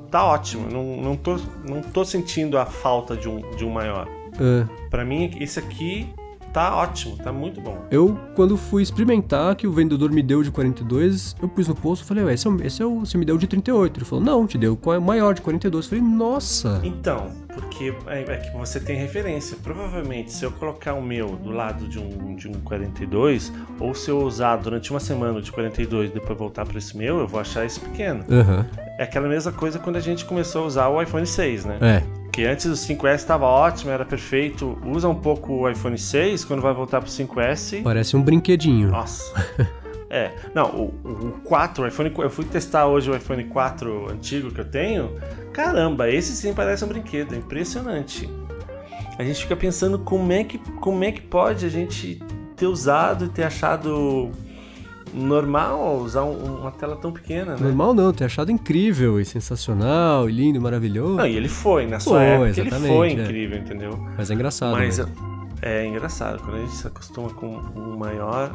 tá 0.09 0.23
ótimo. 0.23 0.69
Não, 0.71 1.01
não, 1.01 1.17
tô, 1.17 1.35
não 1.67 1.81
tô 1.81 2.05
sentindo 2.05 2.57
a 2.57 2.65
falta 2.65 3.17
de 3.17 3.27
um, 3.27 3.41
de 3.57 3.65
um 3.65 3.69
maior. 3.69 4.07
ah. 4.39 4.65
Pra 4.89 5.03
mim, 5.03 5.35
esse 5.41 5.59
aqui 5.59 6.07
tá 6.57 6.75
ótimo, 6.75 7.15
tá 7.17 7.31
muito 7.31 7.61
bom. 7.61 7.85
Eu, 7.91 8.19
quando 8.35 8.57
fui 8.57 8.81
experimentar, 8.81 9.55
que 9.55 9.67
o 9.67 9.71
vendedor 9.71 10.11
me 10.11 10.23
deu 10.23 10.41
de 10.41 10.49
42, 10.49 11.35
eu 11.39 11.47
pus 11.47 11.67
no 11.67 11.75
posto 11.75 12.03
e 12.03 12.07
falei, 12.07 12.23
ué, 12.23 12.33
esse 12.33 12.47
é, 12.47 12.49
o, 12.49 12.63
esse 12.65 12.81
é 12.81 12.85
o. 12.85 13.01
Você 13.01 13.15
me 13.15 13.25
deu 13.25 13.37
de 13.37 13.45
38. 13.45 13.99
Ele 13.99 14.05
falou, 14.05 14.25
não, 14.25 14.47
te 14.47 14.57
deu 14.57 14.75
qual 14.75 14.95
é 14.95 14.97
o 14.97 15.01
maior 15.01 15.35
de 15.35 15.41
42. 15.43 15.85
Eu 15.85 15.89
falei, 15.89 16.03
nossa! 16.03 16.81
Então, 16.83 17.29
porque 17.53 17.93
é, 18.07 18.21
é 18.21 18.37
que 18.37 18.57
você 18.57 18.79
tem 18.79 18.97
referência. 18.97 19.55
Provavelmente, 19.61 20.33
se 20.33 20.43
eu 20.43 20.51
colocar 20.51 20.95
o 20.95 21.01
meu 21.01 21.35
do 21.35 21.51
lado 21.51 21.87
de 21.87 21.99
um, 21.99 22.35
de 22.35 22.47
um 22.47 22.53
42, 22.53 23.53
ou 23.79 23.93
se 23.93 24.09
eu 24.09 24.17
usar 24.17 24.55
durante 24.55 24.89
uma 24.89 24.99
semana 24.99 25.39
de 25.39 25.51
42 25.51 26.09
e 26.09 26.13
depois 26.15 26.39
voltar 26.39 26.65
para 26.65 26.79
esse 26.79 26.97
meu, 26.97 27.19
eu 27.19 27.27
vou 27.27 27.39
achar 27.39 27.67
esse 27.67 27.79
pequeno. 27.79 28.25
Aham. 28.31 28.65
É 28.97 29.03
aquela 29.03 29.27
mesma 29.27 29.51
coisa 29.51 29.77
quando 29.77 29.97
a 29.97 30.01
gente 30.01 30.25
começou 30.25 30.63
a 30.63 30.65
usar 30.65 30.87
o 30.87 30.99
iPhone 30.99 31.27
6, 31.27 31.65
né? 31.65 31.77
É. 31.81 32.16
Que 32.37 32.45
antes 32.45 32.67
o 32.67 32.73
5S 32.73 33.15
estava 33.15 33.47
ótimo, 33.47 33.89
era 33.89 34.05
perfeito. 34.05 34.77
Usa 34.85 35.09
um 35.09 35.15
pouco 35.15 35.53
o 35.53 35.67
iPhone 35.67 35.97
6, 35.97 36.45
quando 36.45 36.61
vai 36.61 36.71
voltar 36.71 37.01
pro 37.01 37.09
5S. 37.09 37.81
Parece 37.81 38.15
um 38.15 38.21
brinquedinho. 38.21 38.91
Nossa. 38.91 39.33
É, 40.09 40.31
não, 40.55 40.69
o, 40.73 40.85
o 41.03 41.31
4, 41.43 41.83
o 41.83 41.87
iPhone, 41.87 42.13
eu 42.19 42.29
fui 42.29 42.45
testar 42.45 42.87
hoje 42.87 43.11
o 43.11 43.15
iPhone 43.15 43.43
4 43.43 44.09
antigo 44.09 44.49
que 44.49 44.61
eu 44.61 44.63
tenho. 44.63 45.19
Caramba, 45.51 46.09
esse 46.09 46.33
sim 46.33 46.53
parece 46.53 46.85
um 46.85 46.87
brinquedo, 46.87 47.35
é 47.35 47.37
impressionante. 47.37 48.29
A 49.19 49.23
gente 49.25 49.41
fica 49.41 49.53
pensando 49.57 49.99
como 49.99 50.31
é 50.31 50.45
que, 50.45 50.59
como 50.79 51.03
é 51.03 51.11
que 51.11 51.19
pode 51.19 51.65
a 51.65 51.69
gente 51.69 52.23
ter 52.55 52.67
usado 52.67 53.25
e 53.25 53.27
ter 53.27 53.43
achado 53.43 54.31
normal 55.13 55.97
usar 55.97 56.23
um- 56.23 56.59
uma 56.61 56.71
tela 56.71 56.95
tão 56.95 57.11
pequena, 57.11 57.53
né? 57.55 57.59
Normal 57.61 57.93
não, 57.93 58.11
ter 58.13 58.25
achado 58.25 58.51
incrível 58.51 59.19
e 59.19 59.25
sensacional, 59.25 60.29
e 60.29 60.33
lindo, 60.33 60.57
e 60.57 60.61
maravilhoso. 60.61 61.15
Não, 61.15 61.25
e 61.27 61.35
ele 61.35 61.49
foi, 61.49 61.85
na 61.87 61.99
sua 61.99 62.19
Foi, 62.19 62.25
época 62.49 62.61
ele 62.61 62.71
foi 62.71 63.07
é. 63.09 63.11
incrível, 63.13 63.57
entendeu? 63.57 63.91
Mas 64.17 64.29
é 64.29 64.33
engraçado. 64.33 64.71
Mas 64.73 64.97
mesmo. 64.97 65.13
é 65.61 65.85
engraçado, 65.85 66.41
quando 66.43 66.55
a 66.57 66.59
gente 66.59 66.73
se 66.75 66.87
acostuma 66.87 67.29
com 67.29 67.47
um 67.75 67.97
maior, 67.97 68.51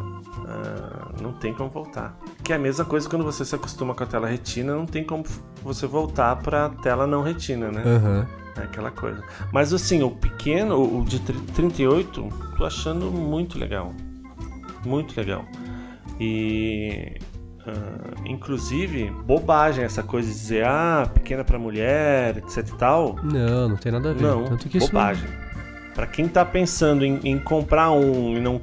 ah, 0.46 1.08
não 1.20 1.32
tem 1.32 1.52
como 1.54 1.70
voltar. 1.70 2.18
Que 2.42 2.52
é 2.52 2.56
a 2.56 2.58
mesma 2.58 2.84
coisa 2.84 3.08
quando 3.08 3.24
você 3.24 3.44
se 3.44 3.54
acostuma 3.54 3.94
com 3.94 4.02
a 4.02 4.06
tela 4.06 4.26
retina, 4.28 4.74
não 4.74 4.86
tem 4.86 5.04
como 5.04 5.24
você 5.62 5.86
voltar 5.86 6.36
pra 6.36 6.68
tela 6.68 7.06
não 7.06 7.22
retina, 7.22 7.70
né? 7.70 7.82
Aham. 7.84 8.26
É 8.56 8.64
aquela 8.64 8.90
coisa. 8.90 9.22
Mas 9.50 9.72
assim, 9.72 10.02
o 10.02 10.10
pequeno, 10.10 10.76
o 11.00 11.02
de 11.06 11.20
tri- 11.20 11.40
38, 11.54 12.28
tô 12.58 12.64
achando 12.66 13.06
muito 13.10 13.58
legal. 13.58 13.94
Muito 14.84 15.16
legal. 15.16 15.44
E. 16.22 17.12
ah, 17.66 18.14
inclusive, 18.26 19.10
bobagem 19.24 19.84
essa 19.84 20.02
coisa 20.02 20.28
de 20.28 20.34
dizer, 20.34 20.64
ah, 20.66 21.08
pequena 21.12 21.42
pra 21.44 21.58
mulher, 21.58 22.36
etc 22.38 22.68
e 22.68 22.74
tal. 22.76 23.16
Não, 23.22 23.68
não 23.70 23.76
tem 23.76 23.90
nada 23.92 24.10
a 24.10 24.12
ver. 24.14 24.22
Não, 24.22 24.44
Tanto 24.44 24.68
que 24.68 24.78
isso 24.78 24.86
bobagem. 24.88 25.28
Pra 25.94 26.06
quem 26.06 26.26
tá 26.28 26.44
pensando 26.44 27.04
em, 27.04 27.20
em 27.24 27.38
comprar 27.38 27.90
um 27.90 28.36
e 28.36 28.40
não 28.40 28.62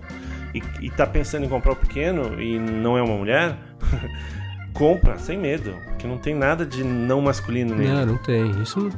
e, 0.54 0.64
e 0.82 0.90
tá 0.90 1.06
pensando 1.06 1.46
em 1.46 1.50
comprar 1.50 1.74
o 1.74 1.76
pequeno 1.76 2.42
e 2.42 2.58
não 2.58 2.98
é 2.98 3.04
uma 3.04 3.16
mulher, 3.16 3.56
compra 4.74 5.18
sem 5.20 5.38
medo, 5.38 5.76
que 6.00 6.08
não 6.08 6.18
tem 6.18 6.34
nada 6.34 6.66
de 6.66 6.84
não 6.84 7.22
masculino 7.22 7.76
nele. 7.76 7.92
Não, 7.94 8.06
não 8.06 8.18
tem. 8.18 8.50
Isso, 8.62 8.90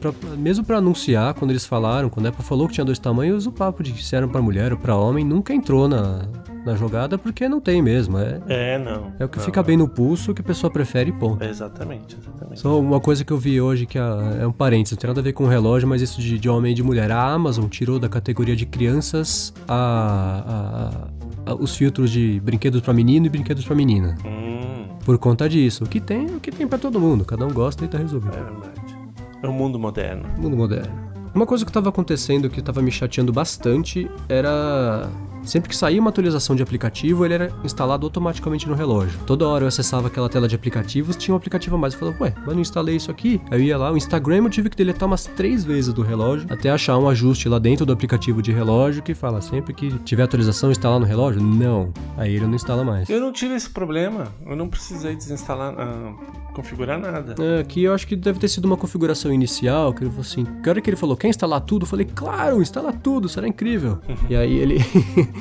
pra- 0.00 0.12
mesmo 0.38 0.64
pra 0.64 0.78
anunciar, 0.78 1.34
quando 1.34 1.50
eles 1.50 1.66
falaram, 1.66 2.08
quando 2.08 2.26
a 2.26 2.28
Apple 2.30 2.42
falou 2.44 2.66
que 2.66 2.74
tinha 2.74 2.84
dois 2.84 2.98
tamanhos, 2.98 3.46
o 3.46 3.52
papo 3.52 3.82
de 3.82 3.92
que 3.92 4.02
se 4.02 4.16
era 4.16 4.26
pra 4.26 4.40
mulher 4.40 4.72
ou 4.72 4.78
pra 4.78 4.96
homem 4.96 5.22
nunca 5.24 5.52
entrou 5.52 5.86
na, 5.86 6.22
na 6.66 6.74
jogada, 6.74 7.16
porque 7.16 7.48
não 7.48 7.60
tem 7.60 7.80
mesmo. 7.80 8.18
É, 8.18 8.40
É, 8.48 8.78
não. 8.78 9.12
é 9.18 9.24
o 9.24 9.28
que 9.28 9.38
não, 9.38 9.44
fica 9.44 9.60
não. 9.60 9.66
bem 9.66 9.76
no 9.76 9.88
pulso, 9.88 10.34
que 10.34 10.40
a 10.40 10.44
pessoa 10.44 10.70
prefere 10.70 11.10
e 11.10 11.12
ponto. 11.12 11.42
Exatamente, 11.44 12.16
exatamente. 12.20 12.60
Só 12.60 12.78
uma 12.78 13.00
coisa 13.00 13.24
que 13.24 13.32
eu 13.32 13.38
vi 13.38 13.60
hoje 13.60 13.86
que 13.86 13.96
é, 13.98 14.02
é 14.42 14.46
um 14.46 14.52
parênteses, 14.52 14.92
não 14.96 15.00
tem 15.00 15.08
nada 15.08 15.20
a 15.20 15.22
ver 15.22 15.32
com 15.32 15.44
o 15.44 15.48
relógio, 15.48 15.88
mas 15.88 16.02
isso 16.02 16.20
de, 16.20 16.38
de 16.38 16.48
homem 16.48 16.72
e 16.72 16.74
de 16.74 16.82
mulher. 16.82 17.10
A 17.10 17.22
Amazon 17.32 17.66
tirou 17.68 17.98
da 17.98 18.08
categoria 18.08 18.54
de 18.56 18.66
crianças 18.66 19.54
a- 19.68 20.90
a- 21.46 21.52
a- 21.52 21.54
os 21.54 21.76
filtros 21.76 22.10
de 22.10 22.40
brinquedos 22.40 22.80
pra 22.80 22.92
menino 22.92 23.26
e 23.26 23.28
brinquedos 23.28 23.64
pra 23.64 23.74
menina. 23.74 24.16
Hum, 24.24 24.86
Por 25.04 25.16
conta 25.18 25.48
disso. 25.48 25.84
O 25.84 25.86
que 25.86 26.00
tem, 26.00 26.26
o 26.26 26.40
que 26.40 26.50
tem 26.50 26.66
pra 26.66 26.78
todo 26.78 26.98
mundo. 26.98 27.24
Cada 27.24 27.46
um 27.46 27.52
gosta 27.52 27.84
e 27.84 27.88
tá 27.88 27.96
resolvido. 27.98 28.34
é 28.36 28.42
verdade. 28.42 28.96
É 29.42 29.46
o 29.48 29.52
mundo 29.52 29.78
moderno. 29.78 30.24
Mundo 30.36 30.56
moderno. 30.56 30.92
Uma 31.32 31.46
coisa 31.46 31.64
que 31.64 31.70
estava 31.70 31.90
acontecendo 31.90 32.48
que 32.50 32.58
estava 32.60 32.80
me 32.82 32.90
chateando 32.90 33.32
bastante 33.32 34.10
era. 34.28 35.08
Sempre 35.46 35.68
que 35.70 35.76
saía 35.76 36.00
uma 36.00 36.10
atualização 36.10 36.56
de 36.56 36.62
aplicativo, 36.62 37.24
ele 37.24 37.34
era 37.34 37.52
instalado 37.62 38.04
automaticamente 38.04 38.68
no 38.68 38.74
relógio. 38.74 39.18
Toda 39.24 39.46
hora 39.46 39.64
eu 39.64 39.68
acessava 39.68 40.08
aquela 40.08 40.28
tela 40.28 40.48
de 40.48 40.56
aplicativos, 40.56 41.16
tinha 41.16 41.32
um 41.32 41.36
aplicativo 41.36 41.76
a 41.76 41.78
mais. 41.78 41.94
Eu 41.94 42.00
falava, 42.00 42.24
ué, 42.24 42.34
mas 42.44 42.54
não 42.54 42.60
instalei 42.60 42.96
isso 42.96 43.10
aqui? 43.10 43.40
Aí 43.50 43.60
eu 43.60 43.64
ia 43.64 43.78
lá, 43.78 43.92
o 43.92 43.96
Instagram 43.96 44.44
eu 44.44 44.50
tive 44.50 44.68
que 44.68 44.76
deletar 44.76 45.06
umas 45.06 45.24
três 45.24 45.64
vezes 45.64 45.94
do 45.94 46.02
relógio, 46.02 46.46
até 46.50 46.68
achar 46.68 46.98
um 46.98 47.08
ajuste 47.08 47.48
lá 47.48 47.58
dentro 47.58 47.86
do 47.86 47.92
aplicativo 47.92 48.42
de 48.42 48.52
relógio 48.52 49.02
que 49.02 49.14
fala 49.14 49.40
sempre 49.40 49.72
que 49.72 49.96
tiver 50.00 50.24
atualização, 50.24 50.70
instalar 50.70 50.98
no 50.98 51.06
relógio? 51.06 51.40
Não. 51.40 51.92
Aí 52.16 52.34
ele 52.34 52.46
não 52.46 52.54
instala 52.54 52.82
mais. 52.82 53.08
Eu 53.08 53.20
não 53.20 53.32
tive 53.32 53.54
esse 53.54 53.70
problema. 53.70 54.28
Eu 54.44 54.56
não 54.56 54.68
precisei 54.68 55.14
desinstalar, 55.14 55.74
ah, 55.78 56.12
configurar 56.56 56.98
nada. 56.98 57.34
É, 57.42 57.60
aqui 57.60 57.84
eu 57.84 57.92
acho 57.92 58.06
que 58.06 58.16
deve 58.16 58.38
ter 58.38 58.48
sido 58.48 58.64
uma 58.64 58.76
configuração 58.78 59.30
inicial, 59.32 59.92
que 59.92 60.02
ele 60.02 60.10
falou 60.10 60.22
assim, 60.22 60.44
que 60.62 60.68
hora 60.70 60.80
que 60.80 60.88
ele 60.88 60.96
falou, 60.96 61.14
quer 61.14 61.28
instalar 61.28 61.60
tudo? 61.60 61.82
Eu 61.82 61.86
falei, 61.86 62.06
claro, 62.14 62.62
instala 62.62 62.92
tudo, 62.92 63.28
será 63.28 63.46
incrível. 63.46 63.98
e 64.30 64.34
aí 64.34 64.56
ele... 64.56 64.78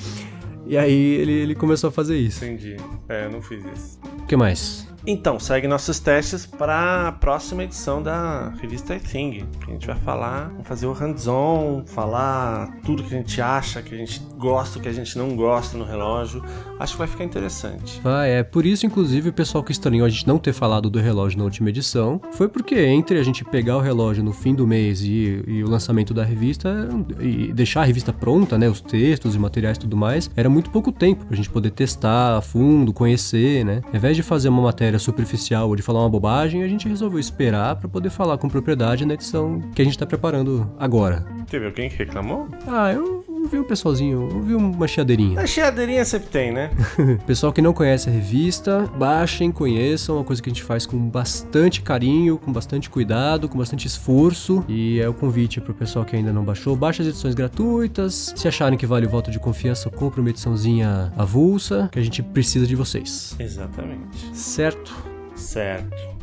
e 0.67 0.77
aí 0.77 0.93
ele, 0.93 1.31
ele 1.31 1.55
começou 1.55 1.87
a 1.87 1.91
fazer 1.91 2.17
isso. 2.17 2.43
Entendi. 2.43 2.75
É, 3.07 3.25
eu 3.25 3.31
não 3.31 3.41
fiz 3.41 3.63
isso. 3.73 3.99
O 4.19 4.25
que 4.25 4.35
mais? 4.35 4.85
Então, 5.07 5.39
segue 5.39 5.67
nossos 5.67 5.99
testes 5.99 6.47
para 6.47 7.09
a 7.09 7.11
próxima 7.11 7.63
edição 7.63 8.01
da 8.01 8.49
revista 8.59 8.95
iThing. 8.95 9.45
Que 9.63 9.69
a 9.69 9.73
gente 9.73 9.85
vai 9.85 9.95
falar, 9.97 10.51
fazer 10.63 10.87
o 10.87 10.93
hands-on, 10.93 11.83
falar 11.85 12.75
tudo 12.83 13.03
que 13.03 13.13
a 13.13 13.17
gente 13.17 13.39
acha, 13.39 13.83
que 13.83 13.93
a 13.93 13.97
gente 13.97 14.19
gosta, 14.35 14.79
que 14.79 14.89
a 14.89 14.91
gente 14.91 15.15
não 15.15 15.35
gosta 15.35 15.77
no 15.77 15.85
relógio. 15.85 16.43
Acho 16.79 16.93
que 16.93 16.99
vai 16.99 17.07
ficar 17.07 17.23
interessante. 17.23 18.01
Ah, 18.03 18.25
é. 18.25 18.41
Por 18.41 18.65
isso, 18.65 18.87
inclusive, 18.87 19.29
o 19.29 19.33
pessoal 19.33 19.63
que 19.63 19.71
estranhou 19.71 20.07
a 20.07 20.09
gente 20.09 20.27
não 20.27 20.39
ter 20.39 20.53
falado 20.53 20.89
do 20.89 20.99
relógio 20.99 21.37
na 21.37 21.43
última 21.43 21.69
edição 21.69 22.19
foi 22.31 22.47
porque 22.47 22.75
entre 22.75 23.19
a 23.19 23.23
gente 23.23 23.45
pegar 23.45 23.77
o 23.77 23.81
relógio 23.81 24.23
no 24.23 24.33
fim 24.33 24.55
do 24.55 24.65
mês 24.65 25.01
e, 25.01 25.43
e 25.47 25.63
o 25.63 25.69
lançamento 25.69 26.15
da 26.15 26.23
revista 26.23 26.89
e 27.19 27.53
deixar 27.53 27.81
a 27.81 27.85
revista 27.85 28.11
pronta, 28.11 28.57
né? 28.57 28.67
Os 28.67 28.81
textos 28.81 29.35
e 29.35 29.39
materiais 29.39 29.77
e 29.77 29.81
tudo 29.81 29.95
mais, 29.95 30.31
era 30.35 30.49
muito 30.49 30.71
pouco 30.71 30.91
tempo 30.91 31.25
pra 31.25 31.37
gente 31.37 31.49
poder 31.49 31.69
testar 31.69 32.37
a 32.37 32.41
fundo, 32.41 32.91
conhecer, 32.91 33.63
né? 33.63 33.81
Ao 33.85 33.95
invés 33.95 34.15
de 34.15 34.23
fazer 34.23 34.49
uma 34.49 34.63
matéria 34.63 34.94
superficial 34.99 35.67
ou 35.67 35.75
de 35.75 35.81
falar 35.81 36.01
uma 36.01 36.09
bobagem, 36.09 36.63
a 36.63 36.67
gente 36.67 36.87
resolveu 36.87 37.19
esperar 37.19 37.75
pra 37.75 37.89
poder 37.89 38.09
falar 38.09 38.37
com 38.37 38.49
propriedade 38.49 39.05
na 39.05 39.13
edição 39.13 39.61
que 39.73 39.81
a 39.81 39.85
gente 39.85 39.97
tá 39.97 40.05
preparando 40.05 40.69
agora. 40.79 41.25
Teve 41.49 41.65
alguém 41.65 41.89
que 41.89 41.97
reclamou? 41.97 42.47
Ah, 42.67 42.91
eu 42.91 43.23
vi 43.47 43.59
um 43.59 43.63
pessoalzinho, 43.63 44.29
eu 44.31 44.41
vi 44.41 44.53
uma 44.55 44.87
chiadeirinha. 44.87 45.39
A 45.39 45.47
chiadeirinha 45.47 46.03
sempre 46.05 46.29
tem, 46.29 46.51
né? 46.51 46.71
Pessoal 47.25 47.51
que 47.51 47.61
não 47.61 47.73
conhece 47.73 48.09
a 48.09 48.11
revista, 48.11 48.81
baixem, 48.97 49.51
conheçam, 49.51 50.15
é 50.15 50.19
uma 50.19 50.23
coisa 50.23 50.41
que 50.41 50.49
a 50.49 50.53
gente 50.53 50.63
faz 50.63 50.85
com 50.85 50.97
bastante 51.09 51.81
carinho, 51.81 52.37
com 52.37 52.51
bastante 52.51 52.89
cuidado, 52.89 53.47
com 53.47 53.57
bastante 53.57 53.87
esforço. 53.87 54.63
E 54.67 54.99
é 54.99 55.07
o 55.07 55.13
convite 55.13 55.61
pro 55.61 55.73
pessoal 55.73 56.05
que 56.05 56.15
ainda 56.15 56.31
não 56.31 56.43
baixou. 56.43 56.75
Baixe 56.75 57.01
as 57.01 57.07
edições 57.07 57.35
gratuitas. 57.35 58.33
Se 58.35 58.47
acharem 58.47 58.77
que 58.77 58.85
vale 58.85 59.05
o 59.05 59.09
voto 59.09 59.31
de 59.31 59.39
confiança, 59.39 59.89
compre 59.89 60.21
uma 60.21 60.29
ediçãozinha 60.29 61.11
avulsa, 61.17 61.89
que 61.91 61.99
a 61.99 62.03
gente 62.03 62.21
precisa 62.21 62.65
de 62.65 62.75
vocês. 62.75 63.35
Exatamente. 63.39 64.29
Certo? 64.33 64.95
Certo. 65.35 66.14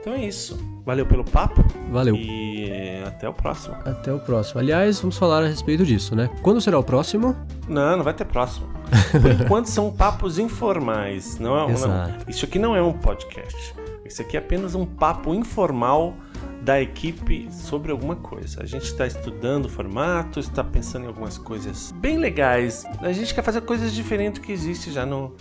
Então 0.00 0.14
é 0.14 0.24
isso. 0.24 0.58
Valeu 0.84 1.04
pelo 1.04 1.24
papo. 1.24 1.62
Valeu. 1.90 2.16
E 2.16 2.70
até 3.06 3.28
o 3.28 3.34
próximo. 3.34 3.74
Até 3.84 4.10
o 4.12 4.18
próximo. 4.18 4.58
Aliás, 4.58 4.98
vamos 4.98 5.18
falar 5.18 5.44
a 5.44 5.46
respeito 5.46 5.84
disso, 5.84 6.16
né? 6.16 6.30
Quando 6.42 6.60
será 6.60 6.78
o 6.78 6.82
próximo? 6.82 7.36
Não, 7.68 7.98
não 7.98 8.04
vai 8.04 8.14
ter 8.14 8.24
próximo. 8.24 8.66
Por 9.12 9.30
enquanto 9.30 9.66
são 9.66 9.92
papos 9.92 10.38
informais. 10.38 11.38
Não 11.38 11.68
é, 11.68 11.72
não. 11.72 12.16
Isso 12.26 12.46
aqui 12.46 12.58
não 12.58 12.74
é 12.74 12.82
um 12.82 12.94
podcast. 12.94 13.74
Isso 14.04 14.22
aqui 14.22 14.36
é 14.36 14.40
apenas 14.40 14.74
um 14.74 14.86
papo 14.86 15.34
informal 15.34 16.14
da 16.62 16.80
equipe 16.80 17.48
sobre 17.50 17.92
alguma 17.92 18.16
coisa. 18.16 18.62
A 18.62 18.66
gente 18.66 18.84
está 18.84 19.06
estudando 19.06 19.66
o 19.66 19.68
formato, 19.68 20.40
está 20.40 20.64
pensando 20.64 21.04
em 21.04 21.08
algumas 21.08 21.36
coisas 21.36 21.92
bem 21.96 22.16
legais. 22.16 22.84
A 23.00 23.12
gente 23.12 23.34
quer 23.34 23.42
fazer 23.42 23.60
coisas 23.62 23.92
diferentes 23.92 24.40
que 24.40 24.50
existe 24.50 24.90
já 24.90 25.04
no 25.04 25.34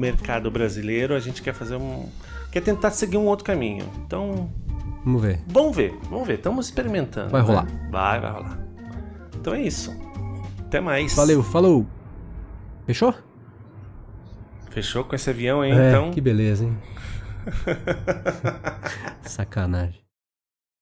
mercado 0.00 0.50
brasileiro. 0.50 1.14
A 1.14 1.20
gente 1.20 1.42
quer 1.42 1.54
fazer 1.54 1.76
um. 1.76 2.08
quer 2.50 2.60
tentar 2.60 2.90
seguir 2.90 3.16
um 3.16 3.26
outro 3.26 3.44
caminho. 3.44 3.88
Então. 4.04 4.50
Vamos 5.04 5.22
ver. 5.22 5.40
Vamos 5.46 5.76
ver, 5.76 5.94
vamos 6.10 6.26
ver. 6.26 6.34
Estamos 6.34 6.66
experimentando. 6.66 7.30
Vai 7.30 7.42
rolar. 7.42 7.64
Né? 7.64 7.88
Vai, 7.90 8.20
vai 8.20 8.32
rolar. 8.32 8.58
Então 9.38 9.54
é 9.54 9.62
isso. 9.62 9.94
Até 10.66 10.80
mais. 10.80 11.14
Valeu, 11.14 11.42
falou. 11.42 11.86
Fechou? 12.86 13.14
Fechou 14.70 15.04
com 15.04 15.14
esse 15.14 15.28
avião 15.28 15.62
aí, 15.62 15.72
é, 15.72 15.88
então. 15.88 16.10
Que 16.10 16.20
beleza, 16.20 16.64
hein? 16.64 16.76
Sacanagem. 19.22 19.99